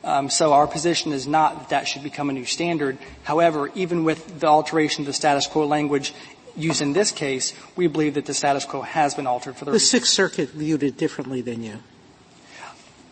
Um, 0.04 0.30
so 0.30 0.54
our 0.54 0.66
position 0.66 1.12
is 1.12 1.28
not 1.28 1.60
that 1.60 1.70
that 1.70 1.88
should 1.88 2.04
become 2.04 2.30
a 2.30 2.34
new 2.34 2.46
standard. 2.46 2.98
However, 3.24 3.70
even 3.76 4.06
with 4.06 4.40
the 4.40 4.48
alteration 4.48 5.02
of 5.02 5.08
the 5.08 5.14
status 5.14 5.46
quo 5.46 5.66
language 5.66 6.14
used 6.56 6.82
in 6.82 6.94
this 6.94 7.12
case, 7.12 7.54
we 7.76 7.88
believe 7.88 8.14
that 8.14 8.26
the 8.26 8.34
status 8.34 8.66
quo 8.66 8.82
has 8.82 9.14
been 9.16 9.28
altered 9.28 9.58
for 9.58 9.66
the. 9.66 9.72
The 9.72 9.80
Sixth 9.80 10.12
Circuit 10.12 10.50
viewed 10.50 10.84
it 10.84 10.98
differently 10.98 11.42
than 11.42 11.64
you. 11.64 11.80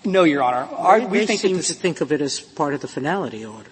No, 0.05 0.23
Your 0.23 0.43
Honor. 0.43 0.67
Our, 0.75 1.05
we 1.05 1.25
think 1.25 1.41
seem 1.41 1.59
to 1.59 1.73
think 1.73 1.99
of 1.99 2.13
it 2.13 2.21
as 2.21 2.39
part 2.39 2.73
of 2.73 2.81
the 2.81 2.87
finality 2.87 3.45
order. 3.45 3.69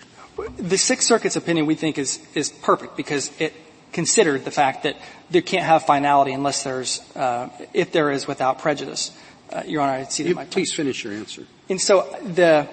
The 0.58 0.78
Sixth 0.78 1.08
Circuit's 1.08 1.38
opinion, 1.38 1.66
we 1.66 1.76
think, 1.76 1.98
is 1.98 2.20
is 2.36 2.50
perfect 2.50 2.98
because 2.98 3.32
it 3.40 3.54
considered 3.96 4.44
the 4.44 4.52
fact 4.52 4.84
that 4.84 4.98
there 5.32 5.42
can't 5.42 5.64
have 5.64 5.86
finality 5.86 6.34
unless 6.34 6.64
there's, 6.64 7.00
uh, 7.16 7.48
if 7.74 7.94
there 7.94 8.12
is 8.12 8.28
without 8.28 8.60
prejudice. 8.60 9.10
Uh, 9.50 9.64
Your 9.66 9.82
Honor, 9.82 9.94
I 9.94 10.04
see 10.04 10.24
that 10.24 10.30
you, 10.30 10.36
my 10.36 10.46
Please 10.46 10.74
finish 10.74 11.02
your 11.06 11.14
answer. 11.14 11.48
And 11.70 11.80
so 11.80 12.04
the 12.22 12.68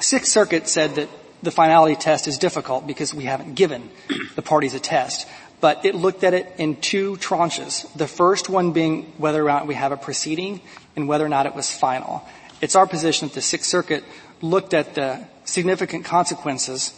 Sixth 0.00 0.30
Circuit 0.30 0.68
said 0.68 0.96
that 0.96 1.08
the 1.42 1.50
finality 1.50 1.96
test 1.96 2.28
is 2.28 2.36
difficult 2.36 2.86
because 2.86 3.14
we 3.14 3.24
haven't 3.24 3.54
given 3.54 3.88
the 4.36 4.42
parties 4.42 4.74
a 4.74 4.80
test. 4.80 5.26
But 5.62 5.86
it 5.86 5.94
looked 5.94 6.22
at 6.24 6.34
it 6.34 6.52
in 6.58 6.76
two 6.76 7.16
tranches. 7.16 7.90
The 7.94 8.06
first 8.06 8.50
one 8.50 8.72
being 8.72 9.14
whether 9.16 9.42
or 9.42 9.48
not 9.48 9.66
we 9.66 9.74
have 9.74 9.92
a 9.92 9.96
proceeding 9.96 10.60
and 10.94 11.08
whether 11.08 11.24
or 11.24 11.30
not 11.30 11.46
it 11.46 11.54
was 11.54 11.72
final. 11.72 12.22
It's 12.60 12.76
our 12.76 12.86
position 12.86 13.28
that 13.28 13.34
the 13.34 13.40
Sixth 13.40 13.66
Circuit 13.66 14.04
looked 14.42 14.74
at 14.74 14.94
the 14.94 15.24
significant 15.44 16.04
consequences 16.04 16.92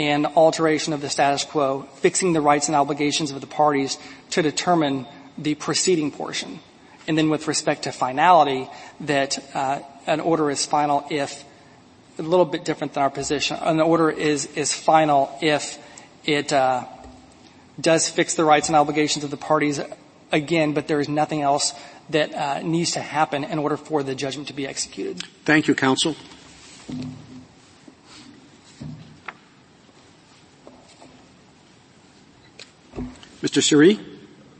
and 0.00 0.26
alteration 0.26 0.92
of 0.94 1.02
the 1.02 1.10
status 1.10 1.44
quo, 1.44 1.82
fixing 1.96 2.32
the 2.32 2.40
rights 2.40 2.68
and 2.68 2.76
obligations 2.76 3.30
of 3.30 3.40
the 3.40 3.46
parties 3.46 3.98
to 4.30 4.40
determine 4.40 5.06
the 5.36 5.54
proceeding 5.54 6.10
portion. 6.10 6.60
And 7.06 7.18
then 7.18 7.28
with 7.28 7.46
respect 7.46 7.82
to 7.84 7.92
finality, 7.92 8.68
that 9.00 9.38
uh, 9.54 9.80
an 10.06 10.20
order 10.20 10.50
is 10.50 10.64
final 10.64 11.06
if 11.10 11.44
a 12.18 12.22
little 12.22 12.46
bit 12.46 12.64
different 12.64 12.94
than 12.94 13.02
our 13.02 13.10
position. 13.10 13.56
An 13.60 13.80
order 13.80 14.10
is 14.10 14.46
is 14.56 14.72
final 14.72 15.36
if 15.40 15.78
it 16.24 16.52
uh, 16.52 16.84
does 17.80 18.08
fix 18.08 18.34
the 18.34 18.44
rights 18.44 18.68
and 18.68 18.76
obligations 18.76 19.24
of 19.24 19.30
the 19.30 19.36
parties 19.36 19.80
again, 20.32 20.72
but 20.72 20.88
there 20.88 21.00
is 21.00 21.08
nothing 21.08 21.42
else 21.42 21.74
that 22.10 22.34
uh, 22.34 22.60
needs 22.62 22.92
to 22.92 23.00
happen 23.00 23.44
in 23.44 23.58
order 23.58 23.76
for 23.76 24.02
the 24.02 24.14
judgment 24.14 24.48
to 24.48 24.54
be 24.54 24.66
executed. 24.66 25.22
Thank 25.44 25.68
you, 25.68 25.74
counsel. 25.74 26.16
Mr. 33.42 33.62
Suri? 33.62 33.98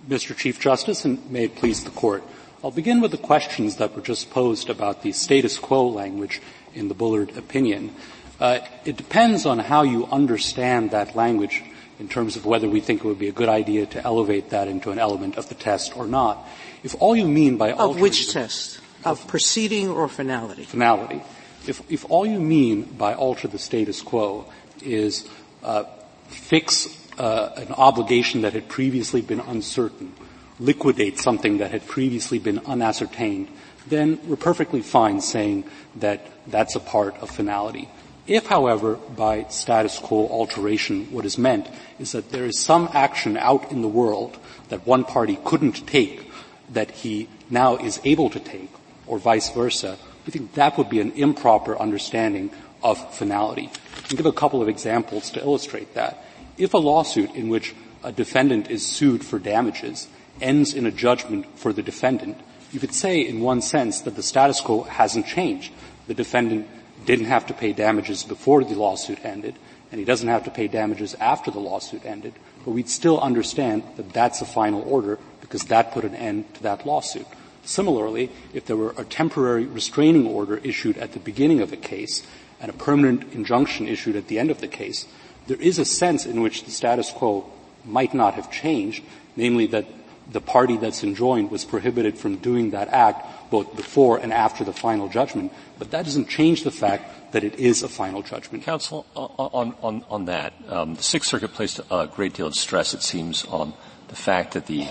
Mr. 0.08 0.34
Chief 0.34 0.58
Justice, 0.58 1.04
and 1.04 1.30
may 1.30 1.44
it 1.44 1.56
please 1.56 1.84
the 1.84 1.90
Court. 1.90 2.24
I'll 2.64 2.70
begin 2.70 3.02
with 3.02 3.10
the 3.10 3.18
questions 3.18 3.76
that 3.76 3.94
were 3.94 4.00
just 4.00 4.30
posed 4.30 4.70
about 4.70 5.02
the 5.02 5.12
status 5.12 5.58
quo 5.58 5.86
language 5.88 6.40
in 6.74 6.88
the 6.88 6.94
Bullard 6.94 7.36
opinion. 7.36 7.94
Uh, 8.40 8.60
it 8.86 8.96
depends 8.96 9.44
on 9.44 9.58
how 9.58 9.82
you 9.82 10.06
understand 10.06 10.92
that 10.92 11.14
language 11.14 11.62
in 11.98 12.08
terms 12.08 12.36
of 12.36 12.46
whether 12.46 12.68
we 12.70 12.80
think 12.80 13.04
it 13.04 13.06
would 13.06 13.18
be 13.18 13.28
a 13.28 13.32
good 13.32 13.50
idea 13.50 13.84
to 13.84 14.02
elevate 14.02 14.48
that 14.50 14.66
into 14.66 14.90
an 14.90 14.98
element 14.98 15.36
of 15.36 15.50
the 15.50 15.54
test 15.54 15.94
or 15.94 16.06
not. 16.06 16.48
If 16.82 16.94
all 17.00 17.14
you 17.14 17.28
mean 17.28 17.58
by 17.58 17.72
of 17.72 18.00
which 18.00 18.32
test 18.32 18.80
of 19.04 19.26
proceeding 19.28 19.90
or 19.90 20.08
finality 20.08 20.64
finality, 20.64 21.20
if 21.66 21.82
if 21.90 22.06
all 22.08 22.24
you 22.24 22.40
mean 22.40 22.84
by 22.84 23.12
alter 23.12 23.48
the 23.48 23.58
status 23.58 24.00
quo 24.00 24.46
is 24.80 25.28
uh, 25.62 25.84
fix 26.28 26.99
uh, 27.20 27.52
an 27.56 27.72
obligation 27.72 28.40
that 28.42 28.54
had 28.54 28.66
previously 28.66 29.20
been 29.20 29.40
uncertain, 29.40 30.14
liquidate 30.58 31.18
something 31.18 31.58
that 31.58 31.70
had 31.70 31.86
previously 31.86 32.38
been 32.38 32.58
unascertained, 32.60 33.48
then 33.86 34.18
we're 34.26 34.36
perfectly 34.36 34.80
fine 34.80 35.20
saying 35.20 35.64
that 35.96 36.26
that's 36.46 36.76
a 36.76 36.80
part 36.80 37.14
of 37.18 37.28
finality. 37.28 37.90
If, 38.26 38.46
however, 38.46 38.94
by 38.94 39.44
status 39.50 39.98
quo 39.98 40.28
alteration 40.28 41.12
what 41.12 41.26
is 41.26 41.36
meant 41.36 41.68
is 41.98 42.12
that 42.12 42.30
there 42.30 42.46
is 42.46 42.58
some 42.58 42.88
action 42.94 43.36
out 43.36 43.70
in 43.70 43.82
the 43.82 43.88
world 43.88 44.38
that 44.70 44.86
one 44.86 45.04
party 45.04 45.38
couldn't 45.44 45.86
take 45.86 46.30
that 46.70 46.90
he 46.90 47.28
now 47.50 47.76
is 47.76 48.00
able 48.04 48.30
to 48.30 48.40
take, 48.40 48.70
or 49.06 49.18
vice 49.18 49.50
versa, 49.50 49.98
we 50.24 50.30
think 50.30 50.54
that 50.54 50.78
would 50.78 50.88
be 50.88 51.00
an 51.00 51.12
improper 51.12 51.78
understanding 51.78 52.50
of 52.82 52.96
finality. 53.14 53.70
I'll 54.08 54.16
give 54.16 54.24
a 54.24 54.32
couple 54.32 54.62
of 54.62 54.68
examples 54.68 55.28
to 55.30 55.40
illustrate 55.40 55.92
that. 55.94 56.24
If 56.60 56.74
a 56.74 56.78
lawsuit 56.78 57.34
in 57.34 57.48
which 57.48 57.74
a 58.04 58.12
defendant 58.12 58.70
is 58.70 58.86
sued 58.86 59.24
for 59.24 59.38
damages 59.38 60.08
ends 60.42 60.74
in 60.74 60.84
a 60.84 60.90
judgment 60.90 61.46
for 61.58 61.72
the 61.72 61.82
defendant, 61.82 62.36
you 62.70 62.78
could 62.78 62.92
say 62.94 63.26
in 63.26 63.40
one 63.40 63.62
sense 63.62 64.02
that 64.02 64.14
the 64.14 64.22
status 64.22 64.60
quo 64.60 64.82
hasn't 64.82 65.26
changed. 65.26 65.72
The 66.06 66.12
defendant 66.12 66.68
didn't 67.06 67.32
have 67.32 67.46
to 67.46 67.54
pay 67.54 67.72
damages 67.72 68.24
before 68.24 68.62
the 68.62 68.74
lawsuit 68.74 69.24
ended, 69.24 69.54
and 69.90 69.98
he 69.98 70.04
doesn't 70.04 70.28
have 70.28 70.44
to 70.44 70.50
pay 70.50 70.68
damages 70.68 71.14
after 71.14 71.50
the 71.50 71.60
lawsuit 71.60 72.04
ended, 72.04 72.34
but 72.62 72.72
we'd 72.72 72.90
still 72.90 73.18
understand 73.20 73.82
that 73.96 74.12
that's 74.12 74.42
a 74.42 74.46
final 74.46 74.82
order 74.82 75.18
because 75.40 75.64
that 75.64 75.92
put 75.92 76.04
an 76.04 76.14
end 76.14 76.52
to 76.56 76.62
that 76.64 76.84
lawsuit. 76.84 77.26
Similarly, 77.64 78.30
if 78.52 78.66
there 78.66 78.76
were 78.76 78.94
a 78.98 79.04
temporary 79.04 79.64
restraining 79.64 80.26
order 80.26 80.58
issued 80.58 80.98
at 80.98 81.12
the 81.12 81.20
beginning 81.20 81.62
of 81.62 81.72
a 81.72 81.78
case 81.78 82.22
and 82.60 82.68
a 82.68 82.74
permanent 82.74 83.32
injunction 83.32 83.88
issued 83.88 84.14
at 84.14 84.28
the 84.28 84.38
end 84.38 84.50
of 84.50 84.60
the 84.60 84.68
case, 84.68 85.06
there 85.46 85.60
is 85.60 85.78
a 85.78 85.84
sense 85.84 86.26
in 86.26 86.42
which 86.42 86.64
the 86.64 86.70
status 86.70 87.10
quo 87.10 87.50
might 87.84 88.14
not 88.14 88.34
have 88.34 88.50
changed, 88.50 89.02
namely 89.36 89.66
that 89.68 89.86
the 90.30 90.40
party 90.40 90.76
that's 90.76 91.02
enjoined 91.02 91.50
was 91.50 91.64
prohibited 91.64 92.16
from 92.16 92.36
doing 92.36 92.70
that 92.70 92.88
act 92.88 93.50
both 93.50 93.74
before 93.74 94.18
and 94.18 94.32
after 94.32 94.62
the 94.62 94.72
final 94.72 95.08
judgment. 95.08 95.52
But 95.78 95.90
that 95.90 96.04
doesn't 96.04 96.28
change 96.28 96.62
the 96.62 96.70
fact 96.70 97.32
that 97.32 97.42
it 97.42 97.58
is 97.58 97.82
a 97.82 97.88
final 97.88 98.22
judgment. 98.22 98.64
Counsel, 98.64 99.06
on, 99.14 99.74
on, 99.82 100.04
on 100.08 100.24
that, 100.26 100.52
um, 100.68 100.94
the 100.94 101.02
Sixth 101.02 101.28
Circuit 101.28 101.52
placed 101.52 101.80
a 101.90 102.06
great 102.06 102.34
deal 102.34 102.46
of 102.46 102.54
stress, 102.54 102.94
it 102.94 103.02
seems, 103.02 103.44
on 103.46 103.72
the 104.08 104.16
fact 104.16 104.54
that 104.54 104.66
the 104.66 104.86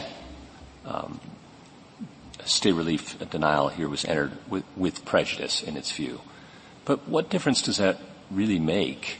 um, 0.86 1.20
stay 2.46 2.72
relief 2.72 3.18
denial 3.30 3.70
here 3.70 3.88
was 3.88 4.04
entered 4.06 4.32
with, 4.50 4.66
with 4.76 5.06
prejudice 5.06 5.62
in 5.62 5.78
its 5.78 5.92
view. 5.92 6.20
But 6.84 7.08
what 7.08 7.30
difference 7.30 7.62
does 7.62 7.78
that 7.78 8.00
really 8.32 8.60
make 8.60 9.20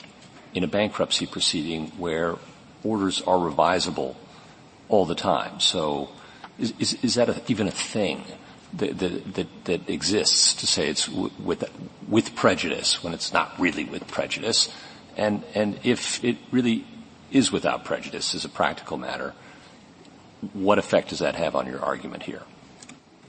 in 0.54 0.64
a 0.64 0.68
bankruptcy 0.68 1.26
proceeding 1.26 1.88
where 1.98 2.36
orders 2.84 3.22
are 3.22 3.38
revisable 3.38 4.16
all 4.88 5.06
the 5.06 5.16
time. 5.16 5.60
So 5.60 6.10
is, 6.58 6.74
is, 6.80 6.94
is 7.04 7.16
that 7.16 7.30
a, 7.30 7.42
even 7.48 7.68
a 7.68 7.72
thing 7.72 8.24
that, 8.74 9.00
that, 9.00 9.48
that, 9.66 9.90
exists 9.90 10.54
to 10.56 10.68
say 10.68 10.90
it's 10.90 11.08
w- 11.08 11.32
with, 11.44 11.64
with 12.08 12.36
prejudice 12.36 13.04
when 13.04 13.14
it's 13.14 13.34
not 13.34 13.58
really 13.60 13.86
with 13.86 14.08
prejudice? 14.08 14.70
And, 15.18 15.44
and 15.54 15.80
if 15.84 16.24
it 16.24 16.38
really 16.52 16.86
is 17.32 17.52
without 17.52 17.86
prejudice 17.86 18.34
as 18.36 18.46
a 18.46 18.50
practical 18.50 18.98
matter, 18.98 19.34
what 20.54 20.80
effect 20.80 21.10
does 21.10 21.20
that 21.20 21.36
have 21.36 21.56
on 21.56 21.68
your 21.68 21.84
argument 21.84 22.24
here? 22.24 22.44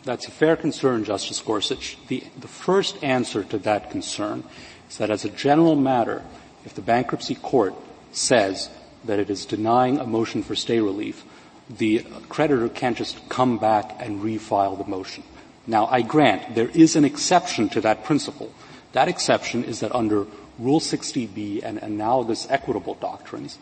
That's 0.05 0.27
a 0.27 0.31
fair 0.31 0.57
concern, 0.57 1.05
Justice 1.05 1.41
Gorsuch. 1.41 1.99
The, 2.09 2.25
the 2.39 2.49
first 2.49 3.03
answer 3.05 3.45
to 3.45 3.59
that 3.59 3.91
concern 3.91 4.45
is 4.89 4.97
that 4.99 5.11
as 5.11 5.25
a 5.25 5.29
general 5.29 5.77
matter, 5.77 6.23
if 6.65 6.75
the 6.75 6.83
bankruptcy 6.83 7.35
court 7.35 7.75
says 8.13 8.71
that 9.05 9.19
it 9.19 9.31
is 9.31 9.47
denying 9.47 9.99
a 9.99 10.07
motion 10.07 10.43
for 10.43 10.55
stay 10.55 10.81
relief, 10.81 11.25
the 11.69 12.05
creditor 12.29 12.69
can't 12.69 12.97
just 12.97 13.29
come 13.29 13.59
back 13.59 13.97
and 14.01 14.23
refile 14.23 14.77
the 14.77 14.89
motion. 14.91 15.23
Now, 15.67 15.87
I 15.87 16.03
grant 16.03 16.55
there 16.55 16.69
is 16.69 16.97
an 16.97 17.05
exception 17.05 17.69
to 17.71 17.81
that 17.83 18.05
principle. 18.05 18.53
That 18.93 19.09
exception 19.09 19.65
is 19.65 19.81
that 19.81 19.95
under 19.95 20.27
Rule 20.59 20.81
60B 20.81 21.63
and 21.63 21.79
analogous 21.79 22.47
equitable 22.51 22.95
doctrines, 22.95 23.59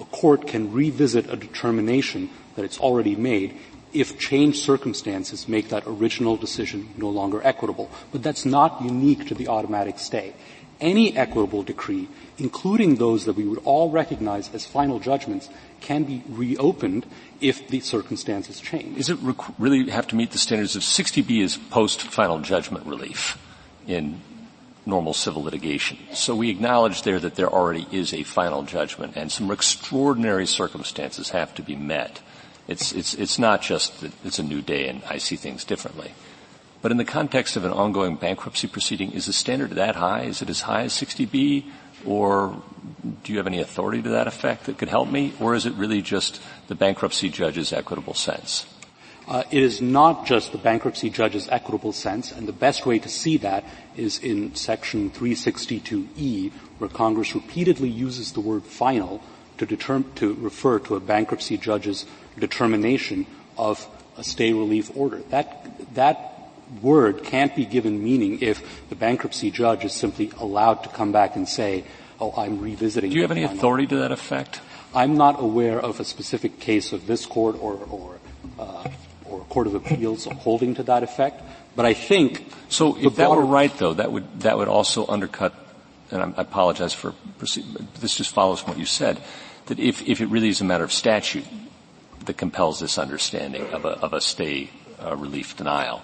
a 0.00 0.04
court 0.06 0.46
can 0.46 0.72
revisit 0.72 1.30
a 1.30 1.36
determination 1.36 2.30
that 2.56 2.64
it's 2.64 2.80
already 2.80 3.14
made 3.14 3.56
if 3.92 4.18
changed 4.18 4.58
circumstances 4.58 5.48
make 5.48 5.68
that 5.68 5.84
original 5.86 6.36
decision 6.36 6.88
no 6.96 7.10
longer 7.10 7.40
equitable. 7.44 7.90
But 8.10 8.22
that's 8.22 8.44
not 8.44 8.82
unique 8.82 9.28
to 9.28 9.34
the 9.34 9.48
automatic 9.48 9.98
stay. 9.98 10.34
Any 10.82 11.16
equitable 11.16 11.62
decree, 11.62 12.08
including 12.36 12.96
those 12.96 13.24
that 13.24 13.36
we 13.36 13.46
would 13.46 13.60
all 13.64 13.88
recognize 13.90 14.52
as 14.52 14.66
final 14.66 14.98
judgments, 14.98 15.48
can 15.80 16.02
be 16.02 16.22
reopened 16.28 17.06
if 17.40 17.68
the 17.68 17.80
circumstances 17.80 18.60
change. 18.60 18.96
Does 18.96 19.08
it 19.08 19.18
really 19.58 19.88
have 19.90 20.08
to 20.08 20.16
meet 20.16 20.32
the 20.32 20.38
standards 20.38 20.76
of 20.76 20.82
60B 20.82 21.40
is 21.40 21.56
post-final 21.56 22.40
judgment 22.40 22.84
relief 22.84 23.38
in 23.86 24.20
normal 24.84 25.14
civil 25.14 25.42
litigation. 25.42 25.98
So 26.12 26.34
we 26.34 26.50
acknowledge 26.50 27.02
there 27.02 27.20
that 27.20 27.36
there 27.36 27.48
already 27.48 27.86
is 27.92 28.12
a 28.12 28.24
final 28.24 28.62
judgment 28.62 29.16
and 29.16 29.30
some 29.30 29.50
extraordinary 29.50 30.46
circumstances 30.46 31.30
have 31.30 31.54
to 31.54 31.62
be 31.62 31.76
met. 31.76 32.20
It's, 32.66 32.92
it's, 32.92 33.14
it's 33.14 33.38
not 33.38 33.62
just 33.62 34.00
that 34.00 34.12
it's 34.24 34.38
a 34.38 34.42
new 34.42 34.60
day 34.60 34.88
and 34.88 35.02
I 35.08 35.18
see 35.18 35.36
things 35.36 35.64
differently. 35.64 36.12
But 36.82 36.90
in 36.90 36.96
the 36.96 37.04
context 37.04 37.56
of 37.56 37.64
an 37.64 37.72
ongoing 37.72 38.16
bankruptcy 38.16 38.66
proceeding, 38.66 39.12
is 39.12 39.26
the 39.26 39.32
standard 39.32 39.70
that 39.70 39.94
high? 39.96 40.22
Is 40.22 40.42
it 40.42 40.50
as 40.50 40.62
high 40.62 40.82
as 40.82 40.92
60B? 40.92 41.64
Or 42.04 42.60
do 43.22 43.32
you 43.32 43.38
have 43.38 43.46
any 43.46 43.60
authority 43.60 44.02
to 44.02 44.08
that 44.10 44.26
effect 44.26 44.66
that 44.66 44.78
could 44.78 44.88
help 44.88 45.08
me? 45.08 45.32
Or 45.40 45.54
is 45.54 45.64
it 45.64 45.74
really 45.74 46.02
just 46.02 46.42
the 46.66 46.74
bankruptcy 46.74 47.28
judge's 47.28 47.72
equitable 47.72 48.14
sense? 48.14 48.66
Uh, 49.28 49.44
it 49.52 49.62
is 49.62 49.80
not 49.80 50.26
just 50.26 50.50
the 50.50 50.58
bankruptcy 50.58 51.08
judge's 51.08 51.48
equitable 51.48 51.92
sense, 51.92 52.32
and 52.32 52.48
the 52.48 52.52
best 52.52 52.84
way 52.84 52.98
to 52.98 53.08
see 53.08 53.36
that 53.36 53.64
is 53.96 54.18
in 54.18 54.52
section 54.56 55.10
362E, 55.10 56.50
where 56.78 56.90
Congress 56.90 57.32
repeatedly 57.32 57.88
uses 57.88 58.32
the 58.32 58.40
word 58.40 58.64
final 58.64 59.22
to, 59.58 59.66
to 59.66 60.34
refer 60.34 60.80
to 60.80 60.96
a 60.96 61.00
bankruptcy 61.00 61.56
judge's 61.56 62.04
determination 62.36 63.24
of 63.56 63.86
a 64.16 64.24
stay 64.24 64.52
relief 64.52 64.90
order. 64.96 65.18
That, 65.30 65.94
that 65.94 66.31
word 66.80 67.24
can't 67.24 67.54
be 67.54 67.66
given 67.66 68.02
meaning 68.02 68.38
if 68.40 68.88
the 68.88 68.94
bankruptcy 68.94 69.50
judge 69.50 69.84
is 69.84 69.92
simply 69.92 70.30
allowed 70.38 70.84
to 70.84 70.88
come 70.88 71.12
back 71.12 71.36
and 71.36 71.48
say, 71.48 71.84
oh, 72.20 72.32
I'm 72.36 72.60
revisiting. 72.60 73.10
Do 73.10 73.16
you 73.16 73.22
have 73.22 73.30
any 73.30 73.42
authority 73.42 73.86
to 73.88 73.96
that 73.96 74.12
effect? 74.12 74.60
I'm 74.94 75.16
not 75.16 75.40
aware 75.40 75.80
of 75.80 76.00
a 76.00 76.04
specific 76.04 76.60
case 76.60 76.92
of 76.92 77.06
this 77.06 77.26
court 77.26 77.56
or, 77.60 77.74
or, 77.90 78.18
uh, 78.58 78.88
or 79.24 79.40
court 79.44 79.66
of 79.66 79.74
appeals 79.74 80.24
holding 80.24 80.74
to 80.76 80.82
that 80.84 81.02
effect, 81.02 81.42
but 81.74 81.86
I 81.86 81.94
think. 81.94 82.46
So 82.68 82.96
if 82.98 83.16
that 83.16 83.30
were 83.30 83.44
right 83.44 83.76
though, 83.78 83.94
that 83.94 84.12
would, 84.12 84.40
that 84.40 84.58
would 84.58 84.68
also 84.68 85.06
undercut, 85.06 85.54
and 86.10 86.22
I 86.22 86.32
apologize 86.36 86.92
for, 86.92 87.12
proceeding, 87.38 87.72
but 87.72 87.94
this 87.96 88.16
just 88.16 88.30
follows 88.30 88.60
from 88.60 88.72
what 88.72 88.78
you 88.78 88.86
said, 88.86 89.20
that 89.66 89.78
if, 89.78 90.06
if 90.06 90.20
it 90.20 90.26
really 90.26 90.48
is 90.48 90.60
a 90.60 90.64
matter 90.64 90.84
of 90.84 90.92
statute 90.92 91.46
that 92.26 92.36
compels 92.36 92.78
this 92.78 92.98
understanding 92.98 93.66
of 93.70 93.84
a, 93.84 93.90
of 94.00 94.12
a 94.12 94.20
stay 94.20 94.70
Uh, 95.02 95.16
relief 95.16 95.56
denial, 95.56 96.00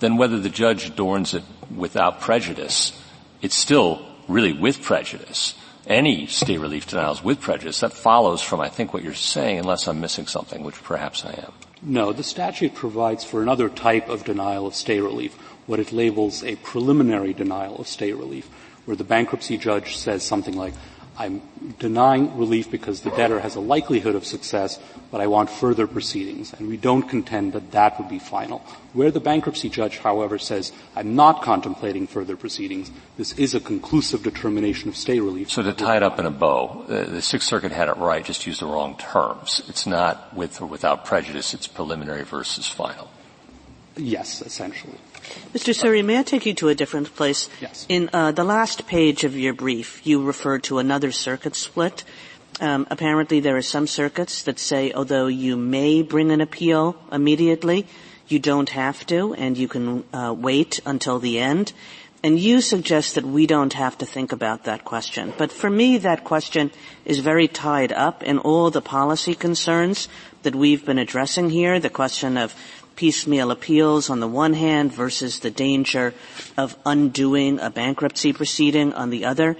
then 0.00 0.16
whether 0.16 0.40
the 0.40 0.50
judge 0.50 0.84
adorns 0.84 1.34
it 1.34 1.44
without 1.74 2.20
prejudice, 2.20 3.00
it's 3.42 3.54
still 3.54 4.02
really 4.26 4.52
with 4.52 4.82
prejudice. 4.82 5.54
Any 5.86 6.26
stay 6.26 6.58
relief 6.58 6.88
denials 6.88 7.22
with 7.22 7.40
prejudice, 7.40 7.78
that 7.80 7.92
follows 7.92 8.42
from, 8.42 8.60
I 8.60 8.68
think, 8.68 8.92
what 8.92 9.04
you're 9.04 9.14
saying, 9.14 9.60
unless 9.60 9.86
I'm 9.86 10.00
missing 10.00 10.26
something, 10.26 10.64
which 10.64 10.82
perhaps 10.82 11.24
I 11.24 11.32
am. 11.34 11.52
No, 11.80 12.12
the 12.12 12.24
statute 12.24 12.74
provides 12.74 13.24
for 13.24 13.40
another 13.40 13.68
type 13.68 14.08
of 14.08 14.24
denial 14.24 14.66
of 14.66 14.74
stay 14.74 15.00
relief, 15.00 15.34
what 15.66 15.78
it 15.78 15.92
labels 15.92 16.42
a 16.42 16.56
preliminary 16.56 17.32
denial 17.32 17.78
of 17.78 17.86
stay 17.86 18.12
relief, 18.12 18.48
where 18.84 18.96
the 18.96 19.04
bankruptcy 19.04 19.58
judge 19.58 19.96
says 19.96 20.24
something 20.24 20.56
like, 20.56 20.74
I'm 21.20 21.42
denying 21.78 22.38
relief 22.38 22.70
because 22.70 23.02
the 23.02 23.10
debtor 23.10 23.40
has 23.40 23.54
a 23.54 23.60
likelihood 23.60 24.14
of 24.14 24.24
success, 24.24 24.78
but 25.10 25.20
I 25.20 25.26
want 25.26 25.50
further 25.50 25.86
proceedings. 25.86 26.54
And 26.54 26.66
we 26.66 26.78
don't 26.78 27.02
contend 27.02 27.52
that 27.52 27.72
that 27.72 27.98
would 27.98 28.08
be 28.08 28.18
final. 28.18 28.60
Where 28.94 29.10
the 29.10 29.20
bankruptcy 29.20 29.68
judge, 29.68 29.98
however, 29.98 30.38
says, 30.38 30.72
I'm 30.96 31.14
not 31.14 31.42
contemplating 31.42 32.06
further 32.06 32.38
proceedings, 32.38 32.90
this 33.18 33.32
is 33.34 33.54
a 33.54 33.60
conclusive 33.60 34.22
determination 34.22 34.88
of 34.88 34.96
stay 34.96 35.20
relief. 35.20 35.50
So 35.50 35.62
to 35.62 35.74
tie 35.74 35.98
it 35.98 36.02
up 36.02 36.18
in 36.18 36.24
a 36.24 36.30
bow, 36.30 36.86
the 36.88 37.20
Sixth 37.20 37.46
Circuit 37.46 37.70
had 37.70 37.88
it 37.88 37.98
right, 37.98 38.24
just 38.24 38.46
used 38.46 38.62
the 38.62 38.66
wrong 38.66 38.96
terms. 38.96 39.60
It's 39.68 39.86
not 39.86 40.34
with 40.34 40.62
or 40.62 40.66
without 40.66 41.04
prejudice, 41.04 41.52
it's 41.52 41.66
preliminary 41.66 42.24
versus 42.24 42.66
final. 42.66 43.10
Yes, 43.94 44.40
essentially. 44.40 44.96
Mr. 45.52 45.74
Suri, 45.74 46.04
may 46.04 46.18
I 46.18 46.22
take 46.22 46.46
you 46.46 46.54
to 46.54 46.68
a 46.68 46.74
different 46.74 47.14
place? 47.14 47.48
Yes. 47.60 47.86
In 47.88 48.10
uh, 48.12 48.32
the 48.32 48.44
last 48.44 48.86
page 48.86 49.24
of 49.24 49.36
your 49.36 49.52
brief, 49.52 50.06
you 50.06 50.22
referred 50.22 50.64
to 50.64 50.78
another 50.78 51.12
circuit 51.12 51.54
split. 51.56 52.04
Um, 52.60 52.86
apparently, 52.90 53.40
there 53.40 53.56
are 53.56 53.62
some 53.62 53.86
circuits 53.86 54.42
that 54.44 54.58
say, 54.58 54.92
although 54.92 55.26
you 55.26 55.56
may 55.56 56.02
bring 56.02 56.30
an 56.30 56.40
appeal 56.40 56.96
immediately, 57.10 57.86
you 58.28 58.38
don't 58.38 58.68
have 58.70 59.06
to, 59.06 59.34
and 59.34 59.56
you 59.58 59.66
can 59.66 60.04
uh, 60.12 60.34
wait 60.36 60.80
until 60.86 61.18
the 61.18 61.38
end. 61.38 61.72
And 62.22 62.38
you 62.38 62.60
suggest 62.60 63.14
that 63.14 63.24
we 63.24 63.46
don't 63.46 63.72
have 63.72 63.96
to 63.98 64.06
think 64.06 64.30
about 64.30 64.64
that 64.64 64.84
question. 64.84 65.32
But 65.38 65.50
for 65.50 65.70
me, 65.70 65.96
that 65.98 66.22
question 66.22 66.70
is 67.06 67.20
very 67.20 67.48
tied 67.48 67.92
up 67.92 68.22
in 68.22 68.38
all 68.38 68.70
the 68.70 68.82
policy 68.82 69.34
concerns 69.34 70.06
that 70.42 70.54
we've 70.54 70.84
been 70.84 70.98
addressing 70.98 71.48
here, 71.48 71.80
the 71.80 71.88
question 71.88 72.36
of 72.36 72.54
piecemeal 73.00 73.50
appeals 73.50 74.10
on 74.10 74.20
the 74.20 74.28
one 74.28 74.52
hand 74.52 74.92
versus 74.92 75.40
the 75.40 75.50
danger 75.50 76.12
of 76.58 76.76
undoing 76.84 77.58
a 77.58 77.70
bankruptcy 77.70 78.30
proceeding 78.30 78.92
on 78.92 79.08
the 79.08 79.24
other. 79.24 79.56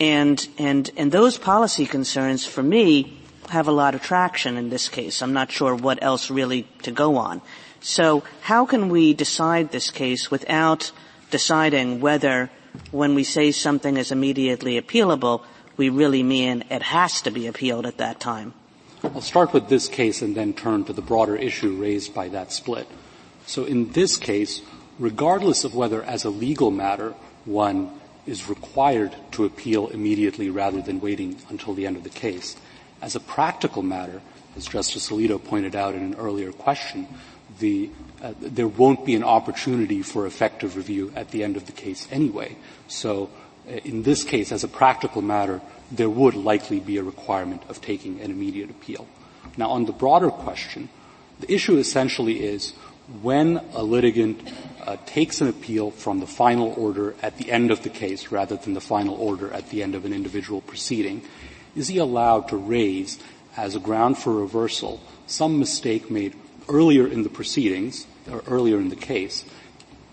And, 0.00 0.44
and, 0.58 0.90
and 0.96 1.12
those 1.12 1.38
policy 1.38 1.86
concerns 1.86 2.44
for 2.44 2.64
me 2.64 3.22
have 3.48 3.68
a 3.68 3.70
lot 3.70 3.94
of 3.94 4.02
traction 4.02 4.56
in 4.56 4.70
this 4.70 4.88
case. 4.88 5.22
I'm 5.22 5.32
not 5.32 5.52
sure 5.52 5.72
what 5.72 6.02
else 6.02 6.32
really 6.32 6.66
to 6.82 6.90
go 6.90 7.16
on. 7.16 7.42
So 7.78 8.24
how 8.40 8.66
can 8.66 8.88
we 8.88 9.14
decide 9.14 9.70
this 9.70 9.92
case 9.92 10.28
without 10.28 10.90
deciding 11.30 12.00
whether 12.00 12.50
when 12.90 13.14
we 13.14 13.22
say 13.22 13.52
something 13.52 13.98
is 13.98 14.10
immediately 14.10 14.80
appealable, 14.80 15.44
we 15.76 15.90
really 15.90 16.24
mean 16.24 16.64
it 16.70 16.82
has 16.82 17.22
to 17.22 17.30
be 17.30 17.46
appealed 17.46 17.86
at 17.86 17.98
that 17.98 18.18
time? 18.18 18.52
I'll 19.02 19.22
start 19.22 19.54
with 19.54 19.68
this 19.68 19.88
case 19.88 20.20
and 20.20 20.34
then 20.34 20.52
turn 20.52 20.84
to 20.84 20.92
the 20.92 21.00
broader 21.00 21.34
issue 21.34 21.74
raised 21.74 22.12
by 22.14 22.28
that 22.28 22.52
split. 22.52 22.86
So 23.46 23.64
in 23.64 23.92
this 23.92 24.18
case, 24.18 24.60
regardless 24.98 25.64
of 25.64 25.74
whether 25.74 26.02
as 26.02 26.24
a 26.24 26.30
legal 26.30 26.70
matter 26.70 27.14
one 27.46 27.98
is 28.26 28.48
required 28.48 29.16
to 29.32 29.46
appeal 29.46 29.88
immediately 29.88 30.50
rather 30.50 30.82
than 30.82 31.00
waiting 31.00 31.36
until 31.48 31.72
the 31.72 31.86
end 31.86 31.96
of 31.96 32.04
the 32.04 32.10
case, 32.10 32.56
as 33.00 33.16
a 33.16 33.20
practical 33.20 33.82
matter, 33.82 34.20
as 34.54 34.66
Justice 34.66 35.08
Alito 35.08 35.42
pointed 35.42 35.74
out 35.74 35.94
in 35.94 36.02
an 36.02 36.14
earlier 36.16 36.52
question, 36.52 37.08
the, 37.58 37.88
uh, 38.22 38.34
there 38.38 38.68
won't 38.68 39.06
be 39.06 39.14
an 39.14 39.24
opportunity 39.24 40.02
for 40.02 40.26
effective 40.26 40.76
review 40.76 41.10
at 41.16 41.30
the 41.30 41.42
end 41.42 41.56
of 41.56 41.64
the 41.64 41.72
case 41.72 42.06
anyway. 42.10 42.54
So 42.86 43.30
uh, 43.66 43.72
in 43.76 44.02
this 44.02 44.24
case, 44.24 44.52
as 44.52 44.62
a 44.62 44.68
practical 44.68 45.22
matter, 45.22 45.62
there 45.90 46.10
would 46.10 46.34
likely 46.34 46.80
be 46.80 46.96
a 46.98 47.02
requirement 47.02 47.62
of 47.68 47.80
taking 47.80 48.20
an 48.20 48.30
immediate 48.30 48.70
appeal. 48.70 49.06
Now 49.56 49.70
on 49.70 49.86
the 49.86 49.92
broader 49.92 50.30
question, 50.30 50.88
the 51.40 51.52
issue 51.52 51.76
essentially 51.78 52.44
is 52.44 52.72
when 53.22 53.56
a 53.74 53.82
litigant 53.82 54.52
uh, 54.86 54.96
takes 55.04 55.40
an 55.40 55.48
appeal 55.48 55.90
from 55.90 56.20
the 56.20 56.26
final 56.26 56.72
order 56.76 57.14
at 57.22 57.38
the 57.38 57.50
end 57.50 57.70
of 57.70 57.82
the 57.82 57.88
case 57.88 58.30
rather 58.30 58.56
than 58.56 58.74
the 58.74 58.80
final 58.80 59.14
order 59.14 59.52
at 59.52 59.68
the 59.70 59.82
end 59.82 59.94
of 59.94 60.04
an 60.04 60.12
individual 60.12 60.60
proceeding, 60.60 61.22
is 61.74 61.88
he 61.88 61.98
allowed 61.98 62.48
to 62.48 62.56
raise 62.56 63.18
as 63.56 63.74
a 63.74 63.80
ground 63.80 64.16
for 64.16 64.32
reversal 64.32 65.00
some 65.26 65.58
mistake 65.58 66.10
made 66.10 66.34
earlier 66.68 67.06
in 67.06 67.22
the 67.22 67.28
proceedings 67.28 68.06
or 68.30 68.42
earlier 68.46 68.78
in 68.78 68.88
the 68.88 68.96
case, 68.96 69.44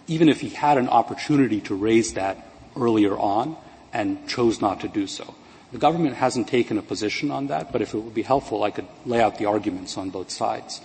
even 0.08 0.30
if 0.30 0.42
he 0.42 0.50
had 0.50 0.78
an 0.78 0.90
opportunity 0.90 1.62
to 1.62 1.76
raise 1.76 2.14
that 2.14 2.50
earlier 2.76 3.18
on 3.18 3.56
and 3.94 4.28
chose 4.28 4.62
not 4.62 4.82
to 4.82 4.88
do 4.88 5.08
so. 5.08 5.36
The 5.72 5.78
government 5.78 6.16
hasn't 6.16 6.48
taken 6.48 6.78
a 6.78 6.82
position 6.82 7.30
on 7.30 7.48
that, 7.48 7.72
but 7.72 7.82
if 7.82 7.94
it 7.94 8.00
would 8.00 8.14
be 8.14 8.22
helpful, 8.22 8.64
I 8.64 8.72
could 8.72 8.88
lay 9.06 9.22
out 9.22 9.38
the 9.38 9.46
arguments 9.46 9.98
on 9.98 10.10
both 10.10 10.32
sides. 10.32 10.80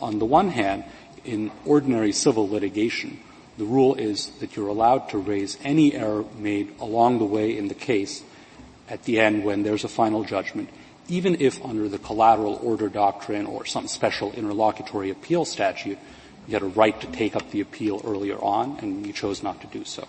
On 0.00 0.18
the 0.18 0.24
one 0.24 0.48
hand, 0.48 0.84
in 1.24 1.50
ordinary 1.64 2.12
civil 2.12 2.48
litigation, 2.48 3.20
the 3.58 3.64
rule 3.64 3.94
is 3.94 4.30
that 4.40 4.56
you're 4.56 4.68
allowed 4.68 5.10
to 5.10 5.18
raise 5.18 5.58
any 5.62 5.94
error 5.94 6.24
made 6.38 6.74
along 6.80 7.18
the 7.18 7.24
way 7.24 7.56
in 7.56 7.68
the 7.68 7.74
case 7.74 8.22
at 8.88 9.04
the 9.04 9.20
end 9.20 9.44
when 9.44 9.62
there's 9.62 9.84
a 9.84 9.88
final 9.88 10.24
judgment, 10.24 10.68
even 11.08 11.40
if 11.40 11.64
under 11.64 11.88
the 11.88 11.98
collateral 11.98 12.58
order 12.62 12.88
doctrine 12.88 13.46
or 13.46 13.64
some 13.64 13.86
special 13.88 14.32
interlocutory 14.32 15.10
appeal 15.10 15.44
statute, 15.44 15.98
you 16.46 16.52
had 16.52 16.62
a 16.62 16.66
right 16.66 16.98
to 17.00 17.06
take 17.08 17.36
up 17.36 17.50
the 17.50 17.60
appeal 17.60 18.00
earlier 18.04 18.38
on 18.38 18.78
and 18.80 19.06
you 19.06 19.12
chose 19.12 19.42
not 19.42 19.60
to 19.60 19.66
do 19.68 19.84
so. 19.84 20.06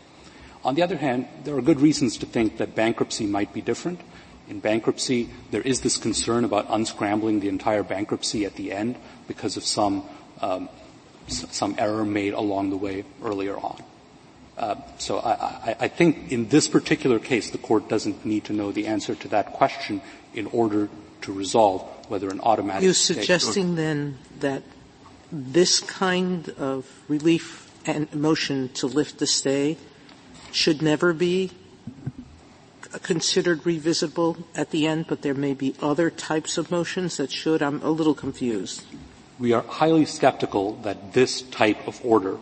On 0.65 0.73
the 0.73 0.81
other 0.81 0.97
hand, 0.97 1.27
there 1.43 1.55
are 1.55 1.61
good 1.61 1.79
reasons 1.79 2.17
to 2.17 2.25
think 2.25 2.57
that 2.57 2.73
bankruptcy 2.73 3.27
might 3.27 3.53
be 3.53 3.61
different. 3.61 4.01
In 4.49 4.59
bankruptcy, 4.59 5.29
there 5.51 5.61
is 5.61 5.81
this 5.81 5.95
concern 5.97 6.43
about 6.43 6.67
unscrambling 6.69 7.39
the 7.39 7.49
entire 7.49 7.83
bankruptcy 7.83 8.45
at 8.45 8.55
the 8.55 8.71
end 8.71 8.95
because 9.27 9.57
of 9.57 9.63
some 9.63 10.03
um, 10.41 10.69
some 11.27 11.75
error 11.77 12.05
made 12.05 12.33
along 12.33 12.69
the 12.69 12.77
way 12.77 13.03
earlier 13.23 13.57
on. 13.57 13.81
Uh, 14.57 14.75
so 14.97 15.19
I, 15.19 15.31
I, 15.31 15.75
I 15.81 15.87
think 15.87 16.31
in 16.31 16.49
this 16.49 16.67
particular 16.67 17.19
case, 17.19 17.49
the 17.49 17.57
court 17.57 17.89
doesn't 17.89 18.25
need 18.25 18.45
to 18.45 18.53
know 18.53 18.71
the 18.71 18.87
answer 18.87 19.15
to 19.15 19.27
that 19.29 19.53
question 19.53 20.01
in 20.33 20.47
order 20.47 20.89
to 21.21 21.33
resolve 21.33 21.81
whether 22.09 22.29
an 22.29 22.39
automatic. 22.41 22.83
You're 22.83 22.93
suggesting 22.93 23.75
then 23.75 24.17
that 24.39 24.63
this 25.31 25.79
kind 25.79 26.49
of 26.57 26.89
relief 27.07 27.71
and 27.85 28.13
motion 28.13 28.69
to 28.69 28.87
lift 28.87 29.19
the 29.19 29.27
stay 29.27 29.77
should 30.55 30.81
never 30.81 31.13
be 31.13 31.51
considered 33.01 33.63
revisable 33.63 34.43
at 34.55 34.71
the 34.71 34.87
end, 34.87 35.05
but 35.07 35.21
there 35.21 35.33
may 35.33 35.53
be 35.53 35.75
other 35.81 36.09
types 36.09 36.57
of 36.57 36.71
motions 36.71 37.17
that 37.17 37.31
should? 37.31 37.61
I'm 37.61 37.81
a 37.81 37.89
little 37.89 38.13
confused. 38.13 38.83
We 39.37 39.51
are 39.51 39.63
highly 39.63 40.05
skeptical 40.05 40.75
that 40.83 41.13
this 41.13 41.41
type 41.41 41.87
of 41.87 41.99
order 42.05 42.37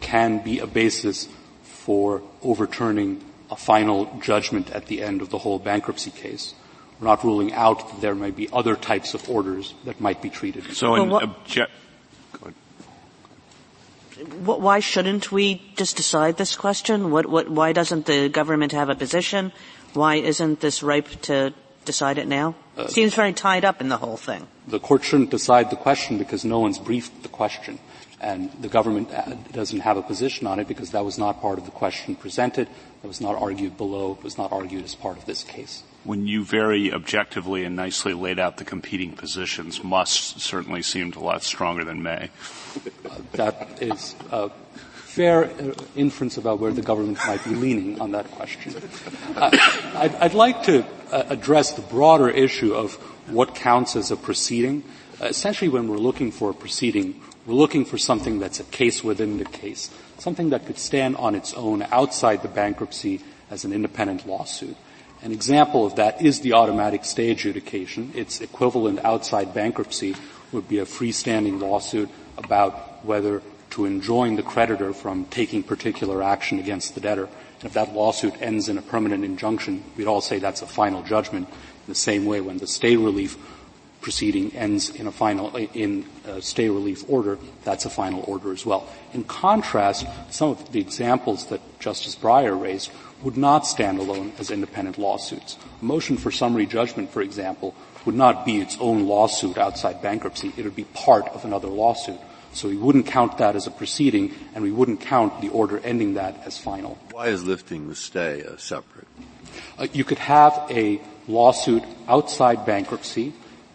can 0.00 0.42
be 0.42 0.58
a 0.58 0.66
basis 0.66 1.28
for 1.62 2.22
overturning 2.42 3.24
a 3.50 3.56
final 3.56 4.18
judgment 4.20 4.70
at 4.70 4.86
the 4.86 5.02
end 5.02 5.22
of 5.22 5.30
the 5.30 5.38
whole 5.38 5.58
bankruptcy 5.58 6.10
case. 6.10 6.54
We're 6.98 7.06
not 7.06 7.22
ruling 7.24 7.52
out 7.52 7.88
that 7.90 8.00
there 8.00 8.14
may 8.14 8.30
be 8.30 8.48
other 8.52 8.76
types 8.76 9.14
of 9.14 9.28
orders 9.30 9.74
that 9.84 10.00
might 10.00 10.20
be 10.20 10.30
treated. 10.30 10.74
So 10.74 10.92
well, 10.92 11.18
in 11.18 11.30
obje- 11.30 11.68
why 14.44 14.80
shouldn't 14.80 15.32
we 15.32 15.62
just 15.76 15.96
decide 15.96 16.36
this 16.36 16.56
question? 16.56 17.10
What, 17.10 17.26
what, 17.26 17.48
why 17.48 17.72
doesn't 17.72 18.06
the 18.06 18.28
government 18.28 18.72
have 18.72 18.88
a 18.88 18.94
position? 18.94 19.52
Why 19.94 20.16
isn't 20.16 20.60
this 20.60 20.82
ripe 20.82 21.08
to 21.22 21.52
decide 21.84 22.18
it 22.18 22.28
now? 22.28 22.54
Uh, 22.76 22.88
Seems 22.88 23.14
very 23.14 23.32
tied 23.32 23.64
up 23.64 23.80
in 23.80 23.88
the 23.88 23.96
whole 23.96 24.16
thing. 24.16 24.46
The 24.68 24.78
court 24.78 25.02
shouldn't 25.04 25.30
decide 25.30 25.70
the 25.70 25.76
question 25.76 26.18
because 26.18 26.44
no 26.44 26.60
one's 26.60 26.78
briefed 26.78 27.22
the 27.22 27.28
question. 27.28 27.78
And 28.20 28.52
the 28.60 28.68
government 28.68 29.10
uh, 29.12 29.34
doesn't 29.52 29.80
have 29.80 29.96
a 29.96 30.02
position 30.02 30.46
on 30.46 30.60
it 30.60 30.68
because 30.68 30.90
that 30.90 31.04
was 31.04 31.18
not 31.18 31.40
part 31.40 31.58
of 31.58 31.64
the 31.64 31.70
question 31.70 32.14
presented. 32.14 32.68
That 33.02 33.08
was 33.08 33.20
not 33.20 33.40
argued 33.40 33.76
below. 33.76 34.12
It 34.12 34.22
was 34.22 34.36
not 34.36 34.52
argued 34.52 34.84
as 34.84 34.94
part 34.94 35.16
of 35.16 35.24
this 35.24 35.42
case. 35.42 35.82
When 36.04 36.26
you 36.26 36.44
very 36.44 36.92
objectively 36.92 37.64
and 37.64 37.76
nicely 37.76 38.14
laid 38.14 38.38
out 38.38 38.56
the 38.56 38.64
competing 38.64 39.12
positions, 39.12 39.84
must 39.84 40.40
certainly 40.40 40.80
seemed 40.82 41.14
a 41.14 41.20
lot 41.20 41.42
stronger 41.42 41.84
than 41.84 42.02
may. 42.02 42.30
That 43.32 43.82
is 43.82 44.14
a 44.30 44.50
fair 45.10 45.44
uh, 45.44 45.74
inference 45.96 46.38
about 46.38 46.60
where 46.60 46.72
the 46.72 46.82
government 46.82 47.18
might 47.26 47.44
be 47.44 47.50
leaning 47.50 48.00
on 48.00 48.12
that 48.12 48.30
question. 48.30 48.74
Uh, 49.36 49.50
I'd, 49.96 50.14
I'd, 50.14 50.34
like 50.34 50.62
to 50.64 50.86
uh, 51.10 51.24
address 51.28 51.72
the 51.72 51.82
broader 51.82 52.30
issue 52.30 52.72
of 52.74 52.94
what 53.26 53.54
counts 53.54 53.96
as 53.96 54.10
a 54.10 54.16
proceeding. 54.16 54.84
Essentially, 55.20 55.68
when 55.68 55.88
we're 55.88 55.98
looking 55.98 56.30
for 56.30 56.50
a 56.50 56.54
proceeding, 56.54 57.20
we're 57.44 57.54
looking 57.54 57.84
for 57.84 57.98
something 57.98 58.38
that's 58.38 58.60
a 58.60 58.64
case 58.64 59.04
within 59.04 59.38
the 59.38 59.44
case, 59.44 59.90
something 60.18 60.50
that 60.50 60.64
could 60.64 60.78
stand 60.78 61.16
on 61.16 61.34
its 61.34 61.52
own 61.54 61.82
outside 61.90 62.42
the 62.42 62.48
bankruptcy 62.48 63.20
as 63.50 63.64
an 63.64 63.72
independent 63.72 64.26
lawsuit. 64.26 64.76
An 65.22 65.32
example 65.32 65.84
of 65.84 65.96
that 65.96 66.22
is 66.22 66.40
the 66.40 66.54
automatic 66.54 67.04
stay 67.04 67.30
adjudication. 67.30 68.12
Its 68.14 68.40
equivalent 68.40 69.04
outside 69.04 69.52
bankruptcy 69.52 70.16
would 70.52 70.66
be 70.66 70.78
a 70.78 70.86
freestanding 70.86 71.60
lawsuit 71.60 72.08
about 72.38 73.04
whether 73.04 73.42
to 73.70 73.84
enjoin 73.84 74.36
the 74.36 74.42
creditor 74.42 74.92
from 74.92 75.26
taking 75.26 75.62
particular 75.62 76.22
action 76.22 76.58
against 76.58 76.94
the 76.94 77.00
debtor. 77.00 77.24
And 77.26 77.64
if 77.64 77.74
that 77.74 77.92
lawsuit 77.92 78.40
ends 78.40 78.68
in 78.68 78.78
a 78.78 78.82
permanent 78.82 79.24
injunction, 79.24 79.84
we'd 79.96 80.06
all 80.06 80.22
say 80.22 80.38
that's 80.38 80.62
a 80.62 80.66
final 80.66 81.02
judgment. 81.02 81.48
In 81.48 81.86
the 81.86 81.94
same 81.94 82.24
way, 82.24 82.40
when 82.40 82.58
the 82.58 82.66
stay 82.66 82.96
relief 82.96 83.36
proceeding 84.00 84.54
ends 84.54 84.88
in 84.88 85.06
a 85.06 85.12
final 85.12 85.54
in 85.54 86.06
a 86.24 86.40
stay 86.40 86.70
relief 86.70 87.04
order, 87.08 87.38
that's 87.64 87.84
a 87.84 87.90
final 87.90 88.24
order 88.26 88.52
as 88.52 88.64
well. 88.64 88.88
In 89.12 89.24
contrast, 89.24 90.06
some 90.30 90.50
of 90.50 90.72
the 90.72 90.80
examples 90.80 91.46
that 91.46 91.60
Justice 91.78 92.16
Breyer 92.16 92.58
raised 92.58 92.90
would 93.22 93.36
not 93.36 93.66
stand 93.66 93.98
alone 93.98 94.32
as 94.38 94.50
independent 94.50 94.98
lawsuits. 94.98 95.56
A 95.80 95.84
motion 95.84 96.16
for 96.16 96.30
summary 96.30 96.66
judgment, 96.66 97.10
for 97.10 97.22
example, 97.22 97.74
would 98.04 98.14
not 98.14 98.44
be 98.44 98.58
its 98.58 98.76
own 98.80 99.06
lawsuit 99.06 99.58
outside 99.58 100.00
bankruptcy. 100.00 100.52
It 100.56 100.64
would 100.64 100.76
be 100.76 100.84
part 100.84 101.28
of 101.28 101.44
another 101.44 101.68
lawsuit. 101.68 102.18
So 102.52 102.68
we 102.68 102.76
wouldn't 102.76 103.06
count 103.06 103.38
that 103.38 103.54
as 103.54 103.66
a 103.66 103.70
proceeding, 103.70 104.34
and 104.54 104.64
we 104.64 104.72
wouldn't 104.72 105.00
count 105.00 105.40
the 105.40 105.50
order 105.50 105.78
ending 105.78 106.14
that 106.14 106.42
as 106.44 106.58
final. 106.58 106.98
Why 107.12 107.28
is 107.28 107.44
lifting 107.44 107.88
the 107.88 107.94
stay 107.94 108.42
uh, 108.42 108.56
separate? 108.56 109.06
Uh, 109.78 109.86
you 109.92 110.04
could 110.04 110.18
have 110.18 110.66
a 110.70 111.00
lawsuit 111.28 111.84
outside 112.08 112.66
bankruptcy 112.66 113.32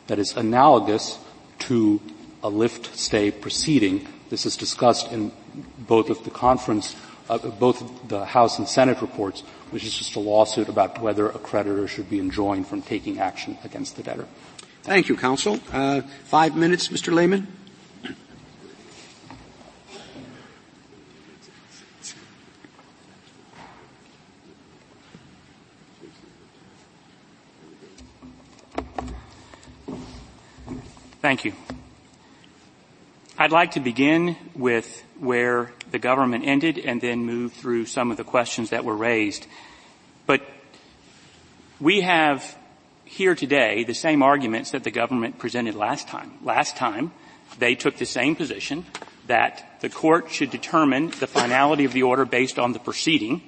that 0.07 0.19
is 0.19 0.35
analogous 0.35 1.17
to 1.59 2.01
a 2.43 2.49
lift 2.49 2.97
stay 2.97 3.31
proceeding. 3.31 4.07
This 4.29 4.45
is 4.45 4.57
discussed 4.57 5.11
in 5.11 5.31
both 5.79 6.09
of 6.09 6.23
the 6.23 6.29
conference, 6.29 6.95
uh, 7.29 7.37
both 7.37 8.07
the 8.07 8.25
House 8.25 8.59
and 8.59 8.67
Senate 8.67 9.01
reports, 9.01 9.41
which 9.71 9.83
is 9.83 9.97
just 9.97 10.15
a 10.15 10.19
lawsuit 10.19 10.69
about 10.69 11.01
whether 11.01 11.27
a 11.29 11.39
creditor 11.39 11.87
should 11.87 12.09
be 12.09 12.19
enjoined 12.19 12.67
from 12.67 12.81
taking 12.81 13.19
action 13.19 13.57
against 13.63 13.95
the 13.95 14.03
debtor. 14.03 14.27
Thank 14.83 15.09
you, 15.09 15.17
counsel. 15.17 15.59
Uh, 15.71 16.01
five 16.25 16.55
minutes, 16.55 16.89
Mr. 16.89 17.13
Lehman. 17.13 17.47
Thank 31.25 31.43
you. 31.43 31.53
I'd 33.35 33.51
like 33.51 33.71
to 33.71 33.79
begin 33.79 34.37
with 34.53 35.03
where 35.19 35.71
the 35.95 35.99
government 35.99 36.43
ended 36.45 36.77
and 36.77 36.99
then 36.99 37.19
move 37.19 37.53
through 37.53 37.85
some 37.85 38.11
of 38.11 38.17
the 38.17 38.23
questions 38.25 38.71
that 38.71 38.83
were 38.83 38.97
raised. 38.97 39.47
But 40.25 40.41
we 41.79 42.01
have 42.01 42.57
here 43.05 43.33
today 43.33 43.85
the 43.85 43.93
same 43.93 44.21
arguments 44.21 44.71
that 44.71 44.83
the 44.83 44.91
government 44.91 45.39
presented 45.39 45.73
last 45.73 46.09
time. 46.09 46.33
Last 46.43 46.75
time, 46.75 47.13
they 47.59 47.75
took 47.75 47.95
the 47.95 48.05
same 48.05 48.35
position 48.35 48.85
that 49.27 49.79
the 49.79 49.87
court 49.87 50.31
should 50.31 50.51
determine 50.51 51.11
the 51.21 51.27
finality 51.27 51.85
of 51.85 51.93
the 51.93 52.03
order 52.03 52.25
based 52.25 52.59
on 52.59 52.73
the 52.73 52.79
proceeding. 52.79 53.41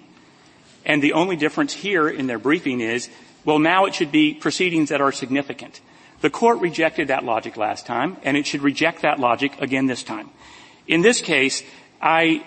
And 0.85 1.03
the 1.03 1.11
only 1.11 1.35
difference 1.35 1.73
here 1.73 2.07
in 2.07 2.27
their 2.27 2.39
briefing 2.39 2.79
is, 2.79 3.09
well, 3.43 3.59
now 3.59 3.83
it 3.87 3.93
should 3.93 4.13
be 4.13 4.33
proceedings 4.33 4.87
that 4.87 5.01
are 5.01 5.11
significant. 5.11 5.81
The 6.21 6.29
court 6.29 6.61
rejected 6.61 7.09
that 7.09 7.25
logic 7.25 7.57
last 7.57 7.85
time, 7.85 8.15
and 8.23 8.37
it 8.37 8.47
should 8.47 8.61
reject 8.61 9.01
that 9.01 9.19
logic 9.19 9.51
again 9.59 9.87
this 9.87 10.01
time. 10.01 10.29
In 10.87 11.01
this 11.01 11.19
case, 11.19 11.61
I 12.01 12.45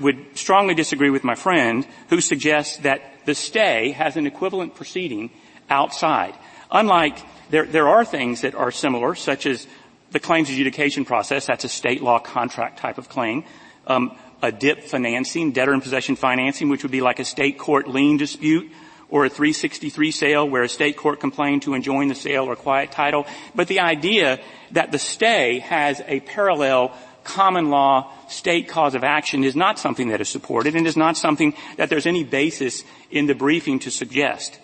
would 0.00 0.36
strongly 0.36 0.74
disagree 0.74 1.10
with 1.10 1.24
my 1.24 1.34
friend 1.34 1.86
who 2.08 2.20
suggests 2.20 2.78
that 2.78 3.24
the 3.24 3.34
stay 3.34 3.92
has 3.92 4.16
an 4.16 4.26
equivalent 4.26 4.74
proceeding 4.74 5.30
outside. 5.70 6.34
Unlike, 6.70 7.18
there, 7.50 7.66
there 7.66 7.88
are 7.88 8.04
things 8.04 8.40
that 8.40 8.54
are 8.54 8.70
similar, 8.70 9.14
such 9.14 9.46
as 9.46 9.66
the 10.10 10.20
claims 10.20 10.50
adjudication 10.50 11.04
process, 11.04 11.46
that's 11.46 11.64
a 11.64 11.68
state 11.68 12.02
law 12.02 12.18
contract 12.18 12.78
type 12.78 12.98
of 12.98 13.08
claim. 13.08 13.44
Um, 13.86 14.16
a 14.42 14.50
DIP 14.50 14.82
financing, 14.84 15.52
debtor 15.52 15.72
in 15.72 15.80
possession 15.80 16.16
financing, 16.16 16.68
which 16.68 16.82
would 16.82 16.92
be 16.92 17.00
like 17.00 17.20
a 17.20 17.24
state 17.24 17.58
court 17.58 17.88
lien 17.88 18.16
dispute 18.16 18.70
or 19.08 19.26
a 19.26 19.28
363 19.28 20.10
sale 20.10 20.48
where 20.48 20.62
a 20.62 20.68
state 20.68 20.96
court 20.96 21.20
complained 21.20 21.62
to 21.62 21.74
enjoin 21.74 22.08
the 22.08 22.14
sale 22.14 22.44
or 22.44 22.56
quiet 22.56 22.90
title. 22.90 23.26
But 23.54 23.68
the 23.68 23.80
idea 23.80 24.40
that 24.72 24.90
the 24.90 24.98
stay 24.98 25.60
has 25.60 26.02
a 26.06 26.20
parallel 26.20 26.96
common 27.22 27.70
law 27.70 28.12
state 28.32 28.68
cause 28.68 28.94
of 28.94 29.04
action 29.04 29.44
is 29.44 29.54
not 29.54 29.78
something 29.78 30.08
that 30.08 30.20
is 30.20 30.28
supported 30.28 30.74
and 30.74 30.86
is 30.86 30.96
not 30.96 31.16
something 31.16 31.54
that 31.76 31.90
there's 31.90 32.06
any 32.06 32.24
basis 32.24 32.84
in 33.10 33.26
the 33.26 33.34
briefing 33.34 33.78
to 33.80 33.90
suggest. 33.90 34.58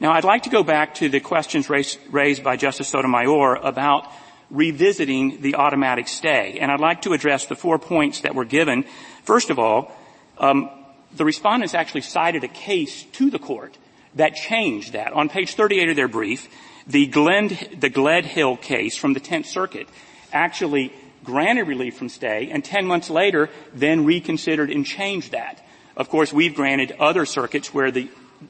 Now 0.00 0.12
I'd 0.12 0.24
like 0.24 0.42
to 0.44 0.50
go 0.50 0.62
back 0.62 0.94
to 0.96 1.08
the 1.08 1.20
questions 1.20 1.70
raised, 1.70 2.44
by 2.44 2.56
Justice 2.56 2.88
Sotomayor 2.88 3.56
about 3.56 4.10
revisiting 4.50 5.40
the 5.40 5.56
automatic 5.56 6.08
stay. 6.08 6.58
And 6.60 6.70
I'd 6.70 6.80
like 6.80 7.02
to 7.02 7.12
address 7.12 7.46
the 7.46 7.56
four 7.56 7.78
points 7.78 8.20
that 8.20 8.34
were 8.34 8.44
given. 8.44 8.84
First 9.24 9.50
of 9.50 9.58
all, 9.58 9.92
um, 10.38 10.70
the 11.14 11.24
respondents 11.24 11.74
actually 11.74 12.02
cited 12.02 12.44
a 12.44 12.48
case 12.48 13.04
to 13.12 13.30
the 13.30 13.38
court 13.38 13.78
that 14.14 14.34
changed 14.34 14.92
that. 14.92 15.12
On 15.12 15.28
page 15.28 15.54
38 15.54 15.90
of 15.90 15.96
their 15.96 16.08
brief, 16.08 16.48
the 16.86 17.06
Glen, 17.06 17.48
the 17.48 17.90
Gledhill 17.90 18.60
case 18.60 18.96
from 18.96 19.14
the 19.14 19.20
10th 19.20 19.46
Circuit 19.46 19.88
actually 20.32 20.92
granted 21.24 21.64
relief 21.64 21.96
from 21.96 22.08
stay 22.08 22.50
and 22.50 22.64
10 22.64 22.86
months 22.86 23.10
later 23.10 23.50
then 23.72 24.04
reconsidered 24.04 24.70
and 24.70 24.86
changed 24.86 25.32
that. 25.32 25.64
Of 25.96 26.08
course, 26.08 26.32
we've 26.32 26.54
granted 26.54 26.92
other 27.00 27.24
circuits 27.24 27.72
where 27.72 27.90
the, 27.90 28.08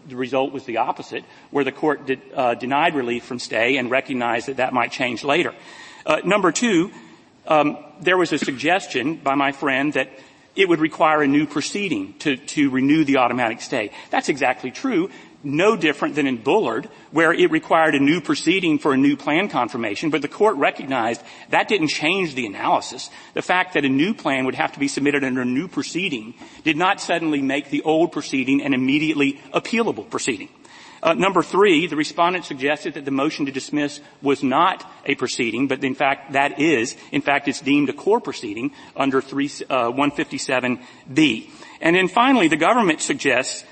the 0.08 0.16
result 0.16 0.52
was 0.52 0.64
the 0.64 0.78
opposite, 0.78 1.24
where 1.50 1.64
the 1.64 1.72
court 1.72 2.06
did, 2.06 2.20
uh, 2.34 2.54
denied 2.54 2.94
relief 2.94 3.24
from 3.24 3.38
stay 3.38 3.76
and 3.76 3.90
recognized 3.90 4.48
that 4.48 4.56
that 4.56 4.72
might 4.72 4.92
change 4.92 5.24
later. 5.24 5.54
Uh, 6.04 6.20
number 6.24 6.52
two, 6.52 6.90
um, 7.46 7.78
there 8.00 8.16
was 8.16 8.32
a 8.32 8.38
suggestion 8.38 9.16
by 9.16 9.34
my 9.34 9.52
friend 9.52 9.92
that 9.92 10.10
it 10.56 10.68
would 10.68 10.80
require 10.80 11.22
a 11.22 11.26
new 11.26 11.46
proceeding 11.46 12.14
to, 12.20 12.36
to 12.36 12.70
renew 12.70 13.04
the 13.04 13.18
automatic 13.18 13.60
stay. 13.60 13.90
That's 14.10 14.28
exactly 14.28 14.70
true 14.70 15.10
no 15.44 15.76
different 15.76 16.14
than 16.14 16.26
in 16.26 16.38
Bullard, 16.38 16.88
where 17.10 17.32
it 17.32 17.50
required 17.50 17.94
a 17.94 18.00
new 18.00 18.20
proceeding 18.20 18.78
for 18.78 18.92
a 18.92 18.96
new 18.96 19.16
plan 19.16 19.48
confirmation, 19.48 20.10
but 20.10 20.22
the 20.22 20.28
court 20.28 20.56
recognized 20.56 21.22
that 21.50 21.68
didn't 21.68 21.88
change 21.88 22.34
the 22.34 22.46
analysis. 22.46 23.10
The 23.34 23.42
fact 23.42 23.74
that 23.74 23.84
a 23.84 23.88
new 23.88 24.14
plan 24.14 24.44
would 24.46 24.54
have 24.54 24.72
to 24.72 24.78
be 24.78 24.88
submitted 24.88 25.24
under 25.24 25.42
a 25.42 25.46
new 25.46 25.68
proceeding 25.68 26.34
did 26.64 26.76
not 26.76 27.00
suddenly 27.00 27.42
make 27.42 27.70
the 27.70 27.82
old 27.82 28.12
proceeding 28.12 28.62
an 28.62 28.74
immediately 28.74 29.40
appealable 29.52 30.08
proceeding. 30.08 30.48
Uh, 31.04 31.12
number 31.12 31.42
three, 31.42 31.86
the 31.86 31.96
respondent 31.96 32.46
suggested 32.46 32.94
that 32.94 33.04
the 33.04 33.10
motion 33.10 33.44
to 33.44 33.52
dismiss 33.52 34.00
was 34.22 34.42
not 34.42 34.90
a 35.04 35.14
proceeding, 35.14 35.68
but 35.68 35.84
in 35.84 35.94
fact 35.94 36.32
that 36.32 36.58
is. 36.58 36.96
In 37.12 37.20
fact, 37.20 37.46
it's 37.46 37.60
deemed 37.60 37.90
a 37.90 37.92
core 37.92 38.20
proceeding 38.20 38.72
under 38.96 39.20
3, 39.20 39.44
uh, 39.68 39.90
157B. 39.90 41.50
And 41.82 41.94
then 41.94 42.08
finally, 42.08 42.48
the 42.48 42.56
government 42.56 43.02
suggests 43.02 43.64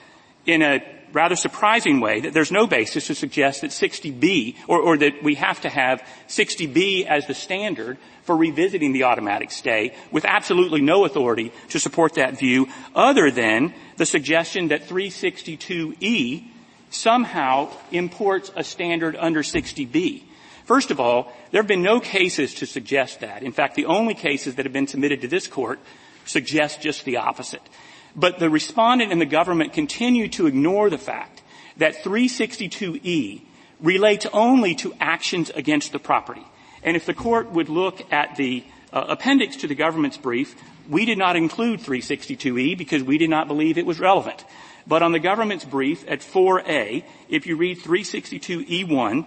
in 0.44 0.60
a 0.60 0.84
rather 1.12 1.36
surprising 1.36 2.00
way 2.00 2.20
that 2.20 2.32
there's 2.32 2.52
no 2.52 2.66
basis 2.66 3.06
to 3.06 3.14
suggest 3.14 3.60
that 3.60 3.70
60B, 3.70 4.56
or, 4.66 4.80
or 4.80 4.96
that 4.98 5.22
we 5.22 5.34
have 5.36 5.60
to 5.62 5.68
have 5.68 6.02
60B 6.28 7.06
as 7.06 7.26
the 7.26 7.34
standard 7.34 7.98
for 8.22 8.36
revisiting 8.36 8.92
the 8.92 9.04
automatic 9.04 9.50
stay 9.50 9.94
with 10.10 10.24
absolutely 10.24 10.80
no 10.80 11.04
authority 11.04 11.52
to 11.70 11.78
support 11.78 12.14
that 12.14 12.38
view 12.38 12.68
other 12.94 13.30
than 13.30 13.74
the 13.96 14.06
suggestion 14.06 14.68
that 14.68 14.86
362E 14.88 16.48
somehow 16.90 17.70
imports 17.90 18.50
a 18.54 18.64
standard 18.64 19.16
under 19.16 19.42
60B. 19.42 20.22
First 20.64 20.90
of 20.90 21.00
all, 21.00 21.32
there 21.50 21.60
have 21.60 21.68
been 21.68 21.82
no 21.82 22.00
cases 22.00 22.54
to 22.54 22.66
suggest 22.66 23.20
that. 23.20 23.42
In 23.42 23.52
fact, 23.52 23.74
the 23.74 23.86
only 23.86 24.14
cases 24.14 24.54
that 24.54 24.66
have 24.66 24.72
been 24.72 24.86
submitted 24.86 25.22
to 25.22 25.28
this 25.28 25.48
court 25.48 25.80
suggest 26.24 26.80
just 26.80 27.04
the 27.04 27.16
opposite. 27.16 27.62
But 28.14 28.38
the 28.38 28.50
respondent 28.50 29.12
and 29.12 29.20
the 29.20 29.26
government 29.26 29.72
continue 29.72 30.28
to 30.28 30.46
ignore 30.46 30.90
the 30.90 30.98
fact 30.98 31.42
that 31.78 32.02
362E 32.02 33.42
relates 33.80 34.26
only 34.32 34.74
to 34.76 34.94
actions 35.00 35.50
against 35.50 35.92
the 35.92 35.98
property. 35.98 36.46
And 36.82 36.96
if 36.96 37.06
the 37.06 37.14
court 37.14 37.50
would 37.50 37.68
look 37.68 38.12
at 38.12 38.36
the 38.36 38.64
uh, 38.92 39.06
appendix 39.08 39.56
to 39.56 39.66
the 39.66 39.74
government's 39.74 40.18
brief, 40.18 40.54
we 40.88 41.04
did 41.04 41.18
not 41.18 41.36
include 41.36 41.80
362E 41.80 42.76
because 42.76 43.02
we 43.02 43.18
did 43.18 43.30
not 43.30 43.48
believe 43.48 43.78
it 43.78 43.86
was 43.86 44.00
relevant. 44.00 44.44
But 44.86 45.02
on 45.02 45.12
the 45.12 45.20
government's 45.20 45.64
brief 45.64 46.04
at 46.08 46.20
4A, 46.20 47.04
if 47.28 47.46
you 47.46 47.56
read 47.56 47.78
362E1, 47.78 49.26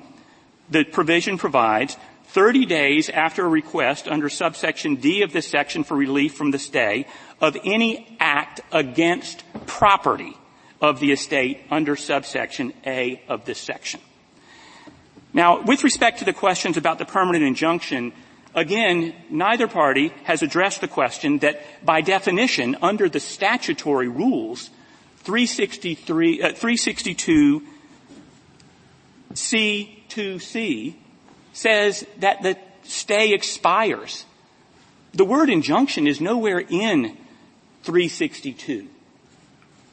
the 0.69 0.83
provision 0.83 1.37
provides 1.37 1.97
30 2.35 2.65
days 2.65 3.09
after 3.09 3.45
a 3.45 3.47
request 3.47 4.09
under 4.09 4.27
subsection 4.27 4.95
D 4.95 5.21
of 5.21 5.31
this 5.31 5.47
section 5.47 5.85
for 5.85 5.95
relief 5.95 6.35
from 6.35 6.51
the 6.51 6.59
stay 6.59 7.07
of 7.39 7.55
any 7.63 8.17
act 8.19 8.59
against 8.73 9.45
property 9.65 10.35
of 10.81 10.99
the 10.99 11.13
estate 11.13 11.61
under 11.71 11.95
subsection 11.95 12.73
A 12.85 13.21
of 13.29 13.45
this 13.45 13.57
section. 13.57 14.01
Now, 15.31 15.61
with 15.61 15.85
respect 15.85 16.19
to 16.19 16.25
the 16.25 16.33
questions 16.33 16.75
about 16.75 16.99
the 16.99 17.05
permanent 17.05 17.45
injunction, 17.45 18.11
again, 18.53 19.15
neither 19.29 19.69
party 19.69 20.11
has 20.25 20.43
addressed 20.43 20.81
the 20.81 20.89
question 20.89 21.37
that 21.37 21.61
by 21.85 22.01
definition, 22.01 22.75
under 22.81 23.07
the 23.07 23.21
statutory 23.21 24.09
rules, 24.09 24.71
363, 25.19 26.41
uh, 26.41 26.47
362 26.49 27.61
C2C 29.31 30.95
says 31.55 32.05
that 32.19 32.43
the 32.43 32.57
stay 32.83 33.33
expires. 33.33 34.25
The 35.13 35.25
word 35.25 35.49
injunction 35.49 36.05
is 36.05 36.19
nowhere 36.19 36.59
in 36.59 37.17
362. 37.83 38.87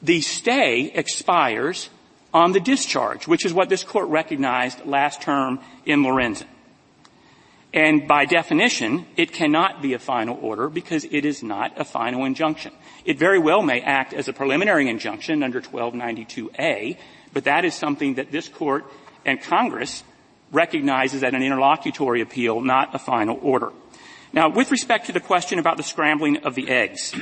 The 0.02 0.20
stay 0.20 0.90
expires 0.92 1.88
on 2.34 2.50
the 2.52 2.58
discharge, 2.58 3.28
which 3.28 3.46
is 3.46 3.54
what 3.54 3.68
this 3.68 3.84
court 3.84 4.08
recognized 4.08 4.84
last 4.84 5.22
term 5.22 5.60
in 5.86 6.02
Lorenzen. 6.02 6.48
And 7.72 8.08
by 8.08 8.24
definition, 8.24 9.06
it 9.16 9.32
cannot 9.32 9.80
be 9.80 9.94
a 9.94 9.98
final 9.98 10.36
order 10.42 10.68
because 10.68 11.04
it 11.04 11.24
is 11.24 11.42
not 11.42 11.80
a 11.80 11.84
final 11.84 12.24
injunction. 12.24 12.72
It 13.04 13.18
very 13.18 13.38
well 13.38 13.62
may 13.62 13.80
act 13.80 14.12
as 14.12 14.26
a 14.26 14.32
preliminary 14.32 14.88
injunction 14.88 15.44
under 15.44 15.60
1292A, 15.60 16.98
but 17.32 17.44
that 17.44 17.64
is 17.64 17.74
something 17.74 18.14
that 18.14 18.32
this 18.32 18.48
court 18.48 18.84
and 19.24 19.40
Congress 19.40 20.02
recognizes 20.52 21.22
that 21.22 21.34
an 21.34 21.42
interlocutory 21.42 22.20
appeal, 22.20 22.60
not 22.60 22.94
a 22.94 22.98
final 22.98 23.38
order. 23.42 23.72
Now, 24.32 24.48
with 24.48 24.70
respect 24.70 25.06
to 25.06 25.12
the 25.12 25.20
question 25.20 25.58
about 25.58 25.76
the 25.76 25.82
scrambling 25.82 26.38
of 26.38 26.54
the 26.54 26.68
eggs, 26.68 27.14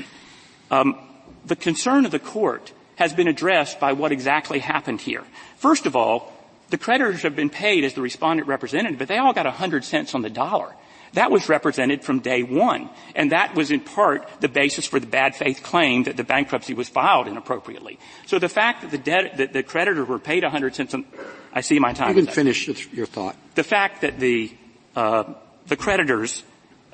um, 0.70 0.97
the 1.45 1.57
concern 1.57 2.05
of 2.05 2.11
the 2.11 2.18
court 2.18 2.72
has 2.97 3.12
been 3.12 3.28
addressed 3.28 3.81
by 3.81 3.93
what 3.93 4.12
exactly 4.12 4.59
happened 4.59 5.01
here. 5.01 5.24
First 5.57 5.87
of 5.87 5.97
all, 5.97 6.33
the 6.68 6.78
creditors 6.78 7.22
have 7.22 7.35
been 7.35 7.51
paid 7.51 7.83
as 7.83 7.95
the 7.95 8.03
respondent 8.03 8.47
representative, 8.47 8.99
but 8.99 9.09
they 9.09 9.18
all 9.18 9.33
got 9.33 9.47
100 9.47 9.85
cents 9.85 10.14
on 10.14 10.22
the 10.22 10.31
dollar. 10.31 10.74
That 11.15 11.31
was 11.31 11.49
represented 11.49 12.05
from 12.05 12.21
day 12.21 12.43
one. 12.43 12.89
And 13.17 13.33
that 13.33 13.55
was 13.55 13.71
in 13.71 13.81
part 13.81 14.29
the 14.41 14.49
basis 14.49 14.87
for 14.87 15.01
the 15.01 15.07
bad 15.07 15.35
faith 15.35 15.63
claim 15.63 16.05
that 16.05 16.17
the 16.17 16.25
bankruptcy 16.25 16.75
was 16.75 16.89
filed 16.89 17.27
inappropriately. 17.27 17.99
So 18.27 18.39
the 18.39 18.49
fact 18.49 18.83
that 18.83 18.91
the 18.91 18.99
debt, 18.99 19.37
that 19.39 19.53
the 19.53 19.63
creditors 19.63 20.07
were 20.07 20.19
paid 20.19 20.43
100 20.43 20.75
cents 20.75 20.95
on, 20.95 21.05
I 21.53 21.63
see 21.63 21.79
my 21.79 21.93
time. 21.93 22.17
You 22.17 22.25
can 22.25 22.33
finish 22.33 22.69
your 22.93 23.07
thought. 23.07 23.37
The 23.55 23.65
fact 23.65 24.03
that 24.03 24.21
the, 24.21 24.53
uh, 24.95 25.25
the 25.67 25.77
creditors 25.77 26.45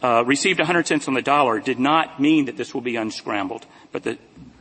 uh, 0.02 0.24
received 0.24 0.58
100 0.60 0.86
cents 0.86 1.08
on 1.08 1.14
the 1.14 1.22
dollar 1.22 1.60
did 1.60 1.78
not 1.78 2.20
mean 2.20 2.46
that 2.46 2.56
this 2.56 2.72
will 2.72 2.80
be 2.80 2.96
unscrambled, 2.96 3.66
but 3.92 4.02
the, 4.02 4.18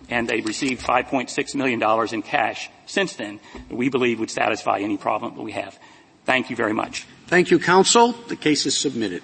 and 0.09 0.27
they 0.27 0.41
received 0.41 0.85
5.6 0.85 1.55
million 1.55 1.79
dollars 1.79 2.13
in 2.13 2.21
cash 2.21 2.69
since 2.85 3.13
then 3.13 3.39
that 3.69 3.75
we 3.75 3.89
believe 3.89 4.19
would 4.19 4.31
satisfy 4.31 4.79
any 4.79 4.97
problem 4.97 5.35
that 5.35 5.41
we 5.41 5.53
have. 5.53 5.77
Thank 6.25 6.49
you 6.49 6.55
very 6.55 6.73
much. 6.73 7.05
Thank 7.27 7.51
you, 7.51 7.59
counsel. 7.59 8.13
The 8.13 8.35
case 8.35 8.65
is 8.65 8.77
submitted. 8.77 9.23